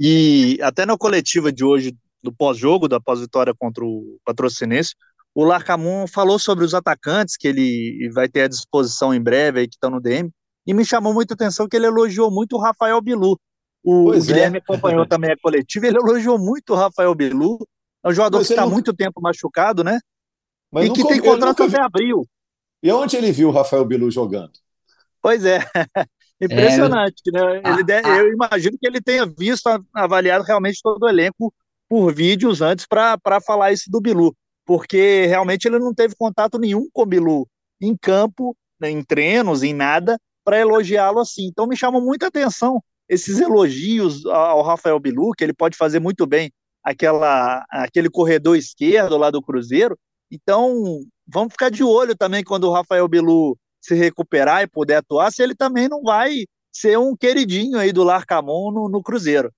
E 0.00 0.58
até 0.60 0.84
na 0.84 0.98
coletiva 0.98 1.52
de 1.52 1.64
hoje, 1.64 1.96
do 2.20 2.32
pós-jogo, 2.32 2.88
da 2.88 3.00
pós-vitória 3.00 3.54
contra 3.56 3.84
o 3.84 4.18
Patrocinense, 4.24 4.94
o 5.32 5.44
Larcamon 5.44 6.08
falou 6.08 6.36
sobre 6.36 6.64
os 6.64 6.74
atacantes 6.74 7.36
que 7.36 7.46
ele 7.46 8.10
vai 8.12 8.28
ter 8.28 8.42
à 8.42 8.48
disposição 8.48 9.14
em 9.14 9.22
breve, 9.22 9.60
aí, 9.60 9.68
que 9.68 9.76
estão 9.76 9.90
no 9.90 10.00
DM, 10.00 10.28
e 10.66 10.74
me 10.74 10.84
chamou 10.84 11.14
muita 11.14 11.34
atenção 11.34 11.68
que 11.68 11.76
ele 11.76 11.86
elogiou 11.86 12.32
muito 12.32 12.56
o 12.56 12.60
Rafael 12.60 13.00
Bilu. 13.00 13.38
O, 13.84 14.10
o 14.10 14.14
é. 14.14 14.18
Guilherme 14.18 14.58
é. 14.58 14.60
acompanhou 14.60 15.06
também 15.06 15.30
a 15.30 15.36
coletiva, 15.40 15.86
ele 15.86 15.98
elogiou 15.98 16.36
muito 16.36 16.72
o 16.72 16.76
Rafael 16.76 17.14
Bilu, 17.14 17.58
é 18.04 18.08
um 18.08 18.12
jogador 18.12 18.38
Mas 18.38 18.46
que 18.46 18.52
está 18.52 18.62
nunca... 18.62 18.74
muito 18.74 18.94
tempo 18.94 19.20
machucado, 19.20 19.82
né? 19.82 19.98
Mas 20.70 20.86
e 20.86 20.92
que 20.92 21.06
tem 21.06 21.20
contrato 21.20 21.62
até 21.62 21.80
abril. 21.80 22.26
E 22.82 22.92
onde 22.92 23.16
ele 23.16 23.32
viu 23.32 23.48
o 23.48 23.52
Rafael 23.52 23.84
Bilu 23.84 24.10
jogando? 24.10 24.52
Pois 25.20 25.44
é. 25.44 25.58
Impressionante, 26.40 27.22
é... 27.28 27.32
né? 27.32 27.56
Ele 27.58 27.92
ah, 27.92 28.02
ah. 28.04 28.18
Eu 28.18 28.32
imagino 28.32 28.78
que 28.78 28.86
ele 28.86 29.00
tenha 29.00 29.26
visto, 29.26 29.66
avaliado 29.92 30.44
realmente 30.44 30.80
todo 30.82 31.02
o 31.02 31.08
elenco 31.08 31.52
por 31.88 32.12
vídeos 32.14 32.60
antes 32.60 32.86
para 32.86 33.40
falar 33.44 33.72
isso 33.72 33.90
do 33.90 34.00
Bilu, 34.00 34.36
porque 34.64 35.26
realmente 35.26 35.66
ele 35.66 35.78
não 35.78 35.94
teve 35.94 36.14
contato 36.16 36.58
nenhum 36.58 36.88
com 36.92 37.02
o 37.02 37.06
Bilu 37.06 37.48
em 37.80 37.96
campo, 37.96 38.56
né, 38.78 38.90
em 38.90 39.02
treinos, 39.02 39.62
em 39.62 39.72
nada, 39.72 40.18
para 40.44 40.60
elogiá-lo 40.60 41.18
assim. 41.18 41.46
Então 41.46 41.66
me 41.66 41.76
chama 41.76 42.00
muita 42.00 42.26
atenção 42.26 42.82
esses 43.08 43.40
elogios 43.40 44.24
ao 44.26 44.62
Rafael 44.62 45.00
Bilu, 45.00 45.32
que 45.32 45.42
ele 45.42 45.54
pode 45.54 45.76
fazer 45.76 45.98
muito 45.98 46.26
bem 46.26 46.52
aquela, 46.88 47.64
aquele 47.70 48.08
corredor 48.08 48.56
esquerdo 48.56 49.18
lá 49.18 49.30
do 49.30 49.42
Cruzeiro. 49.42 49.98
Então, 50.30 51.00
vamos 51.26 51.52
ficar 51.52 51.70
de 51.70 51.84
olho 51.84 52.16
também 52.16 52.42
quando 52.42 52.64
o 52.64 52.72
Rafael 52.72 53.06
Bilu 53.06 53.56
se 53.80 53.94
recuperar 53.94 54.62
e 54.62 54.66
puder 54.66 54.96
atuar, 54.96 55.30
se 55.30 55.42
ele 55.42 55.54
também 55.54 55.88
não 55.88 56.02
vai 56.02 56.44
ser 56.72 56.98
um 56.98 57.16
queridinho 57.16 57.78
aí 57.78 57.92
do 57.92 58.02
Larcamon 58.02 58.70
no, 58.70 58.88
no 58.88 59.02
Cruzeiro. 59.02 59.52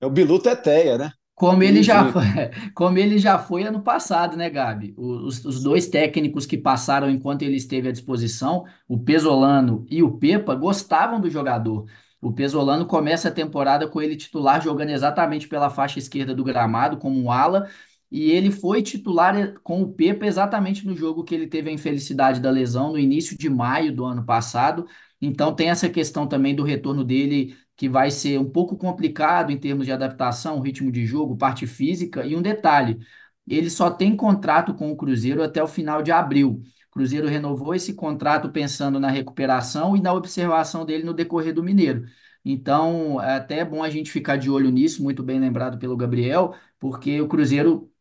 É 0.00 0.06
o 0.06 0.10
Bilu 0.10 0.38
Teteia, 0.38 0.96
né? 0.96 1.12
Como 1.34 1.62
ele, 1.62 1.82
já 1.82 2.10
foi, 2.10 2.22
como 2.74 2.98
ele 2.98 3.18
já 3.18 3.38
foi 3.38 3.64
ano 3.64 3.82
passado, 3.82 4.36
né, 4.36 4.48
Gabi? 4.48 4.94
Os, 4.96 5.44
os 5.44 5.62
dois 5.62 5.86
técnicos 5.86 6.46
que 6.46 6.56
passaram 6.56 7.10
enquanto 7.10 7.42
ele 7.42 7.56
esteve 7.56 7.88
à 7.88 7.92
disposição, 7.92 8.64
o 8.88 8.98
Pesolano 8.98 9.84
e 9.90 10.02
o 10.02 10.16
Pepa, 10.18 10.54
gostavam 10.54 11.20
do 11.20 11.28
jogador. 11.28 11.86
O 12.20 12.32
Pesolano 12.32 12.86
começa 12.86 13.28
a 13.28 13.30
temporada 13.32 13.88
com 13.88 14.00
ele 14.02 14.16
titular 14.16 14.60
jogando 14.62 14.90
exatamente 14.90 15.48
pela 15.48 15.70
faixa 15.70 15.98
esquerda 15.98 16.34
do 16.34 16.42
gramado, 16.44 16.96
como 16.98 17.20
um 17.20 17.30
ala, 17.30 17.68
e 18.10 18.30
ele 18.30 18.50
foi 18.50 18.82
titular 18.82 19.54
com 19.62 19.82
o 19.82 19.92
Pepa 19.92 20.26
exatamente 20.26 20.86
no 20.86 20.96
jogo 20.96 21.24
que 21.24 21.34
ele 21.34 21.46
teve 21.46 21.68
a 21.70 21.72
infelicidade 21.72 22.40
da 22.40 22.50
lesão 22.50 22.92
no 22.92 22.98
início 22.98 23.36
de 23.36 23.48
maio 23.50 23.94
do 23.94 24.04
ano 24.04 24.24
passado. 24.24 24.86
Então 25.20 25.54
tem 25.54 25.70
essa 25.70 25.88
questão 25.88 26.26
também 26.26 26.54
do 26.54 26.62
retorno 26.62 27.04
dele 27.04 27.56
que 27.76 27.88
vai 27.88 28.10
ser 28.10 28.38
um 28.38 28.48
pouco 28.50 28.76
complicado 28.76 29.50
em 29.50 29.58
termos 29.58 29.84
de 29.86 29.92
adaptação, 29.92 30.60
ritmo 30.60 30.90
de 30.90 31.04
jogo, 31.04 31.36
parte 31.36 31.66
física 31.66 32.24
e 32.24 32.34
um 32.34 32.40
detalhe, 32.42 32.98
ele 33.46 33.70
só 33.70 33.90
tem 33.90 34.16
contrato 34.16 34.74
com 34.74 34.90
o 34.90 34.96
Cruzeiro 34.96 35.42
até 35.42 35.62
o 35.62 35.68
final 35.68 36.02
de 36.02 36.10
abril. 36.12 36.62
Cruzeiro 36.96 37.28
renovou 37.28 37.74
esse 37.74 37.92
contrato 37.94 38.50
pensando 38.50 38.98
na 38.98 39.10
recuperação 39.10 39.96
e 39.96 40.00
na 40.00 40.12
observação 40.14 40.84
dele 40.84 41.04
no 41.04 41.12
decorrer 41.14 41.52
do 41.54 41.62
Mineiro. 41.62 42.06
Então, 42.44 43.20
é 43.22 43.36
até 43.36 43.64
bom 43.64 43.82
a 43.82 43.90
gente 43.90 44.10
ficar 44.10 44.36
de 44.36 44.48
olho 44.50 44.70
nisso, 44.70 45.02
muito 45.02 45.22
bem 45.22 45.38
lembrado 45.38 45.78
pelo 45.78 45.96
Gabriel, 45.96 46.54
porque 46.78 47.20
o 47.20 47.28
Cruzeiro 47.28 47.92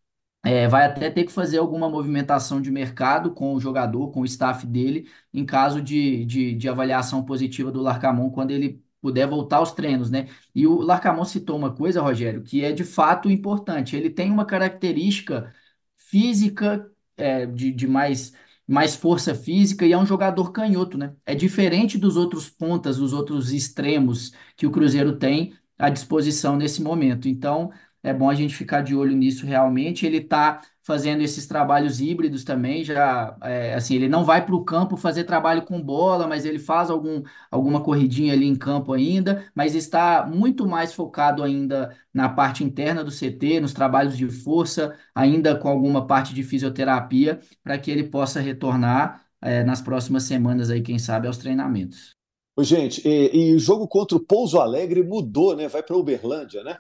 é, 0.43 0.67
vai 0.67 0.85
até 0.85 1.09
ter 1.09 1.25
que 1.25 1.31
fazer 1.31 1.57
alguma 1.57 1.89
movimentação 1.89 2.61
de 2.61 2.71
mercado 2.71 3.33
com 3.33 3.53
o 3.55 3.59
jogador, 3.59 4.11
com 4.11 4.21
o 4.21 4.25
staff 4.25 4.65
dele, 4.65 5.09
em 5.33 5.45
caso 5.45 5.81
de, 5.81 6.25
de, 6.25 6.53
de 6.55 6.69
avaliação 6.69 7.25
positiva 7.25 7.71
do 7.71 7.81
Larcamon, 7.81 8.29
quando 8.31 8.51
ele 8.51 8.83
puder 9.01 9.27
voltar 9.27 9.57
aos 9.57 9.71
treinos, 9.71 10.09
né? 10.09 10.27
E 10.53 10.65
o 10.67 10.81
Larcamon 10.81 11.25
citou 11.25 11.57
uma 11.57 11.73
coisa, 11.75 12.01
Rogério, 12.01 12.43
que 12.43 12.63
é 12.63 12.71
de 12.71 12.83
fato 12.83 13.29
importante. 13.29 13.95
Ele 13.95 14.09
tem 14.09 14.31
uma 14.31 14.45
característica 14.45 15.53
física 15.97 16.89
é, 17.17 17.45
de, 17.45 17.71
de 17.71 17.87
mais 17.87 18.33
mais 18.67 18.95
força 18.95 19.35
física 19.35 19.85
e 19.85 19.93
é 19.93 19.97
um 19.97 20.05
jogador 20.05 20.51
canhoto, 20.51 20.97
né? 20.97 21.13
É 21.25 21.35
diferente 21.35 21.97
dos 21.97 22.17
outros 22.17 22.49
pontas, 22.49 22.97
dos 22.97 23.13
outros 23.13 23.51
extremos 23.51 24.31
que 24.57 24.65
o 24.65 24.71
Cruzeiro 24.71 25.17
tem 25.17 25.53
à 25.77 25.89
disposição 25.89 26.55
nesse 26.57 26.81
momento. 26.81 27.27
Então, 27.27 27.71
é 28.01 28.13
bom 28.13 28.29
a 28.29 28.35
gente 28.35 28.55
ficar 28.55 28.81
de 28.81 28.95
olho 28.95 29.15
nisso 29.15 29.45
realmente. 29.45 30.05
Ele 30.05 30.17
está 30.17 30.61
fazendo 30.85 31.21
esses 31.21 31.47
trabalhos 31.47 31.99
híbridos 31.99 32.43
também, 32.43 32.83
já 32.83 33.35
é, 33.41 33.73
assim, 33.73 33.95
ele 33.95 34.07
não 34.07 34.23
vai 34.23 34.45
para 34.45 34.53
o 34.55 34.63
campo 34.63 34.95
fazer 34.95 35.23
trabalho 35.23 35.63
com 35.65 35.81
bola, 35.81 36.27
mas 36.27 36.45
ele 36.45 36.59
faz 36.59 36.91
algum, 36.91 37.23
alguma 37.49 37.81
corridinha 37.81 38.33
ali 38.33 38.45
em 38.45 38.55
campo 38.55 38.93
ainda, 38.93 39.43
mas 39.55 39.73
está 39.73 40.25
muito 40.27 40.67
mais 40.67 40.93
focado 40.93 41.43
ainda 41.43 41.95
na 42.13 42.29
parte 42.29 42.63
interna 42.63 43.03
do 43.03 43.09
CT, 43.11 43.59
nos 43.59 43.73
trabalhos 43.73 44.15
de 44.15 44.29
força, 44.29 44.95
ainda 45.15 45.55
com 45.57 45.67
alguma 45.67 46.05
parte 46.05 46.33
de 46.35 46.43
fisioterapia, 46.43 47.39
para 47.63 47.77
que 47.79 47.89
ele 47.89 48.03
possa 48.03 48.39
retornar 48.39 49.25
é, 49.41 49.63
nas 49.63 49.81
próximas 49.81 50.23
semanas 50.23 50.69
aí, 50.69 50.81
quem 50.81 50.99
sabe, 50.99 51.25
aos 51.27 51.37
treinamentos. 51.37 52.15
Gente, 52.59 53.01
e, 53.05 53.49
e 53.51 53.55
o 53.55 53.59
jogo 53.59 53.87
contra 53.87 54.15
o 54.17 54.19
Pouso 54.19 54.59
Alegre 54.59 55.03
mudou, 55.03 55.55
né? 55.55 55.67
Vai 55.67 55.83
para 55.83 55.97
Uberlândia, 55.97 56.63
né? 56.63 56.77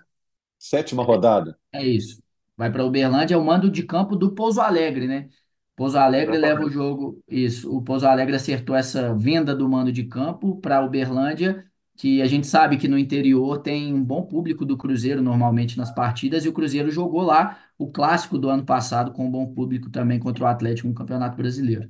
Sétima 0.59 1.03
rodada. 1.03 1.57
É 1.71 1.83
isso. 1.85 2.24
Vai 2.57 2.71
para 2.71 2.85
Uberlândia, 2.85 3.35
é 3.35 3.37
o 3.37 3.43
mando 3.43 3.69
de 3.69 3.83
campo 3.83 4.15
do 4.15 4.33
Pouso 4.33 4.61
Alegre, 4.61 5.07
né? 5.07 5.29
Pouso 5.75 5.97
Alegre 5.97 6.37
leva 6.37 6.63
o 6.63 6.69
jogo. 6.69 7.21
Isso. 7.27 7.75
O 7.75 7.81
Pouso 7.81 8.07
Alegre 8.07 8.35
acertou 8.35 8.75
essa 8.75 9.13
venda 9.13 9.53
do 9.55 9.67
mando 9.67 9.91
de 9.91 10.05
campo 10.05 10.59
para 10.61 10.83
Uberlândia 10.83 11.65
que 11.97 12.21
a 12.21 12.25
gente 12.25 12.45
sabe 12.45 12.77
que 12.77 12.87
no 12.87 12.97
interior 12.97 13.59
tem 13.59 13.93
um 13.93 14.03
bom 14.03 14.23
público 14.23 14.65
do 14.65 14.77
Cruzeiro 14.77 15.21
normalmente 15.21 15.77
nas 15.77 15.93
partidas, 15.93 16.45
e 16.45 16.49
o 16.49 16.53
Cruzeiro 16.53 16.91
jogou 16.91 17.21
lá 17.21 17.57
o 17.77 17.89
clássico 17.89 18.37
do 18.37 18.49
ano 18.49 18.65
passado 18.65 19.11
com 19.11 19.25
um 19.25 19.31
bom 19.31 19.53
público 19.53 19.89
também 19.89 20.19
contra 20.19 20.43
o 20.43 20.47
Atlético 20.47 20.87
no 20.87 20.93
Campeonato 20.93 21.37
Brasileiro. 21.37 21.89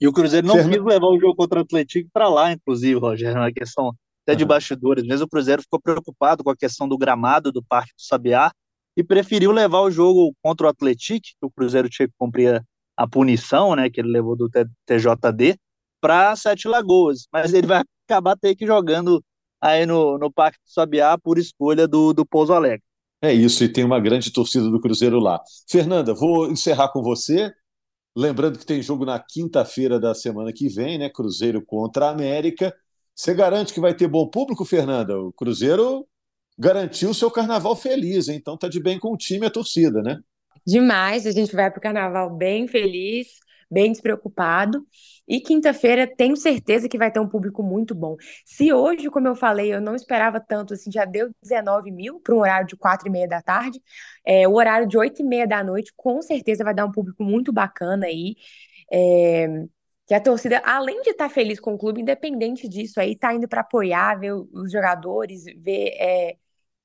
E 0.00 0.06
o 0.06 0.12
Cruzeiro 0.12 0.46
não 0.46 0.56
Fernando... 0.56 0.74
quis 0.74 0.84
levar 0.84 1.06
o 1.06 1.18
jogo 1.18 1.34
contra 1.34 1.58
o 1.58 1.62
Atlético 1.62 2.10
para 2.12 2.28
lá, 2.28 2.52
inclusive, 2.52 2.98
Rogério, 2.98 3.40
na 3.40 3.52
questão 3.52 3.94
até 4.24 4.34
de 4.34 4.44
bastidores. 4.44 5.04
Mesmo 5.06 5.26
o 5.26 5.28
Cruzeiro 5.28 5.62
ficou 5.62 5.80
preocupado 5.80 6.44
com 6.44 6.50
a 6.50 6.56
questão 6.56 6.86
do 6.86 6.98
gramado 6.98 7.50
do 7.50 7.62
Parque 7.62 7.92
do 7.96 8.02
Sabiá 8.02 8.52
e 8.96 9.04
preferiu 9.04 9.52
levar 9.52 9.80
o 9.80 9.90
jogo 9.90 10.34
contra 10.42 10.66
o 10.66 10.70
Atlético, 10.70 11.20
que 11.20 11.46
o 11.46 11.50
Cruzeiro 11.50 11.88
tinha 11.88 12.08
que 12.08 12.14
cumprir 12.18 12.62
a 12.96 13.08
punição, 13.08 13.74
né, 13.74 13.88
que 13.88 14.00
ele 14.00 14.10
levou 14.10 14.36
do 14.36 14.48
TJD, 14.48 15.58
para 16.00 16.36
Sete 16.36 16.68
Lagoas. 16.68 17.26
Mas 17.32 17.54
ele 17.54 17.66
vai 17.66 17.82
acabar 18.06 18.36
ter 18.36 18.54
que 18.54 18.66
jogando 18.66 19.22
aí 19.60 19.86
no, 19.86 20.18
no 20.18 20.32
Parque 20.32 20.58
do 20.58 20.70
Sabiá 20.70 21.16
por 21.18 21.38
escolha 21.38 21.86
do, 21.86 22.12
do 22.12 22.26
Pouso 22.26 22.52
Alegre. 22.52 22.82
É 23.22 23.32
isso, 23.32 23.62
e 23.62 23.68
tem 23.68 23.84
uma 23.84 24.00
grande 24.00 24.32
torcida 24.32 24.70
do 24.70 24.80
Cruzeiro 24.80 25.18
lá. 25.18 25.40
Fernanda, 25.68 26.14
vou 26.14 26.50
encerrar 26.50 26.88
com 26.88 27.02
você. 27.02 27.52
Lembrando 28.16 28.58
que 28.58 28.64
tem 28.66 28.82
jogo 28.82 29.04
na 29.04 29.18
quinta-feira 29.18 30.00
da 30.00 30.14
semana 30.14 30.52
que 30.52 30.68
vem, 30.68 30.98
né? 30.98 31.10
Cruzeiro 31.10 31.62
contra 31.64 32.06
a 32.06 32.10
América. 32.10 32.74
Você 33.14 33.34
garante 33.34 33.74
que 33.74 33.80
vai 33.80 33.94
ter 33.94 34.08
bom 34.08 34.26
público, 34.26 34.64
Fernanda? 34.64 35.18
O 35.20 35.32
Cruzeiro 35.32 36.06
garantiu 36.60 37.14
seu 37.14 37.30
carnaval 37.30 37.74
feliz, 37.74 38.28
então 38.28 38.54
tá 38.54 38.68
de 38.68 38.78
bem 38.78 38.98
com 38.98 39.14
o 39.14 39.16
time 39.16 39.46
e 39.46 39.48
a 39.48 39.50
torcida, 39.50 40.02
né? 40.02 40.20
Demais, 40.66 41.26
a 41.26 41.30
gente 41.30 41.56
vai 41.56 41.70
para 41.70 41.78
o 41.78 41.82
carnaval 41.82 42.28
bem 42.28 42.68
feliz, 42.68 43.28
bem 43.70 43.90
despreocupado. 43.90 44.86
E 45.26 45.40
quinta-feira 45.40 46.06
tenho 46.06 46.36
certeza 46.36 46.86
que 46.86 46.98
vai 46.98 47.10
ter 47.10 47.18
um 47.18 47.28
público 47.28 47.62
muito 47.62 47.94
bom. 47.94 48.16
Se 48.44 48.72
hoje, 48.74 49.08
como 49.08 49.26
eu 49.26 49.34
falei, 49.34 49.72
eu 49.72 49.80
não 49.80 49.94
esperava 49.94 50.38
tanto, 50.38 50.74
assim, 50.74 50.92
já 50.92 51.06
deu 51.06 51.30
19 51.42 51.90
mil 51.90 52.20
para 52.20 52.34
um 52.34 52.40
horário 52.40 52.66
de 52.66 52.76
4 52.76 53.08
e 53.08 53.10
meia 53.10 53.26
da 53.26 53.40
tarde, 53.40 53.80
é, 54.26 54.46
o 54.46 54.52
horário 54.54 54.86
de 54.86 54.98
8 54.98 55.22
e 55.22 55.24
meia 55.24 55.46
da 55.46 55.64
noite 55.64 55.92
com 55.96 56.20
certeza 56.20 56.62
vai 56.62 56.74
dar 56.74 56.84
um 56.84 56.92
público 56.92 57.24
muito 57.24 57.52
bacana 57.54 58.04
aí. 58.04 58.36
É, 58.92 59.48
que 60.06 60.14
a 60.14 60.20
torcida, 60.20 60.60
além 60.64 61.00
de 61.02 61.10
estar 61.10 61.28
tá 61.28 61.34
feliz 61.34 61.60
com 61.60 61.72
o 61.72 61.78
clube, 61.78 62.00
independente 62.02 62.68
disso 62.68 63.00
aí, 63.00 63.16
tá 63.16 63.32
indo 63.32 63.48
para 63.48 63.60
apoiar, 63.60 64.18
ver 64.18 64.32
os 64.34 64.72
jogadores, 64.72 65.44
ver 65.56 65.94
é, 66.00 66.36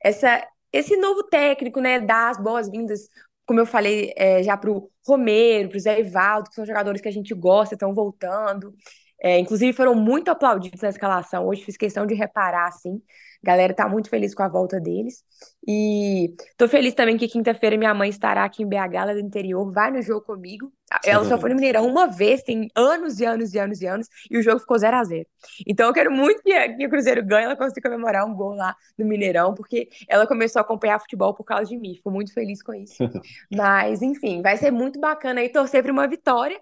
essa, 0.05 0.47
esse 0.71 0.95
novo 0.97 1.23
técnico, 1.23 1.79
né, 1.81 1.99
dar 1.99 2.29
as 2.29 2.37
boas-vindas 2.37 3.09
como 3.45 3.59
eu 3.59 3.65
falei 3.65 4.13
é, 4.15 4.41
já 4.43 4.57
para 4.57 4.71
o 4.71 4.89
Romero, 5.05 5.69
para 5.69 5.77
o 5.77 5.79
Zé 5.79 5.99
Ivaldo, 5.99 6.49
que 6.49 6.55
são 6.55 6.65
jogadores 6.65 6.99
que 7.01 7.07
a 7.07 7.11
gente 7.11 7.33
gosta, 7.33 7.75
estão 7.75 7.93
voltando. 7.93 8.73
É, 9.21 9.39
inclusive 9.39 9.71
foram 9.73 9.95
muito 9.95 10.29
aplaudidos 10.29 10.81
na 10.81 10.89
escalação. 10.89 11.47
Hoje 11.47 11.63
fiz 11.63 11.77
questão 11.77 12.05
de 12.05 12.13
reparar, 12.13 12.67
assim. 12.67 13.01
A 13.45 13.51
galera 13.51 13.75
tá 13.75 13.87
muito 13.87 14.09
feliz 14.09 14.33
com 14.33 14.41
a 14.41 14.47
volta 14.47 14.79
deles. 14.79 15.23
E 15.67 16.33
tô 16.57 16.67
feliz 16.67 16.95
também 16.95 17.15
que 17.15 17.27
quinta-feira 17.27 17.77
minha 17.77 17.93
mãe 17.93 18.09
estará 18.09 18.43
aqui 18.43 18.63
em 18.63 18.67
BH, 18.67 19.05
lá 19.05 19.13
do 19.13 19.19
interior, 19.19 19.71
vai 19.71 19.91
no 19.91 20.01
jogo 20.01 20.25
comigo. 20.25 20.71
Ela 21.03 21.23
só 21.25 21.37
foi 21.37 21.49
no 21.49 21.55
Mineirão 21.55 21.85
uma 21.85 22.07
vez, 22.07 22.41
tem 22.41 22.69
anos 22.75 23.19
e 23.19 23.25
anos 23.25 23.53
e 23.53 23.59
anos 23.59 23.81
e 23.81 23.87
anos, 23.87 24.07
e 24.29 24.37
o 24.37 24.41
jogo 24.41 24.59
ficou 24.59 24.77
0 24.77 24.97
a 24.97 25.03
0 25.03 25.25
Então 25.65 25.87
eu 25.87 25.93
quero 25.93 26.11
muito 26.11 26.41
que, 26.41 26.69
que 26.69 26.85
o 26.87 26.89
Cruzeiro 26.89 27.23
ganhe, 27.23 27.45
ela 27.45 27.55
consiga 27.55 27.89
comemorar 27.89 28.25
um 28.25 28.33
gol 28.33 28.55
lá 28.55 28.75
no 28.97 29.05
Mineirão, 29.05 29.53
porque 29.53 29.89
ela 30.07 30.25
começou 30.25 30.59
a 30.59 30.63
acompanhar 30.63 30.99
futebol 30.99 31.33
por 31.33 31.43
causa 31.43 31.65
de 31.65 31.77
mim. 31.77 31.95
Fico 31.95 32.09
muito 32.09 32.33
feliz 32.33 32.63
com 32.63 32.73
isso. 32.73 32.97
Mas, 33.53 34.01
enfim, 34.01 34.41
vai 34.41 34.57
ser 34.57 34.71
muito 34.71 34.99
bacana 34.99 35.41
aí 35.41 35.49
torcer 35.49 35.83
para 35.83 35.91
uma 35.91 36.07
vitória 36.07 36.59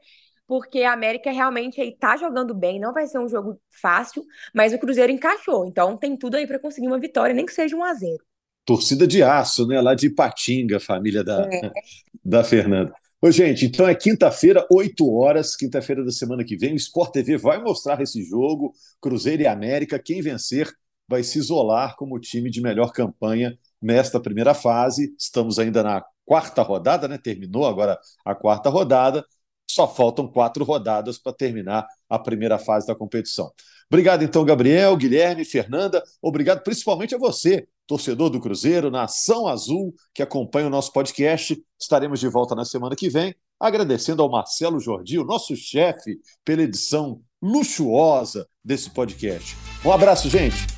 porque 0.47 0.83
a 0.83 0.93
América 0.93 1.31
realmente 1.31 1.79
aí 1.79 1.95
tá 1.97 2.17
jogando 2.17 2.53
bem, 2.53 2.79
não 2.79 2.93
vai 2.93 3.07
ser 3.07 3.19
um 3.19 3.27
jogo 3.27 3.59
fácil, 3.81 4.23
mas 4.53 4.73
o 4.73 4.79
Cruzeiro 4.79 5.11
encaixou, 5.11 5.65
então 5.65 5.97
tem 5.97 6.17
tudo 6.17 6.35
aí 6.35 6.45
para 6.45 6.59
conseguir 6.59 6.87
uma 6.87 6.99
vitória, 6.99 7.33
nem 7.33 7.45
que 7.45 7.53
seja 7.53 7.75
um 7.75 7.83
a 7.83 7.93
0. 7.93 8.17
Torcida 8.65 9.05
de 9.05 9.21
aço, 9.21 9.67
né? 9.67 9.81
Lá 9.81 9.93
de 9.93 10.09
Patinga, 10.09 10.79
família 10.79 11.23
da, 11.23 11.49
é. 11.51 11.71
da 12.23 12.43
Fernanda. 12.43 12.93
Ô, 13.21 13.31
gente, 13.31 13.65
então 13.65 13.87
é 13.87 13.95
quinta-feira, 13.95 14.65
8 14.69 15.09
horas, 15.09 15.55
quinta-feira 15.55 16.03
da 16.03 16.11
semana 16.11 16.43
que 16.43 16.57
vem. 16.57 16.73
O 16.73 16.75
Sport 16.75 17.11
TV 17.11 17.37
vai 17.37 17.61
mostrar 17.61 18.01
esse 18.01 18.21
jogo, 18.23 18.73
Cruzeiro 19.01 19.43
e 19.43 19.47
América. 19.47 19.97
Quem 19.97 20.21
vencer 20.21 20.69
vai 21.07 21.23
se 21.23 21.39
isolar 21.39 21.95
como 21.95 22.19
time 22.19 22.49
de 22.49 22.61
melhor 22.61 22.91
campanha 22.91 23.57
nesta 23.81 24.19
primeira 24.19 24.53
fase. 24.53 25.13
Estamos 25.17 25.57
ainda 25.57 25.81
na 25.83 26.03
quarta 26.25 26.61
rodada, 26.61 27.07
né? 27.07 27.17
Terminou 27.17 27.65
agora 27.65 27.97
a 28.25 28.35
quarta 28.35 28.69
rodada. 28.69 29.25
Só 29.73 29.87
faltam 29.87 30.27
quatro 30.27 30.63
rodadas 30.63 31.17
para 31.17 31.33
terminar 31.33 31.87
a 32.07 32.19
primeira 32.19 32.59
fase 32.59 32.85
da 32.85 32.93
competição. 32.93 33.51
Obrigado, 33.89 34.23
então, 34.23 34.45
Gabriel, 34.45 34.95
Guilherme, 34.95 35.43
Fernanda. 35.43 36.03
Obrigado 36.21 36.61
principalmente 36.61 37.15
a 37.15 37.17
você, 37.17 37.67
torcedor 37.87 38.29
do 38.29 38.39
Cruzeiro, 38.39 38.91
Nação 38.91 39.47
Azul, 39.47 39.91
que 40.13 40.21
acompanha 40.21 40.67
o 40.67 40.69
nosso 40.69 40.93
podcast. 40.93 41.59
Estaremos 41.79 42.19
de 42.19 42.27
volta 42.27 42.53
na 42.53 42.65
semana 42.65 42.95
que 42.95 43.09
vem. 43.09 43.35
Agradecendo 43.59 44.21
ao 44.21 44.29
Marcelo 44.29 44.79
Jordi, 44.79 45.17
o 45.17 45.25
nosso 45.25 45.55
chefe, 45.55 46.19
pela 46.45 46.61
edição 46.61 47.19
luxuosa 47.41 48.47
desse 48.63 48.91
podcast. 48.91 49.57
Um 49.83 49.91
abraço, 49.91 50.29
gente. 50.29 50.72